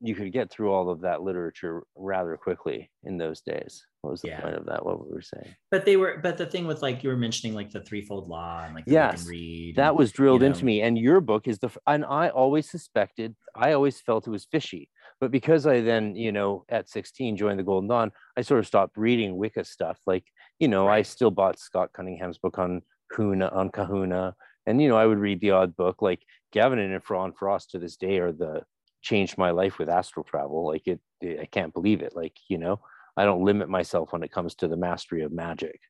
[0.00, 3.84] you could get through all of that literature rather quickly in those days.
[4.00, 4.40] What was the yeah.
[4.40, 4.84] point of that?
[4.84, 5.54] What we were saying?
[5.70, 8.62] But they were, but the thing with like you were mentioning like the threefold law
[8.64, 10.54] and like yes, read that and, was drilled you know.
[10.54, 10.80] into me.
[10.80, 14.88] And your book is the, and I always suspected, I always felt it was fishy.
[15.20, 18.66] But because I then, you know, at 16 joined the Golden Dawn, I sort of
[18.66, 19.98] stopped reading Wicca stuff.
[20.06, 20.24] Like,
[20.58, 20.98] you know, right.
[20.98, 22.80] I still bought Scott Cunningham's book on
[23.14, 24.34] Huna, on Kahuna.
[24.66, 26.22] And, you know, I would read the odd book like
[26.52, 28.62] Gavin and Yvonne Frost to this day are the
[29.02, 30.66] changed my life with astral travel.
[30.66, 32.14] Like it, it, I can't believe it.
[32.14, 32.80] Like, you know,
[33.16, 35.80] I don't limit myself when it comes to the mastery of magic.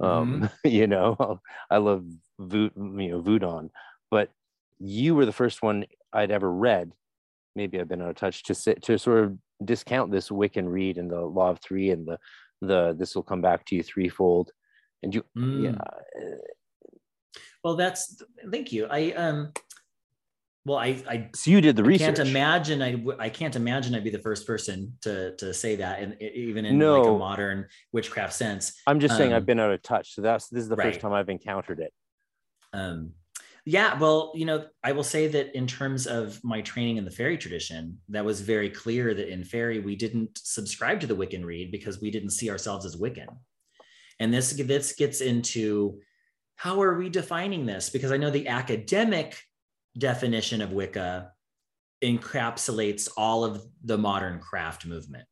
[0.00, 0.46] Um, mm-hmm.
[0.68, 2.04] you know, I love
[2.38, 3.68] Voot, you know, Voodoo,
[4.10, 4.30] but
[4.78, 6.92] you were the first one I'd ever read
[7.56, 10.98] maybe I've been out of touch to sit to sort of discount this Wiccan Rede
[10.98, 12.18] and the law of three and the
[12.60, 14.52] the this will come back to you threefold.
[15.02, 15.64] And you mm.
[15.64, 16.34] yeah.
[17.64, 18.22] Well, that's
[18.52, 18.86] thank you.
[18.88, 19.52] I um
[20.66, 22.16] well, I, I so you did the research.
[22.16, 26.00] Can't imagine I I can't imagine I'd be the first person to to say that,
[26.00, 27.00] and even in no.
[27.00, 28.72] like a modern witchcraft sense.
[28.84, 30.74] I'm just um, saying I've um, been out of touch, so that's this is the
[30.74, 30.88] right.
[30.88, 31.92] first time I've encountered it.
[32.72, 33.12] Um,
[33.64, 37.12] yeah, well, you know, I will say that in terms of my training in the
[37.12, 41.44] fairy tradition, that was very clear that in fairy we didn't subscribe to the Wiccan
[41.44, 43.28] Rede because we didn't see ourselves as Wiccan.
[44.18, 46.00] And this this gets into
[46.56, 47.88] how are we defining this?
[47.88, 49.38] Because I know the academic
[49.98, 51.30] definition of Wicca
[52.02, 55.24] encapsulates all of the modern craft movement.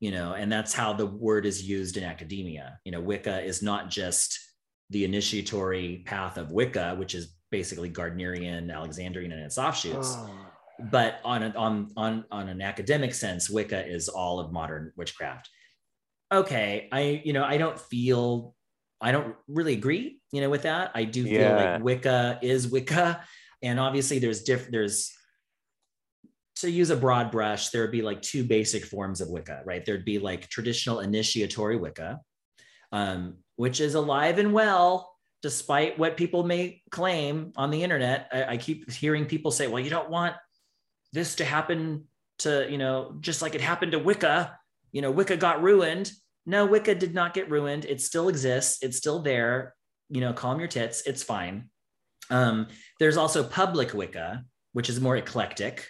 [0.00, 2.78] You know, and that's how the word is used in academia.
[2.84, 4.38] You know, Wicca is not just
[4.90, 10.14] the initiatory path of Wicca, which is basically Gardnerian, Alexandrian, and its offshoots.
[10.16, 10.30] Oh.
[10.90, 15.48] But on, a, on, on, on an academic sense, Wicca is all of modern witchcraft.
[16.32, 18.54] Okay, I you know I don't feel
[19.00, 20.90] I don't really agree you know with that.
[20.94, 21.74] I do feel yeah.
[21.74, 23.24] like Wicca is Wicca,
[23.62, 25.12] and obviously there's diff there's
[26.56, 29.84] to use a broad brush, there would be like two basic forms of Wicca, right?
[29.84, 32.20] There'd be like traditional initiatory Wicca,
[32.92, 35.12] um, which is alive and well
[35.42, 38.28] despite what people may claim on the internet.
[38.32, 40.34] I, I, keep hearing people say, well, you don't want
[41.12, 42.04] this to happen
[42.38, 44.58] to, you know, just like it happened to Wicca.
[44.92, 46.10] You know, Wicca got ruined.
[46.46, 47.84] No, Wicca did not get ruined.
[47.84, 48.82] It still exists.
[48.82, 49.74] It's still there.
[50.08, 51.02] You know, calm your tits.
[51.06, 51.68] It's fine.
[52.30, 55.88] Um, there's also public Wicca, which is more eclectic.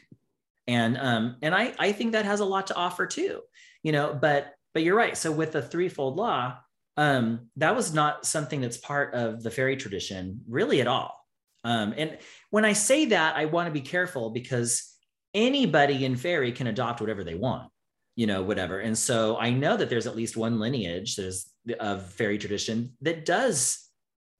[0.66, 3.40] And um, and I, I think that has a lot to offer too,
[3.82, 5.16] you know, but but you're right.
[5.16, 6.58] So with the threefold law,
[6.96, 11.26] um, that was not something that's part of the fairy tradition really at all.
[11.64, 12.18] Um, and
[12.50, 14.94] when I say that, I want to be careful because
[15.34, 17.70] anybody in fairy can adopt whatever they want,
[18.14, 18.80] you know, whatever.
[18.80, 21.50] And so I know that there's at least one lineage there's
[21.80, 23.88] of fairy tradition that does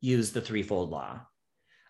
[0.01, 1.20] use the threefold law.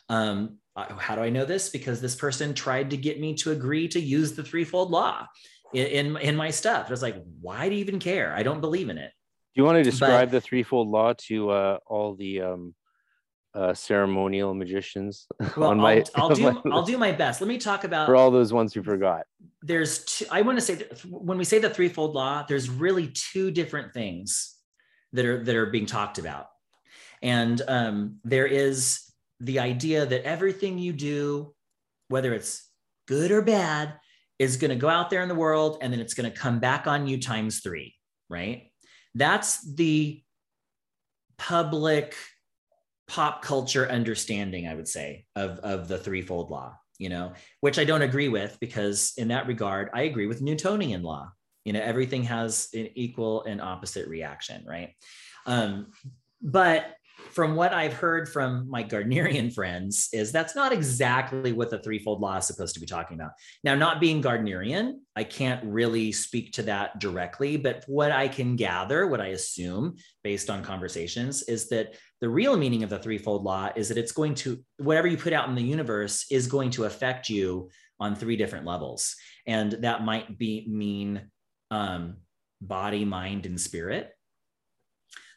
[0.09, 1.71] Um, how do I know this?
[1.71, 5.27] Because this person tried to get me to agree to use the threefold law
[5.73, 6.87] in, in, in my stuff.
[6.89, 8.35] I was like, why do you even care?
[8.35, 9.11] I don't believe in it
[9.55, 12.75] Do you want to describe but, the threefold law to uh, all the um,
[13.55, 15.27] uh, ceremonial magicians?
[15.57, 16.43] Well, I'll, my, I'll, do.
[16.43, 17.41] My, I'll do my best.
[17.41, 19.23] Let me talk about for all those ones who forgot.
[19.63, 20.05] There's.
[20.05, 23.95] Two, I want to say when we say the threefold law, there's really two different
[23.95, 24.55] things
[25.15, 26.49] that are that are being talked about,
[27.23, 29.06] and um, there is
[29.41, 31.55] the idea that everything you do,
[32.09, 32.69] whether it's
[33.07, 33.95] good or bad,
[34.39, 36.59] is going to go out there in the world and then it's going to come
[36.59, 37.95] back on you times three,
[38.29, 38.71] right?
[39.15, 40.23] That's the
[41.39, 42.15] public
[43.09, 47.85] pop culture understanding, I would say, of, of the threefold law, you know, which I
[47.85, 51.31] don't agree with because in that regard, I agree with Newtonian law.
[51.65, 54.95] You know, everything has an equal and opposite reaction, right?
[55.47, 55.89] Um,
[56.43, 56.87] but
[57.31, 62.21] from what I've heard from my Gardnerian friends, is that's not exactly what the threefold
[62.21, 63.33] law is supposed to be talking about.
[63.63, 68.57] Now, not being Gardnerian, I can't really speak to that directly, but what I can
[68.57, 73.45] gather, what I assume based on conversations, is that the real meaning of the threefold
[73.45, 76.71] law is that it's going to, whatever you put out in the universe is going
[76.71, 77.71] to affect you
[78.01, 79.15] on three different levels.
[79.47, 81.31] And that might be mean
[81.71, 82.17] um,
[82.61, 84.16] body, mind, and spirit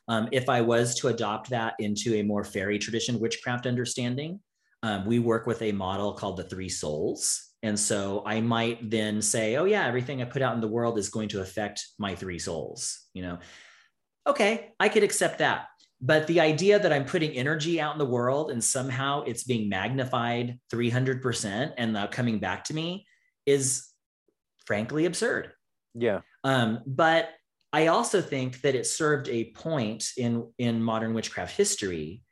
[0.09, 4.39] um, if I was to adopt that into a more fairy tradition witchcraft understanding,
[4.81, 7.49] um, we work with a model called the three souls.
[7.61, 10.97] And so I might then say, oh, yeah, everything I put out in the world
[10.97, 13.07] is going to affect my three souls.
[13.13, 13.39] You know,
[14.25, 15.67] okay, I could accept that.
[16.01, 19.69] But the idea that I'm putting energy out in the world and somehow it's being
[19.69, 23.05] magnified 300% and now coming back to me
[23.45, 23.85] is
[24.65, 25.51] frankly absurd.
[25.93, 26.21] Yeah.
[26.43, 27.29] Um, but
[27.71, 32.23] I also think that it served a point in, in modern witchcraft history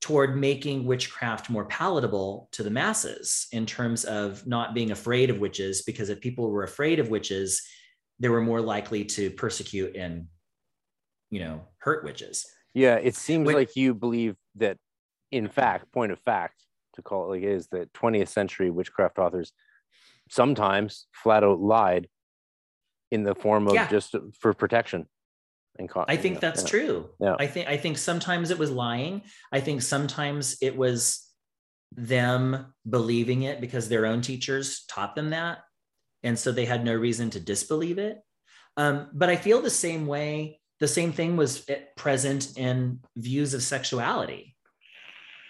[0.00, 5.40] toward making witchcraft more palatable to the masses in terms of not being afraid of
[5.40, 7.60] witches, because if people were afraid of witches,
[8.20, 10.26] they were more likely to persecute and,
[11.30, 12.46] you know, hurt witches.
[12.74, 14.76] Yeah, it seems when, like you believe that,
[15.32, 16.62] in fact, point of fact,
[16.94, 19.52] to call it like it is, that 20th century witchcraft authors
[20.30, 22.08] sometimes flat out lied
[23.10, 23.88] in the form of yeah.
[23.88, 25.06] just for protection.
[25.78, 27.10] And co- I think know, that's true.
[27.20, 27.36] Yeah.
[27.38, 29.22] I think I think sometimes it was lying.
[29.52, 31.24] I think sometimes it was
[31.92, 35.58] them believing it because their own teachers taught them that,
[36.22, 38.18] and so they had no reason to disbelieve it.
[38.76, 40.60] Um, but I feel the same way.
[40.80, 44.56] The same thing was present in views of sexuality.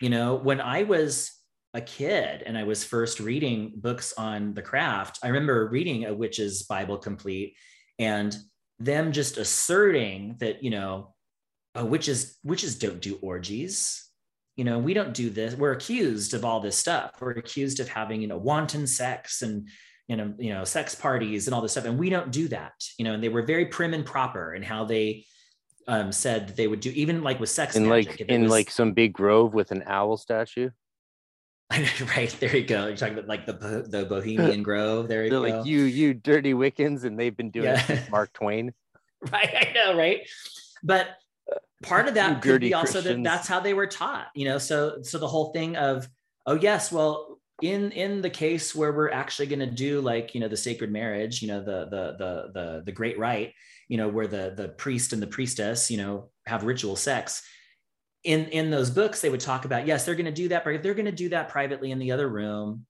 [0.00, 1.37] You know, when I was
[1.74, 6.14] a kid and I was first reading books on the craft, I remember reading a
[6.14, 7.56] witch's Bible complete
[7.98, 8.36] and
[8.78, 11.14] them just asserting that, you know,
[11.74, 14.04] oh, witches, witches don't do orgies.
[14.56, 15.54] You know, we don't do this.
[15.54, 17.12] We're accused of all this stuff.
[17.20, 19.68] We're accused of having, you know, wanton sex and
[20.08, 21.84] you know, you know, sex parties and all this stuff.
[21.84, 24.62] And we don't do that, you know, and they were very prim and proper in
[24.62, 25.26] how they
[25.86, 28.70] um, said they would do, even like with sex in magic, like in was, like
[28.70, 30.70] some big grove with an owl statue.
[32.16, 32.86] right there you go.
[32.86, 35.06] You're talking about like the the Bohemian Grove.
[35.06, 35.56] There you They're go.
[35.58, 38.04] like you you dirty Wiccans, and they've been doing yeah.
[38.10, 38.72] Mark Twain.
[39.32, 40.26] right, I know, right?
[40.82, 41.08] But
[41.82, 44.28] part of that could be also that that's how they were taught.
[44.34, 46.08] You know, so so the whole thing of
[46.46, 50.40] oh yes, well in in the case where we're actually going to do like you
[50.40, 53.52] know the sacred marriage, you know the the the the the great rite,
[53.88, 57.42] you know where the the priest and the priestess, you know, have ritual sex
[58.28, 60.82] in in those books they would talk about yes they're going to do that but
[60.82, 62.84] they're going to do that privately in the other room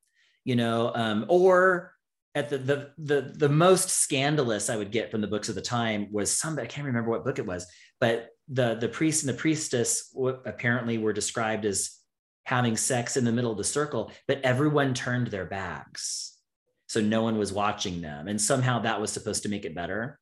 [0.44, 1.94] you know um, or
[2.34, 5.62] at the, the the the most scandalous i would get from the books of the
[5.62, 7.66] time was somebody i can't remember what book it was
[8.00, 11.98] but the the priest and the priestess apparently were described as
[12.44, 16.34] having sex in the middle of the circle but everyone turned their backs.
[16.86, 20.18] So no one was watching them and somehow that was supposed to make it better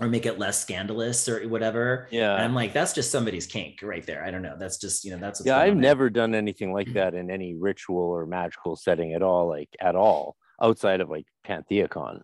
[0.00, 2.08] or make it less scandalous or whatever.
[2.10, 2.34] Yeah.
[2.34, 4.24] And I'm like, that's just somebody's kink right there.
[4.24, 4.56] I don't know.
[4.58, 7.98] That's just, you know, that's yeah, I've never done anything like that in any ritual
[7.98, 12.22] or magical setting at all, like at all, outside of like PantheaCon.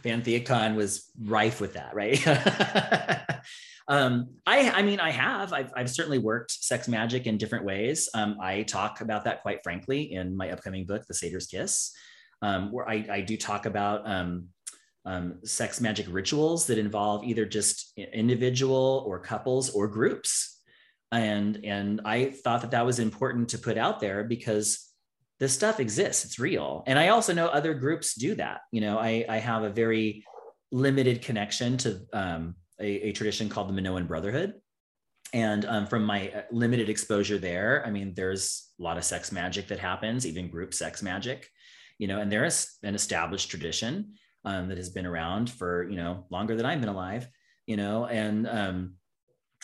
[0.04, 2.20] PantheaCon was rife with that, right?
[3.88, 8.10] um, I, I mean, I have, I've, I've certainly worked sex magic in different ways.
[8.12, 11.92] Um, I talk about that quite frankly in my upcoming book, The Satyr's Kiss,
[12.42, 14.48] um, where I, I do talk about um,
[15.04, 20.60] um, sex magic rituals that involve either just individual or couples or groups.
[21.10, 24.88] And and i thought that that was important to put out there because
[25.40, 26.24] this stuff exists.
[26.24, 26.84] It's real.
[26.86, 28.60] And i also know other groups do that.
[28.70, 30.24] You know i i have a very
[30.70, 34.54] limited connection to um, a, a, tradition called the minoan brotherhood.
[35.34, 39.32] And um, from my uh, limited exposure there i mean there's a lot of sex
[39.32, 41.48] magic that happens even group sex magic
[41.98, 46.24] you know and there's an established tradition um, that has been around for you know
[46.30, 47.28] longer than I've been alive,
[47.66, 48.94] you know, and um,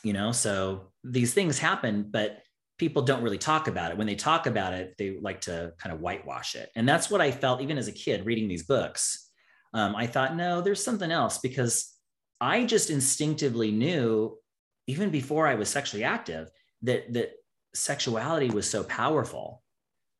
[0.03, 2.43] you know, so these things happen, but
[2.79, 3.99] people don't really talk about it.
[3.99, 7.21] When they talk about it, they like to kind of whitewash it, and that's what
[7.21, 9.31] I felt even as a kid reading these books.
[9.75, 11.95] Um, I thought, no, there's something else because
[12.41, 14.39] I just instinctively knew,
[14.87, 16.49] even before I was sexually active,
[16.83, 17.33] that that
[17.75, 19.63] sexuality was so powerful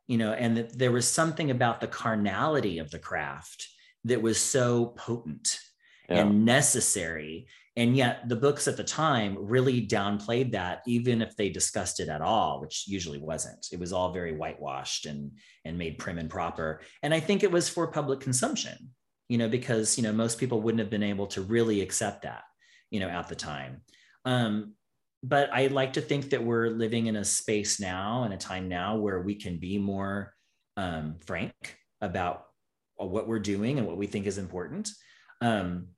[0.09, 3.69] you know and that there was something about the carnality of the craft
[4.09, 5.59] that was so potent
[6.09, 6.21] yeah.
[6.23, 7.47] and necessary.
[7.77, 12.09] And yet the books at the time really downplayed that even if they discussed it
[12.09, 13.69] at all which usually wasn't.
[13.73, 15.33] It was all very whitewashed and
[15.65, 16.81] and made prim and proper.
[17.03, 18.91] And i think it was for public consumption
[19.29, 22.43] you know because you know most people wouldn't have been able to really accept that
[22.91, 23.83] you know at the time.
[24.25, 24.75] Um,
[25.23, 28.69] but I like to think that we're living in a space now and a time
[28.69, 30.33] now where we can be more
[30.77, 32.45] um, frank about
[33.07, 34.91] what we're doing and what we think is important.
[35.41, 35.89] Um,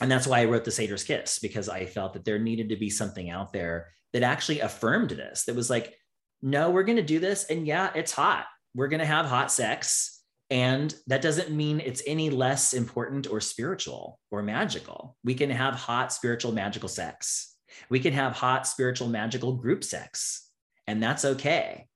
[0.00, 2.76] and that's why I wrote the Satyr's Kiss because I felt that there needed to
[2.76, 5.44] be something out there that actually affirmed this.
[5.44, 5.94] That was like,
[6.42, 8.46] no, we're going to do this, and yeah, it's hot.
[8.74, 13.40] We're going to have hot sex, and that doesn't mean it's any less important or
[13.40, 15.16] spiritual or magical.
[15.24, 17.54] We can have hot spiritual magical sex
[17.88, 20.48] we can have hot spiritual magical group sex,
[20.86, 21.86] and that's okay.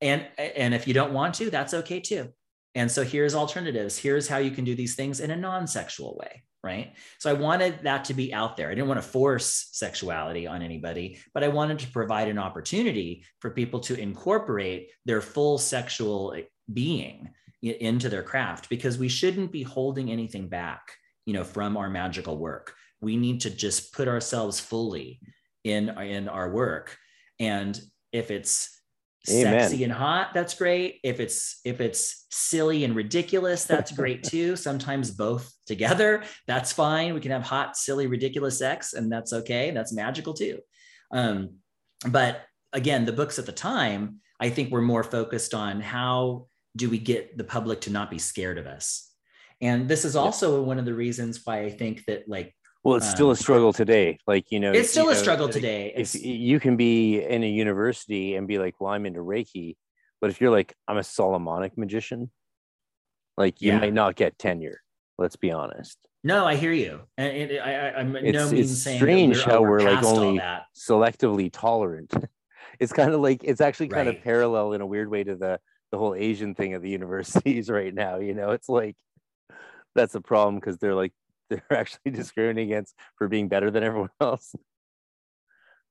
[0.00, 2.32] And and if you don't want to, that's okay too.
[2.76, 3.98] And so here's alternatives.
[3.98, 6.94] Here's how you can do these things in a non-sexual way, right?
[7.18, 8.70] So I wanted that to be out there.
[8.70, 13.24] I didn't want to force sexuality on anybody, but I wanted to provide an opportunity
[13.40, 16.42] for people to incorporate their full sexual eh,
[16.72, 17.30] being
[17.62, 20.92] into their craft because we shouldn't be holding anything back,
[21.24, 25.20] you know, from our magical work we need to just put ourselves fully
[25.64, 26.96] in in our work
[27.38, 27.80] and
[28.12, 28.75] if it's
[29.30, 29.60] Amen.
[29.60, 31.00] sexy and hot that's great.
[31.02, 34.56] If it's if it's silly and ridiculous that's great too.
[34.56, 37.14] Sometimes both together that's fine.
[37.14, 40.60] We can have hot silly ridiculous sex and that's okay that's magical too.
[41.12, 41.56] Um,
[42.06, 42.42] but
[42.72, 46.98] again the books at the time i think were more focused on how do we
[46.98, 49.10] get the public to not be scared of us.
[49.62, 52.54] And this is also one of the reasons why i think that like
[52.86, 54.16] well, it's still a um, struggle today.
[54.28, 55.92] Like, you know, it's still a know, struggle today.
[55.96, 59.74] If you can be in a university and be like, well, I'm into Reiki,
[60.20, 62.30] but if you're like, I'm a Solomonic magician,
[63.36, 63.80] like you yeah.
[63.80, 64.80] might not get tenure.
[65.18, 65.98] Let's be honest.
[66.22, 67.00] No, I hear you.
[67.18, 70.40] And it, I, I'm it's, no means it's saying strange how we're, we're like only
[70.78, 72.14] selectively tolerant.
[72.78, 74.16] it's kind of like it's actually kind right.
[74.16, 75.58] of parallel in a weird way to the
[75.90, 78.18] the whole Asian thing of the universities right now.
[78.18, 78.94] You know, it's like
[79.96, 81.12] that's a problem because they're like
[81.50, 84.54] they're actually discriminating against for being better than everyone else.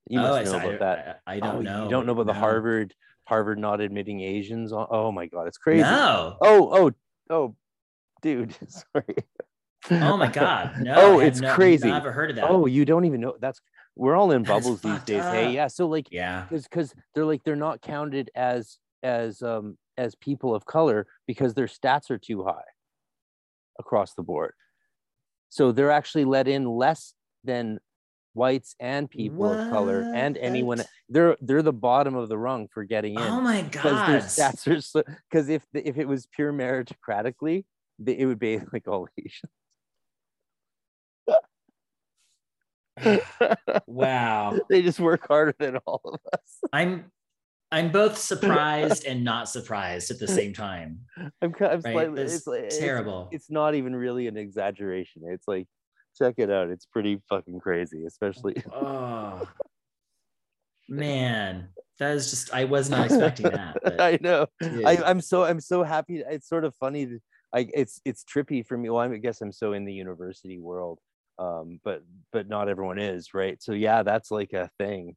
[0.07, 1.21] You must oh, know about I, that.
[1.25, 1.83] I, I don't oh, know.
[1.85, 2.33] You don't know about no.
[2.33, 2.93] the Harvard
[3.27, 4.71] Harvard not admitting Asians.
[4.73, 5.81] Oh my god, it's crazy.
[5.81, 6.37] No.
[6.41, 6.91] Oh oh
[7.29, 7.55] oh,
[8.21, 9.15] dude, sorry.
[9.91, 10.93] Oh my god, no.
[10.95, 11.87] oh, it's no, crazy.
[11.87, 12.49] Never heard of that.
[12.49, 13.35] Oh, you don't even know.
[13.39, 13.59] That's
[13.95, 15.21] we're all in bubbles these days.
[15.21, 15.33] Up.
[15.33, 15.67] Hey, yeah.
[15.67, 20.53] So like, yeah, because because they're like they're not counted as as um as people
[20.53, 22.63] of color because their stats are too high
[23.79, 24.53] across the board.
[25.55, 27.13] So they're actually let in less
[27.45, 27.79] than
[28.33, 29.61] whites and people what?
[29.61, 33.21] of color and anyone they're they're the bottom of the rung for getting in.
[33.21, 34.27] Oh my god because
[34.85, 35.01] so
[35.31, 37.63] if the, if it was pure meritocratically
[38.05, 39.53] it would be like all asians
[43.87, 44.59] wow.
[44.69, 46.59] They just work harder than all of us.
[46.73, 47.11] I'm
[47.71, 50.99] I'm both surprised and not surprised at the same time.
[51.17, 51.81] I'm, I'm right?
[51.81, 53.29] slightly, it's, it's, terrible.
[53.31, 55.23] It's, it's, not even really an exaggeration.
[55.25, 55.67] It's like,
[56.17, 56.69] check it out.
[56.69, 58.55] It's pretty fucking crazy, especially.
[58.73, 59.47] oh,
[60.87, 61.69] man,
[61.99, 62.53] that is just.
[62.53, 63.77] I was not expecting that.
[63.83, 64.47] But, I know.
[64.61, 66.23] I, I'm so I'm so happy.
[66.27, 67.19] It's sort of funny.
[67.53, 68.89] I it's it's trippy for me.
[68.89, 70.99] Well, I guess I'm so in the university world,
[71.39, 73.61] um, but but not everyone is, right?
[73.61, 75.15] So yeah, that's like a thing.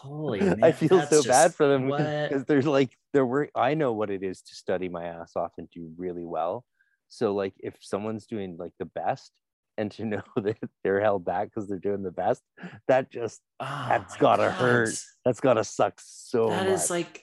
[0.00, 3.50] Holy man, I feel so bad for them because they're like they're work.
[3.54, 6.64] I know what it is to study my ass off and do really well.
[7.08, 9.32] So like if someone's doing like the best
[9.78, 12.42] and to know that they're held back because they're doing the best,
[12.88, 14.52] that just oh that's gotta God.
[14.52, 14.94] hurt.
[15.24, 16.74] That's gotta suck so That much.
[16.74, 17.22] is like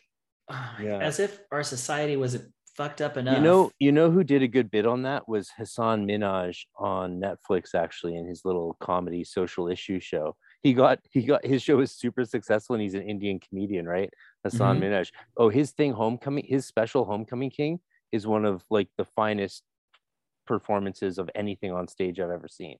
[0.49, 0.99] oh yeah.
[0.99, 3.37] as if our society wasn't fucked up enough.
[3.37, 7.21] You know, you know who did a good bit on that was Hasan Minhaj on
[7.21, 11.81] Netflix actually in his little comedy social issue show he got he got his show
[11.81, 14.09] is super successful and he's an Indian comedian, right?
[14.43, 14.85] Hasan mm-hmm.
[14.85, 15.11] Minhaj.
[15.35, 17.81] Oh, his thing, Homecoming, his special Homecoming King
[18.13, 19.63] is one of like the finest
[20.47, 22.77] performances of anything on stage I've ever seen.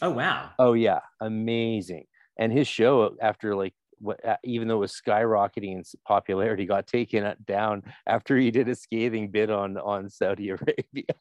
[0.00, 0.50] Oh wow.
[0.60, 2.04] Oh yeah, amazing.
[2.38, 7.34] And his show after like what, even though it was skyrocketing in popularity, got taken
[7.44, 11.16] down after he did a scathing bit on on Saudi Arabia.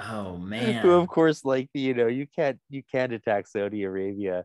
[0.00, 0.82] oh man.
[0.82, 4.44] Who of course like you know you can't you can't attack Saudi Arabia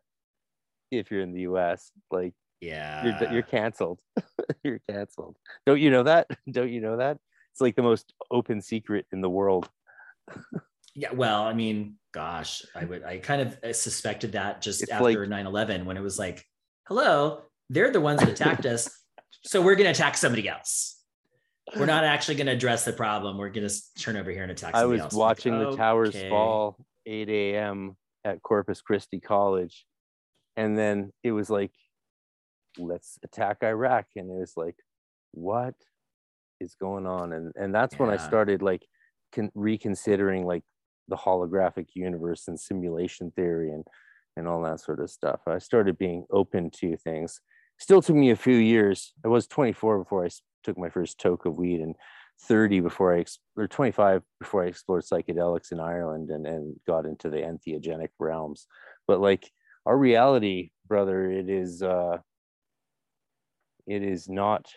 [0.97, 1.91] if you're in the US.
[2.11, 3.99] Like, yeah, you're, you're canceled.
[4.63, 5.37] you're canceled.
[5.65, 6.27] Don't you know that?
[6.51, 7.17] Don't you know that?
[7.53, 9.69] It's like the most open secret in the world.
[10.95, 11.13] yeah.
[11.13, 15.21] Well, I mean, gosh, I would, I kind of uh, suspected that just it's after
[15.21, 16.45] like, 9 11 when it was like,
[16.87, 18.89] hello, they're the ones that attacked us.
[19.43, 20.97] So we're going to attack somebody else.
[21.77, 23.37] We're not actually going to address the problem.
[23.37, 25.13] We're going to turn over here and attack I was else.
[25.13, 27.95] watching Like, the towers fall 8 a.m.
[28.25, 29.85] at Corpus Christi College.
[30.59, 31.71] And then it was like,
[32.77, 34.07] let's attack Iraq.
[34.17, 34.75] And it was like,
[35.31, 35.73] what
[36.59, 37.31] is going on?
[37.31, 38.85] And and that's when I started like
[39.33, 40.63] con- reconsidering like
[41.07, 43.85] the holographic universe and simulation theory and
[44.35, 45.39] and all that sort of stuff.
[45.47, 47.39] I started being open to things.
[47.77, 49.13] Still took me a few years.
[49.23, 50.29] I was 24 before i
[50.65, 51.95] took my first toke of weed and
[52.41, 53.23] 30 before I
[53.55, 58.67] or 25 before I explored psychedelics in Ireland and and got into the entheogenic realms.
[59.07, 59.49] But like
[59.85, 62.17] our reality, brother, it is uh
[63.87, 64.71] it is not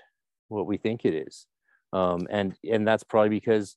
[0.48, 1.46] what we think it is.
[1.92, 3.76] Um and and that's probably because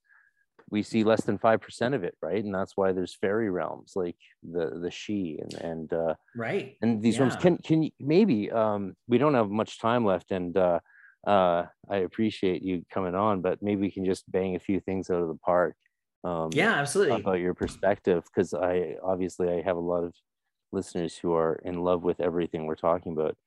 [0.69, 2.43] we see less than 5% of it, right?
[2.43, 6.77] And that's why there's fairy realms like the the sídhe and and uh Right.
[6.81, 7.41] and these rooms Yeah.
[7.41, 10.79] can can you maybe um we don't have much time left and uh
[11.25, 15.09] uh i appreciate you coming on but maybe we can just bang a few things
[15.09, 15.75] out of the park
[16.25, 17.21] um Yeah, absolutely.
[17.21, 20.13] about your perspective because i obviously i have a lot of
[20.71, 23.37] listeners who are in love with everything we're talking about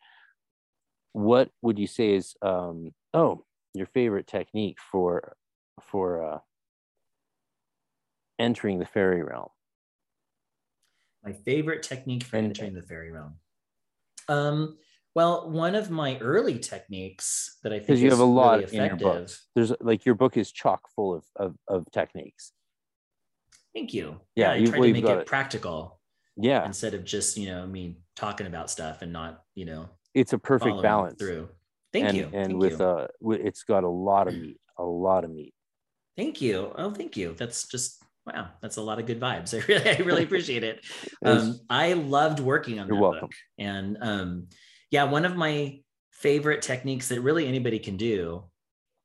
[1.13, 5.35] what would you say is um oh your favorite technique for
[5.83, 6.39] for uh
[8.39, 9.49] entering the fairy realm
[11.25, 13.35] My favorite technique for entering the fairy realm.
[14.29, 14.77] Um,
[15.15, 18.77] well, one of my early techniques that I think because you have a lot really
[18.77, 19.41] in your effective.
[19.57, 22.53] there's like your book is chock full of of, of techniques
[23.75, 24.21] Thank you.
[24.35, 25.27] Yeah, I you- tried well, to make it, it.
[25.27, 25.98] practical
[26.41, 30.33] yeah instead of just you know me talking about stuff and not you know it's
[30.33, 31.49] a perfect balance through.
[31.93, 32.25] Thank and, you.
[32.33, 32.85] and Thank with you.
[32.85, 35.55] uh it's got a lot of meat a lot of meat
[36.19, 36.73] Thank you.
[36.75, 37.37] Oh, thank you.
[37.39, 38.49] That's just wow.
[38.61, 39.55] That's a lot of good vibes.
[39.63, 40.85] I really, I really appreciate it.
[41.25, 43.21] Um, I loved working on You're that welcome.
[43.23, 44.49] book, and um,
[44.91, 45.81] yeah, one of my
[46.13, 48.45] favorite techniques that really anybody can do,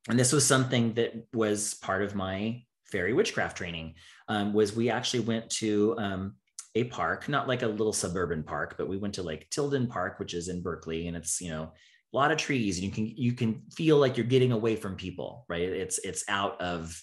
[0.08, 3.94] and this was something that was part of my fairy witchcraft training,
[4.28, 6.34] um, was we actually went to um,
[6.74, 10.18] a park, not like a little suburban park, but we went to like Tilden Park,
[10.18, 11.72] which is in Berkeley, and it's you know
[12.12, 14.96] a lot of trees, and you can you can feel like you're getting away from
[14.96, 15.62] people, right?
[15.62, 17.00] It's it's out of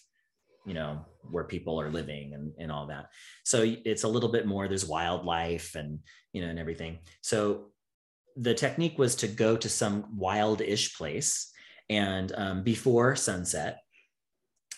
[0.65, 3.07] you know where people are living and, and all that
[3.43, 5.99] so it's a little bit more there's wildlife and
[6.33, 7.71] you know and everything so
[8.37, 11.51] the technique was to go to some wild-ish place
[11.89, 13.79] and um, before sunset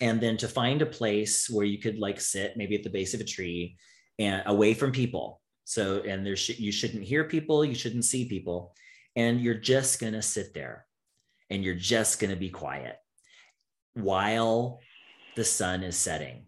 [0.02, 3.14] and then to find a place where you could like sit maybe at the base
[3.14, 3.78] of a tree
[4.19, 8.26] and away from people so and there sh- you shouldn't hear people you shouldn't see
[8.26, 8.73] people
[9.15, 10.85] and you're just going to sit there
[11.49, 12.98] and you're just going to be quiet
[13.94, 14.80] while
[15.35, 16.45] the sun is setting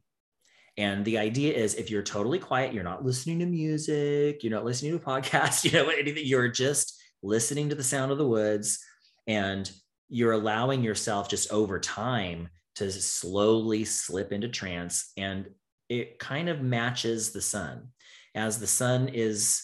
[0.77, 4.65] and the idea is if you're totally quiet, you're not listening to music, you're not
[4.65, 8.27] listening to a podcast, you know, anything, you're just listening to the sound of the
[8.27, 8.79] woods
[9.27, 9.71] and
[10.09, 15.11] you're allowing yourself just over time to slowly slip into trance.
[15.17, 15.47] And
[15.89, 17.89] it kind of matches the sun.
[18.33, 19.63] As the sun is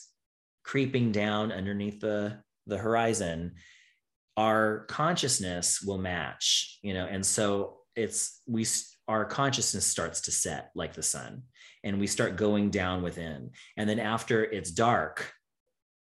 [0.64, 2.38] creeping down underneath the,
[2.68, 3.54] the horizon,
[4.38, 8.66] our consciousness will match, you know, and so it's we
[9.08, 11.44] our consciousness starts to set like the sun
[11.84, 15.34] and we start going down within and then after it's dark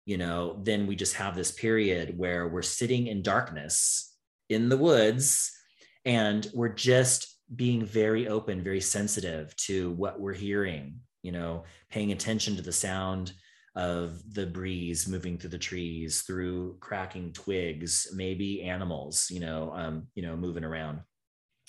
[0.05, 4.15] you know then we just have this period where we're sitting in darkness
[4.51, 5.51] in the woods
[6.05, 12.13] and we're just being very open very sensitive to what we're hearing you know paying
[12.13, 13.33] attention to the sound
[13.77, 20.07] of the breeze moving through the trees through cracking twigs maybe animals you know um,
[20.15, 21.01] you know moving around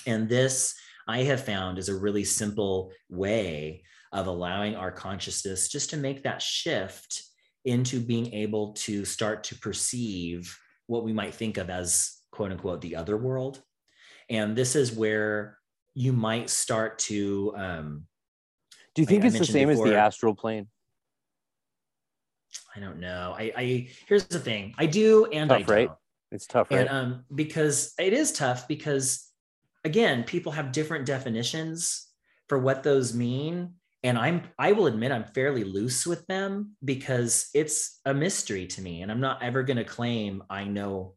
[0.08, 0.76] and this
[1.08, 6.24] I have found is a really simple way of allowing our consciousness just to make
[6.24, 7.24] that shift
[7.66, 10.58] into being able to start to perceive
[10.88, 13.62] what we might think of as quote unquote the other world.
[14.30, 15.58] And this is where
[16.00, 18.06] you might start to um,
[18.96, 20.68] do you think I it's the same as the astral plane
[22.76, 23.36] I don't know.
[23.38, 24.74] I, I here's the thing.
[24.78, 25.88] I do and I Tough, right?
[25.88, 25.98] don't.
[26.32, 29.28] it's tough right and um because it is tough because
[29.84, 32.08] again people have different definitions
[32.48, 33.74] for what those mean
[34.04, 38.82] and i'm i will admit i'm fairly loose with them because it's a mystery to
[38.82, 41.16] me and i'm not ever going to claim i know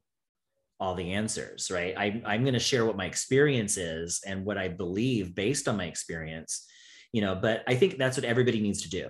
[0.82, 4.58] all the answers right I, i'm going to share what my experience is and what
[4.58, 6.66] i believe based on my experience
[7.12, 9.04] you know but i think that's what everybody needs to do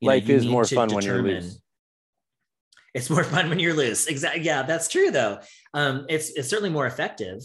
[0.00, 1.60] You life you is more fun when you're determine- loose
[2.94, 4.06] it's more fun when you're loose.
[4.06, 4.42] Exactly.
[4.42, 5.38] Yeah, that's true though.
[5.74, 7.40] Um, it's it's certainly more effective.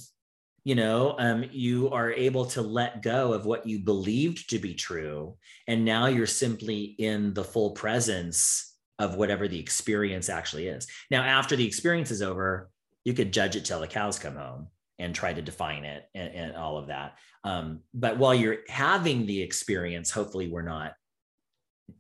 [0.64, 4.74] You know, um, you are able to let go of what you believed to be
[4.74, 5.38] true,
[5.68, 10.88] and now you're simply in the full presence of whatever the experience actually is.
[11.12, 12.70] Now, after the experience is over,
[13.06, 14.68] you could judge it till the cows come home
[15.00, 17.18] and try to define it and, and all of that.
[17.44, 20.94] Um, but while you're having the experience, hopefully we're not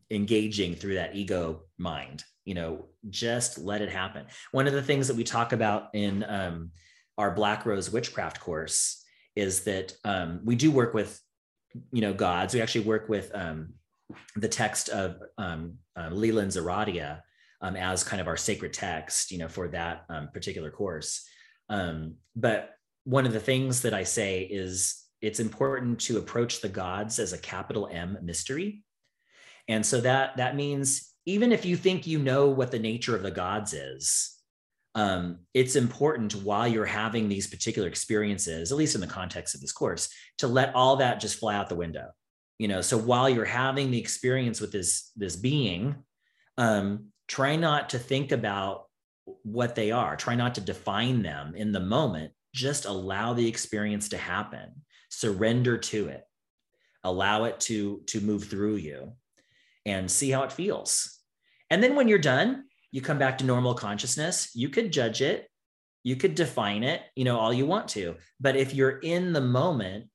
[0.09, 2.23] engaging through that ego mind.
[2.45, 4.25] You know, just let it happen.
[4.51, 6.71] One of the things that we talk about in um,
[7.17, 9.03] our Black Rose Witchcraft course
[9.35, 11.19] is that um, we do work with,
[11.91, 12.53] you know, gods.
[12.53, 13.73] We actually work with um,
[14.35, 17.21] the text of um, uh, Leland's Aradia
[17.61, 21.27] um, as kind of our sacred text, you know, for that um, particular course.
[21.69, 22.71] Um, but
[23.05, 27.33] one of the things that I say is it's important to approach the gods as
[27.33, 28.83] a capital M mystery.
[29.67, 33.23] And so that that means even if you think you know what the nature of
[33.23, 34.35] the gods is,
[34.93, 39.61] um, it's important while you're having these particular experiences, at least in the context of
[39.61, 42.09] this course, to let all that just fly out the window.
[42.59, 45.95] You know, so while you're having the experience with this this being,
[46.57, 48.85] um, try not to think about
[49.43, 50.15] what they are.
[50.15, 52.31] Try not to define them in the moment.
[52.53, 54.81] Just allow the experience to happen.
[55.09, 56.23] Surrender to it.
[57.03, 59.13] Allow it to to move through you,
[59.85, 61.19] and see how it feels.
[61.69, 64.51] And then when you're done, you come back to normal consciousness.
[64.55, 65.49] You could judge it.
[66.03, 68.15] You could define it, you know, all you want to.
[68.39, 70.05] But if you're in the moment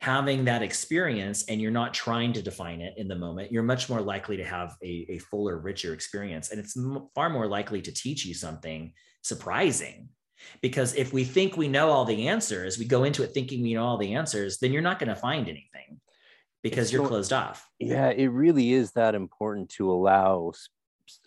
[0.00, 3.90] having that experience and you're not trying to define it in the moment, you're much
[3.90, 6.50] more likely to have a, a fuller, richer experience.
[6.50, 6.76] And it's
[7.14, 10.08] far more likely to teach you something surprising.
[10.62, 13.74] Because if we think we know all the answers, we go into it thinking we
[13.74, 16.00] know all the answers, then you're not going to find anything
[16.62, 17.68] because it's you're so, closed off.
[17.78, 20.52] Yeah, it really is that important to allow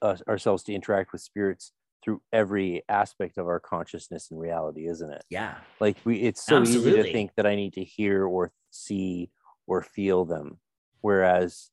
[0.01, 1.73] us, ourselves to interact with spirits
[2.03, 6.57] through every aspect of our consciousness and reality isn't it yeah like we it's so
[6.57, 6.91] Absolutely.
[6.91, 9.29] easy to think that i need to hear or see
[9.67, 10.59] or feel them
[11.01, 11.69] whereas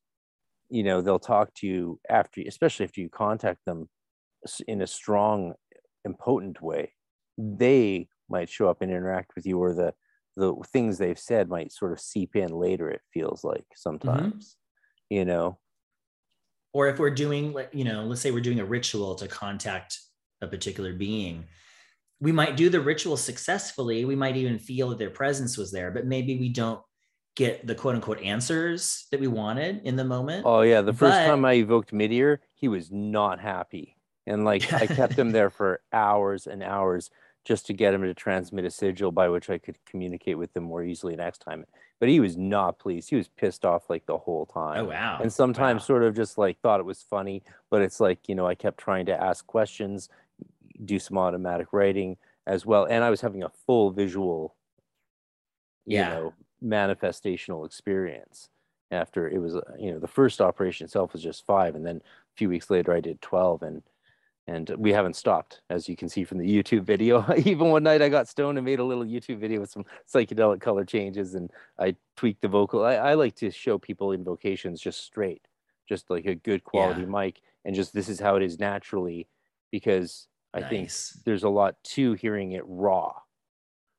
[0.69, 3.89] you know they'll talk to you after especially after you contact them
[4.67, 5.55] in a strong
[6.05, 6.93] and potent way
[7.37, 9.93] they might show up and interact with you or the
[10.37, 13.77] the things they've said might sort of seep in later it feels like mm-hmm.
[13.77, 14.57] sometimes
[15.13, 15.17] mm-hmm.
[15.17, 15.59] you know
[16.73, 19.99] or if we're doing you know let's say we're doing a ritual to contact
[20.43, 21.45] a particular being
[22.21, 25.91] we might do the ritual successfully we might even feel that their presence was there
[25.91, 26.81] but maybe we don't
[27.37, 31.17] get the quote unquote answers that we wanted in the moment oh yeah the first
[31.17, 33.97] but, time i evoked midir he was not happy
[34.27, 37.11] and like i kept him there for hours and hours
[37.45, 40.65] just to get him to transmit a sigil by which i could communicate with him
[40.65, 41.65] more easily next time
[42.01, 43.11] but he was not pleased.
[43.11, 44.87] He was pissed off like the whole time.
[44.87, 45.19] Oh wow!
[45.23, 45.87] And sometimes wow.
[45.87, 48.79] sort of just like thought it was funny, but it's like you know I kept
[48.79, 50.09] trying to ask questions,
[50.85, 52.17] do some automatic writing
[52.47, 54.55] as well, and I was having a full visual,
[55.87, 56.09] you yeah.
[56.11, 58.49] know, manifestational experience.
[58.93, 61.97] After it was, uh, you know, the first operation itself was just five, and then
[61.97, 63.83] a few weeks later I did twelve, and
[64.51, 68.03] and we haven't stopped as you can see from the youtube video even one night
[68.03, 71.51] i got stoned and made a little youtube video with some psychedelic color changes and
[71.79, 75.47] i tweaked the vocal i, I like to show people invocations just straight
[75.89, 77.07] just like a good quality yeah.
[77.07, 79.29] mic and just this is how it is naturally
[79.71, 80.71] because i nice.
[80.71, 83.13] think there's a lot to hearing it raw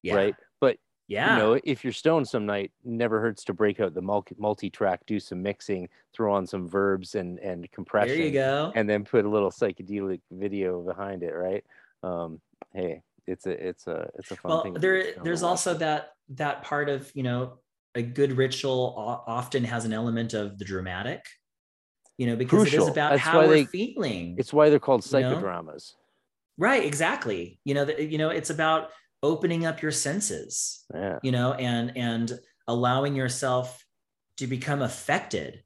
[0.02, 0.15] yeah.
[0.15, 0.78] right But
[1.11, 1.36] yeah.
[1.36, 5.02] You know, if you're stoned some night, never hurts to break out the multi track,
[5.06, 8.15] do some mixing, throw on some verbs and and compression.
[8.15, 8.72] There you go.
[8.76, 11.65] And then put a little psychedelic video behind it, right?
[12.02, 12.40] Um,
[12.73, 14.73] hey, it's a it's a it's a fun well, thing.
[14.76, 17.60] There there's also that that part of, you know,
[17.94, 18.95] a good ritual
[19.28, 21.26] often has an element of the dramatic.
[22.18, 22.84] You know, because Crucial.
[22.84, 24.36] it is about That's how we're they, feeling.
[24.38, 25.26] It's why they're called psychodramas.
[25.26, 26.01] You know?
[26.61, 27.59] Right, exactly.
[27.65, 28.91] You know, the, you know, it's about
[29.23, 31.19] opening up your senses yeah.
[31.21, 33.85] you know and and allowing yourself
[34.38, 35.63] to become affected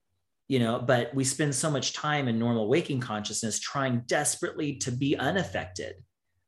[0.48, 4.92] you know but we spend so much time in normal waking consciousness trying desperately to
[4.92, 5.96] be unaffected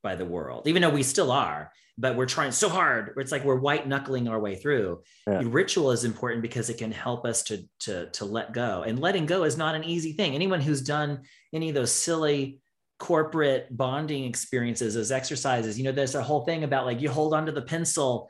[0.04, 3.46] by the world even though we still are but we're trying so hard it's like
[3.46, 5.42] we're white knuckling our way through yeah.
[5.46, 9.26] ritual is important because it can help us to to to let go and letting
[9.26, 11.22] go is not an easy thing anyone who's done
[11.54, 12.60] any of those silly
[13.00, 15.78] corporate bonding experiences as exercises.
[15.78, 18.30] You know, there's a whole thing about like you hold onto the pencil,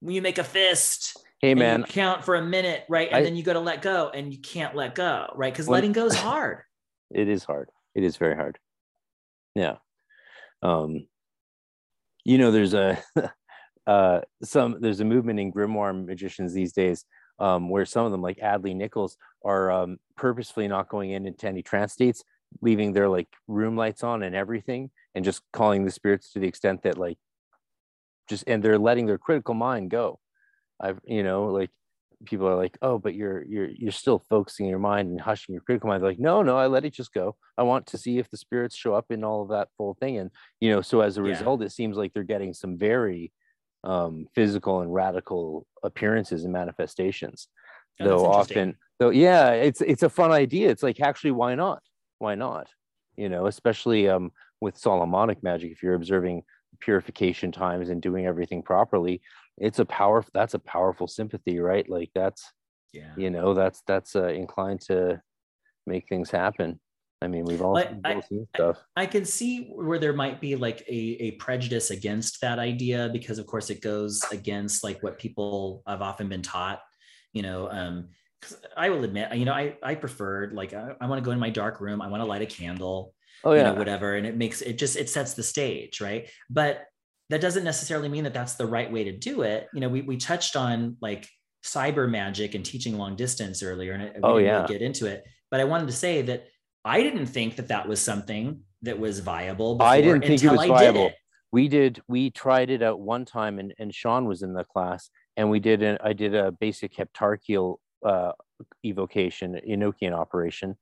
[0.00, 1.16] when you make a fist.
[1.40, 3.08] Hey man, count for a minute, right?
[3.08, 5.52] And I, then you got to let go, and you can't let go, right?
[5.52, 6.62] Because letting go is hard.
[7.10, 7.70] It is hard.
[7.94, 8.58] It is very hard.
[9.54, 9.76] Yeah.
[10.62, 11.06] Um,
[12.24, 12.98] you know, there's a
[13.86, 17.04] uh, some there's a movement in grimoire magicians these days
[17.38, 21.46] um, where some of them, like Adley Nichols, are um, purposefully not going in into
[21.46, 22.24] any trance states
[22.62, 26.48] leaving their like room lights on and everything and just calling the spirits to the
[26.48, 27.18] extent that like
[28.28, 30.18] just and they're letting their critical mind go
[30.80, 31.70] i've you know like
[32.24, 35.62] people are like, oh, but you're you're you're still focusing your mind and hushing your
[35.62, 36.02] critical mind.
[36.02, 37.36] They're like, no, no, I let it just go.
[37.56, 40.18] I want to see if the spirits show up in all of that full thing.
[40.18, 40.30] And
[40.60, 41.28] you know, so as a Yeah.
[41.30, 43.32] result, it seems like they're getting some very
[43.84, 47.48] um, physical and radical appearances and manifestations.
[48.00, 50.70] Oh, though often, though, yeah, it's it's a fun idea.
[50.70, 51.82] It's like actually, why not?
[52.18, 52.68] Why not?
[53.16, 56.42] You know, especially um, with Solomonic magic, if you're observing
[56.80, 59.20] purification times and doing everything properly,
[59.56, 60.24] it's a power.
[60.32, 61.88] That's a powerful sympathy, right?
[61.88, 62.52] Like that's
[62.92, 63.12] yeah.
[63.16, 65.20] you know that's that's uh, inclined to
[65.86, 66.78] make things happen.
[67.20, 68.78] I mean, we've all, Like, I- seen stuff.
[68.94, 73.38] I can see where there might be like a, a prejudice against that idea because
[73.38, 76.80] of course it goes against like what people have often been taught,
[77.32, 78.10] you know, um,
[78.42, 81.32] 'cause I will admit, you know, I, I preferred like, I, I want to go
[81.32, 82.00] in my dark room.
[82.00, 84.14] I want to light a candle, Oh you yeah, know, whatever.
[84.16, 86.00] And it makes, it just, it sets the stage.
[86.00, 86.28] Right.
[86.50, 86.84] But
[87.30, 89.68] that doesn't necessarily mean that that's the right way to do it.
[89.74, 91.28] You know, we, we touched on like
[91.64, 94.62] cyber magic and teaching long distance earlier and I- we Oh, yeah.
[94.62, 96.46] really get into it, but I wanted to say that
[96.84, 99.74] I didn't think that that was something that was viable.
[99.76, 101.02] Before I didn't think it was I viable.
[101.08, 101.18] Did it.
[101.50, 105.10] we did we tried it out one time and, and sean was in the class
[105.36, 108.32] and we did an, i did a basic heptarchial uh,
[108.84, 110.76] evocation enochian operation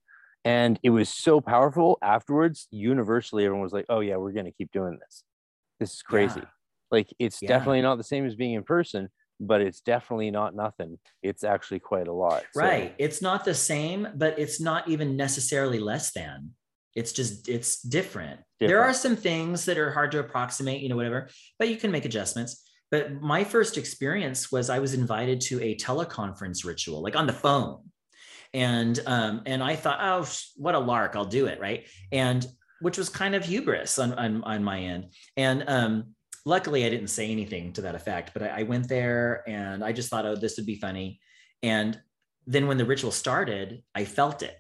[0.44, 4.52] and it was so powerful afterwards universally everyone was like oh yeah we're going to
[4.52, 5.24] keep doing this
[5.80, 6.46] this is crazy Yeah.
[6.90, 7.48] like it's Yeah.
[7.48, 9.08] definitely not the same as being in person
[9.40, 12.94] but it's definitely not nothing it's actually quite a lot So, Right.
[12.98, 16.52] It's not the same, but it's not even necessarily less than.
[16.94, 18.40] It's just it's different.
[18.58, 21.28] There are some things that are hard to approximate, you know, whatever,
[21.58, 22.65] but you can make adjustments.
[22.90, 27.32] But my first experience was I was invited to a teleconference ritual, like on the
[27.32, 27.90] phone.
[28.54, 30.26] And um, and I thought, oh,
[30.56, 31.86] what a lark, I'll do it, right?
[32.12, 32.46] And
[32.80, 35.12] which was kind of hubris on on, on my end.
[35.36, 36.14] And um,
[36.44, 38.30] luckily, I didn't say anything to that effect.
[38.32, 41.20] But I, I went there, and I just thought, oh, this would be funny.
[41.62, 42.00] And
[42.46, 44.56] then when the ritual started, I felt it,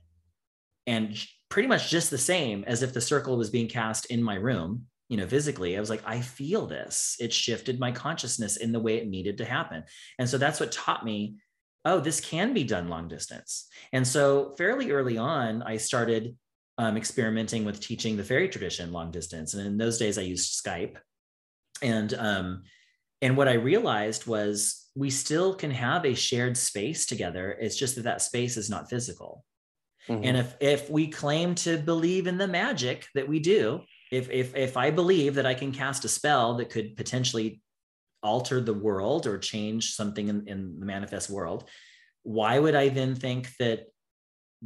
[0.86, 1.16] and
[1.48, 4.86] pretty much just the same as if the circle was being cast in my room.
[5.08, 7.16] You know, physically, I was like, I feel this.
[7.20, 9.84] It shifted my consciousness in the way it needed to happen.
[10.18, 11.36] And so that's what taught me
[11.86, 13.68] oh, this can be done long distance.
[13.92, 16.36] And so fairly early on, I started
[16.78, 19.54] um, experimenting with teaching the fairy tradition long distance.
[19.54, 20.96] And in those days, I used Skype.
[21.80, 22.64] And um,
[23.22, 27.56] and what I realized was we still can have a shared space together.
[27.58, 29.44] It's just that that space is not physical.
[30.08, 30.24] mhm.
[30.24, 34.54] And if if we claim to believe in the magic that we do, if if
[34.54, 37.60] if I believe that I can cast a spell that could potentially
[38.22, 41.68] alter the world or change something in, in the manifest world,
[42.22, 43.86] why would I then think that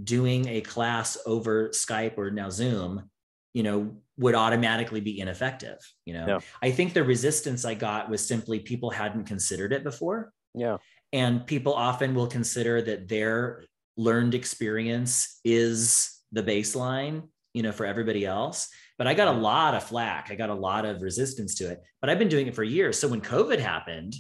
[0.02, 3.10] doing a class over Skype or now Zoom,
[3.52, 5.78] you know, would automatically be ineffective?
[6.06, 6.40] You know, Yeah.
[6.62, 10.76] I think the resistance I got was simply people hadn't considered it before yeah
[11.12, 13.64] and people often will consider that their
[13.96, 17.22] learned experience is the baseline
[17.55, 18.68] you know for everybody else
[18.98, 21.81] but i got a lot of flack i got a lot of resistance to it
[22.01, 24.14] but i've been doing it for years so when covid happened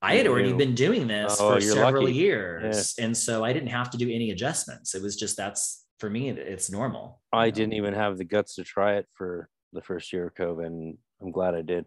[0.00, 2.14] i had already been doing this Oh, for several lucky.
[2.16, 6.08] years and so i didn't have to do any adjustments it was just that's for
[6.08, 7.50] me it's normal you I know?
[7.54, 10.96] didn't even have the guts to try it for the first year of COVID, and
[11.20, 11.84] I'm glad I did.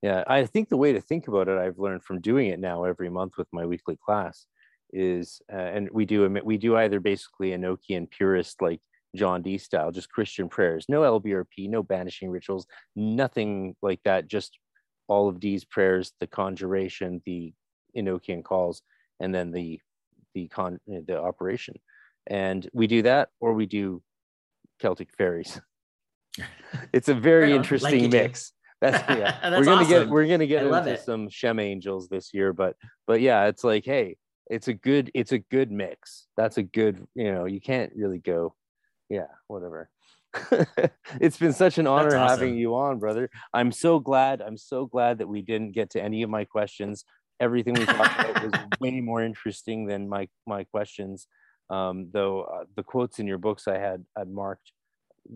[0.00, 2.84] Yeah, I think the way to think about it, I've learned from doing it now
[2.84, 4.46] every month with my weekly class,
[4.90, 8.80] is uh, and we do a- we do either basically Enochian purist like
[9.14, 12.66] John Dee style, just Christian prayers, no LBRP, no banishing rituals,
[12.96, 14.58] nothing like that, just
[15.08, 17.52] all of Dee's prayers, the conjuration, the
[17.96, 18.82] Enochian calls,
[19.20, 19.80] and then the
[20.34, 21.74] the con the operation,
[22.26, 24.02] and we do that, or we do
[24.80, 25.60] Celtic fairies.
[26.92, 28.52] It's a very Right on, like interesting mix.
[28.80, 29.38] That's yeah.
[29.40, 31.00] That's we're gonna get we're gonna get into it.
[31.04, 32.76] some Shem angels this year, but
[33.06, 34.16] but yeah, it's like hey,
[34.50, 36.26] it's a good it's a good mix.
[36.36, 38.54] That's a good you know you can't really go,
[39.08, 39.90] yeah whatever.
[41.20, 43.30] it's been such an honor That's having you on, brother.
[43.52, 44.42] I'm so glad.
[44.42, 47.04] I'm so glad that we didn't get to any of my questions.
[47.40, 51.26] Everything we talked about was way more interesting than my my questions.
[51.70, 54.72] Um, though uh, the quotes in your books I had had marked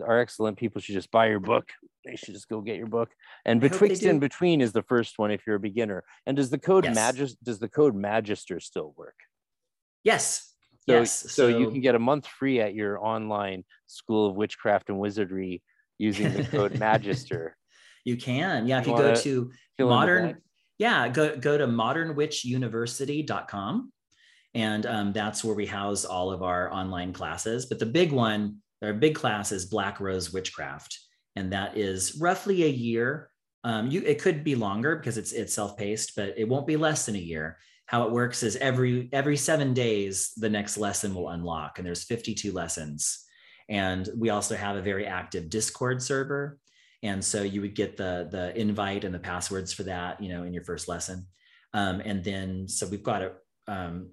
[0.05, 0.59] are excellent.
[0.59, 1.71] People should just buy your book.
[2.05, 3.11] They should just go get your book.
[3.45, 6.05] And I hope they betwixt and between is the first one if you're a beginner.
[6.27, 6.95] And does the code Yes.
[6.95, 9.17] magis does the code magister still work?
[10.05, 10.55] yes
[10.95, 14.99] yes so you can get a month free at your online school of witchcraft and
[14.99, 15.63] wizardry
[15.99, 17.57] using the code magister.
[18.05, 20.37] you can yeah if You you go to Fill in the modern
[20.79, 23.93] yeah go go to modernwitchuniversity.com
[24.55, 28.57] and um, that's where we house all of our online classes but the big one
[28.83, 30.99] our big class is black rose witchcraft
[31.39, 33.31] and that is roughly a year.
[33.65, 37.07] Um, you it could be longer because it's it's self-paced but it won't be less
[37.07, 37.59] than a year
[37.89, 42.05] how it works is every every seven days the next lesson will unlock and there's
[42.05, 43.25] 52 lessons.
[43.71, 46.59] And we also have a very active discord server.
[47.03, 50.45] And so you would get the the invite and the passwords for that you know
[50.45, 51.27] in your first lesson.
[51.73, 53.33] Um, and then so we've got a,
[53.67, 54.11] um,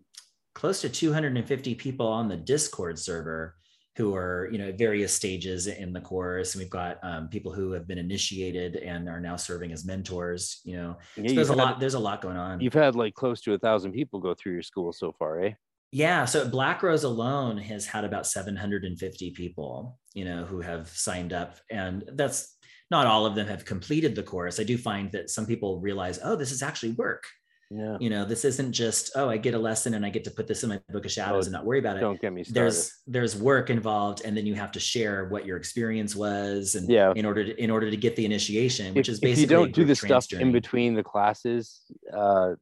[0.54, 3.56] close to 250 people on the discord server
[3.96, 6.54] who are you know at various stages in the course.
[6.54, 10.62] And we've got um, people who have been initiated and are now serving as mentors
[10.64, 10.98] you know.
[11.16, 12.60] Yeah, so there's a had- lot there's a lot going on.
[12.60, 15.52] You've had like close to a thousand people go through your school so far, eh?
[15.92, 21.32] yeah so black rose alone has had about 750 people you know who have signed
[21.32, 21.58] up.
[21.70, 22.58] And that's
[22.92, 24.60] not all of them have completed the course.
[24.60, 27.24] I do find that some people realize oh this is actually work
[27.72, 27.98] Yeah.
[28.00, 30.46] you know this isn't just oh i get a lesson and i get to put
[30.46, 32.44] this in my book of shadows Oh, and not worry about it Don't get me
[32.44, 32.62] started.
[32.62, 36.88] there's there's work involved and then you have to share what your experience was and
[36.88, 37.12] Yeah.
[37.16, 39.48] in order to in order to get the initiation which if, is if basically you
[39.48, 41.82] don't do the stuff in between the classes,
[42.16, 42.54] uh,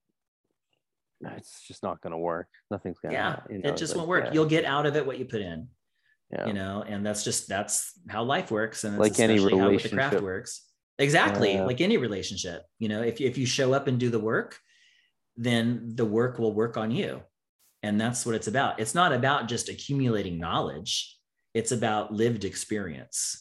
[1.38, 2.48] it's just not going to work.
[2.70, 3.18] Nothing's going to.
[3.18, 5.20] yeah you know, it just like, won't work yeah, you'll get out of it what
[5.20, 5.68] you put in
[6.32, 6.46] yeah.
[6.48, 9.70] you know and that's just that's how life works and it's Like any especially how
[9.70, 10.22] the craft relationship.
[10.24, 10.62] works
[10.98, 11.66] exactly Yeah.
[11.66, 14.60] like any relationship you know if, if you show up and do the work
[15.36, 17.22] then the work will work on you.
[17.82, 18.80] And that's what it's about.
[18.80, 21.18] It's not about just accumulating knowledge.
[21.54, 23.40] It's about lived experience.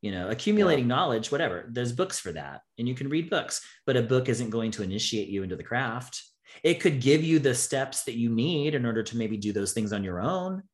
[0.00, 1.68] You know accumulating knowledge whatever.
[1.70, 4.82] There's books for that and you can read books but a book isn't going to
[4.82, 6.20] initiate you into the craft.
[6.64, 9.72] It could give you the steps that you need in order to maybe do those
[9.72, 10.64] things on your own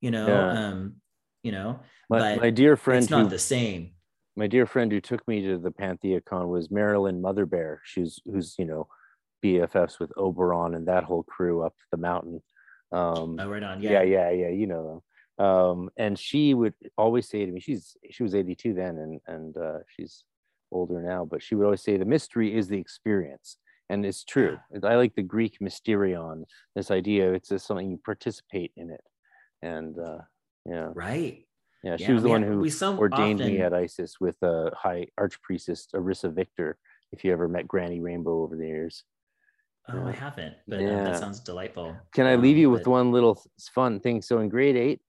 [0.00, 0.68] you know Yeah.
[0.68, 0.94] um
[1.42, 3.90] you know My, but my dear friend it's not who the same.
[4.34, 7.82] my dear friend who took me to the PantheaCon was Marilyn Mother Bear.
[7.84, 8.88] She's who's you know
[9.44, 12.42] BFFs with Oberon and that whole crew up the mountain.
[12.92, 14.02] Um, oh right on yeah.
[14.02, 15.02] yeah yeah, yeah, you know
[15.38, 15.46] them.
[15.46, 19.56] Um, and she would always say to me, she's she was 82 then, and and
[19.56, 20.24] uh, she's
[20.72, 23.56] older now, but she would always say the mystery is the experience,
[23.88, 24.58] and it's true.
[24.84, 26.44] I like the Greek mysterion,
[26.74, 27.32] this idea.
[27.32, 29.02] It's just something you participate in it,
[29.62, 30.18] and uh,
[30.66, 31.46] yeah, right
[31.82, 31.96] yeah.
[31.96, 32.68] She Yeah, was the one who
[32.98, 36.78] ordained me at ISIS with uh, High Archpriestess Arissa Victor.
[37.12, 39.04] If you ever met Granny Rainbow over the years,
[39.88, 41.04] oh i haven't but uh, Yeah.
[41.04, 43.42] that sounds delightful can I leave Um, you with but- one little
[43.74, 44.20] fun thing?
[44.22, 45.00] So in grade eight,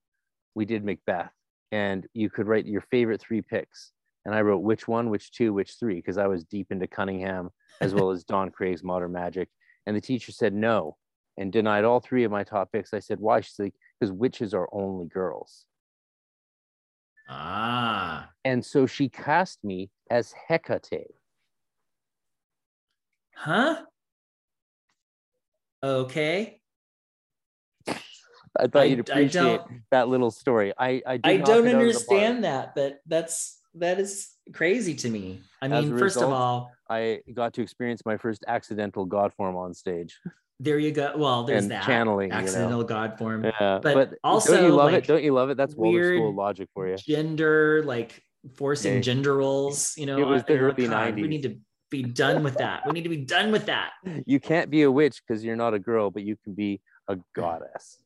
[0.56, 1.32] we did Macbeth,
[1.72, 3.92] and you could write your favorite three picks,
[4.26, 7.50] and I wrote which one, which two, which three, because I was deep into Cunningham
[7.82, 9.48] as well as Don Kraig's Modern Magick,
[9.86, 10.98] and the teacher said no,
[11.38, 12.94] and denied all three of my top picks.
[12.94, 13.42] I said why?
[13.42, 15.66] She's like because witches are only girls.
[17.30, 21.16] ah And so she cast me as Hecate.
[23.36, 23.86] huh
[25.84, 26.58] okay
[28.60, 30.74] I thought I- you'd appreciate that little story.
[30.78, 31.74] I I, i don't it out of the park.
[31.80, 36.72] understand that but that's that is crazy to me i As mean first of all
[36.90, 40.20] I got to experience my first accidental god form on stage
[40.60, 42.28] there you go well there's that channeling.
[42.30, 42.40] You know?
[42.42, 45.08] accidental god form Yeah, But but, don't also, you love like, it?
[45.08, 45.58] Don't you love it?
[45.58, 46.98] That's Waldorf weird school logic for you.
[46.98, 48.22] gender like
[48.56, 49.00] forcing Yeah.
[49.02, 51.56] gender roles you know It was the early God, we need to
[51.92, 53.92] be done with that we need to be done with that
[54.26, 57.18] You can't be a witch because you're not a girl, but you can be a
[57.36, 58.00] goddess.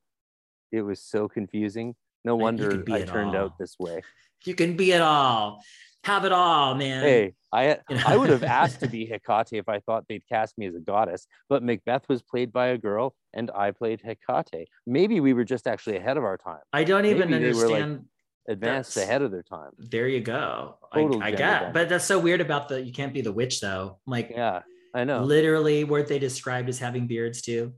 [0.71, 1.95] It was so confusing.
[2.25, 3.45] No wonder I it turned all.
[3.45, 4.01] out this way.
[4.43, 5.61] you can be it all
[6.03, 8.03] have it all man Hey, I You know?
[8.05, 10.79] I would have asked to be Hecate if I thought they'd cast me as a
[10.79, 14.67] goddess, but Macbeth was played by a girl and I played Hecate.
[14.85, 17.69] Maybe we were just actually ahead of our time, i don't even maybe they were,
[17.69, 18.05] like, understand
[18.47, 19.71] advanced That's- ahead of their time.
[19.77, 23.13] there you go Total i, I got but that's so weird about the you can't
[23.13, 24.61] be the witch though like Yeah,
[24.93, 25.23] I know.
[25.23, 27.73] literally weren't they described as having beards too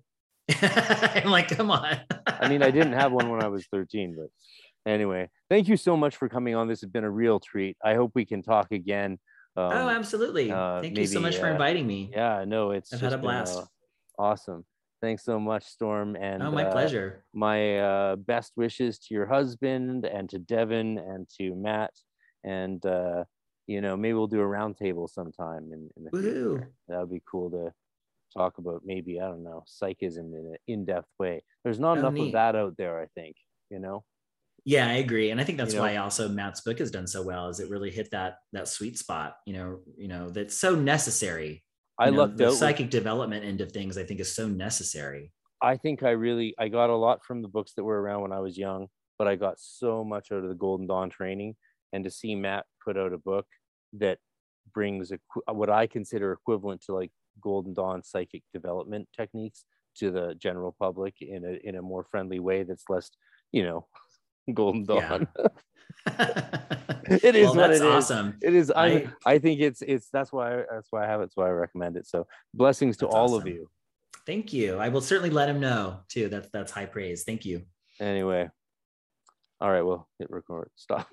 [0.61, 1.99] i'm like come on
[2.39, 4.27] I mean, I didn't have one when I was 13, but
[4.91, 6.67] anyway, thank you so much for coming on.
[6.67, 7.75] This has been a real treat.
[7.83, 9.17] I hope we can talk again.
[9.55, 12.71] Um, oh absolutely uh, thank you so maybe, much for uh, inviting me yeah, no,
[12.71, 13.57] it's I've had a just been, blast.
[13.57, 13.65] uh,
[14.21, 14.65] awesome.
[15.01, 16.15] Thanks so much, Storm.
[16.15, 20.97] And oh my uh, pleasure my uh, best wishes to your husband and to Devin
[20.97, 21.91] and to Matt.
[22.43, 23.25] And, uh,
[23.67, 26.49] you know, maybe we'll do a roundtable sometime in, in the Woohoo.
[26.57, 26.71] future.
[26.87, 27.71] That would be cool to
[28.35, 31.43] talk about maybe, I don't know, psychism in an in depth way.
[31.63, 32.27] There's not Oh, enough neat.
[32.27, 33.35] of that out there, I think,
[33.69, 34.03] you know?
[34.65, 35.85] Yeah, I agree, and I think that's You know?
[35.85, 37.47] why also Matt's book has done so well.
[37.47, 39.37] Is it really hit that that sweet spot?
[39.45, 41.63] You know, you know that's so necessary.
[41.99, 42.49] I know, lucked the out.
[42.51, 43.97] with- psychic development end of things.
[43.97, 45.31] I think is so necessary.
[45.61, 48.31] I think I really I got a lot from the books that were around when
[48.31, 48.87] I was young,
[49.17, 51.55] but I got so much out of the Golden Dawn training,
[51.93, 53.47] and to see Matt put out a book
[53.93, 54.19] that
[54.73, 55.19] brings a,
[55.53, 57.11] what I consider equivalent to like
[57.41, 59.65] Golden Dawn psychic development techniques
[59.97, 63.09] to the general public in a in a more friendly way that's less,
[63.51, 63.87] you know,
[64.53, 65.09] Golden Yeah.
[65.09, 65.27] Dawn.
[67.09, 67.93] It is well, what that's it is.
[67.93, 68.37] awesome.
[68.41, 68.69] It is.
[68.71, 71.23] I I- I think it's it's that's why that's why I have it.
[71.25, 72.05] That's why I recommend it.
[72.05, 73.69] So blessings to That's all of you.
[74.25, 74.77] thank you.
[74.77, 76.27] I will certainly let him know too.
[76.27, 77.23] That's that's high praise.
[77.23, 77.61] Thank you.
[77.99, 78.49] Anyway,
[79.61, 80.69] all right, well, hit record.
[80.75, 81.07] Stop.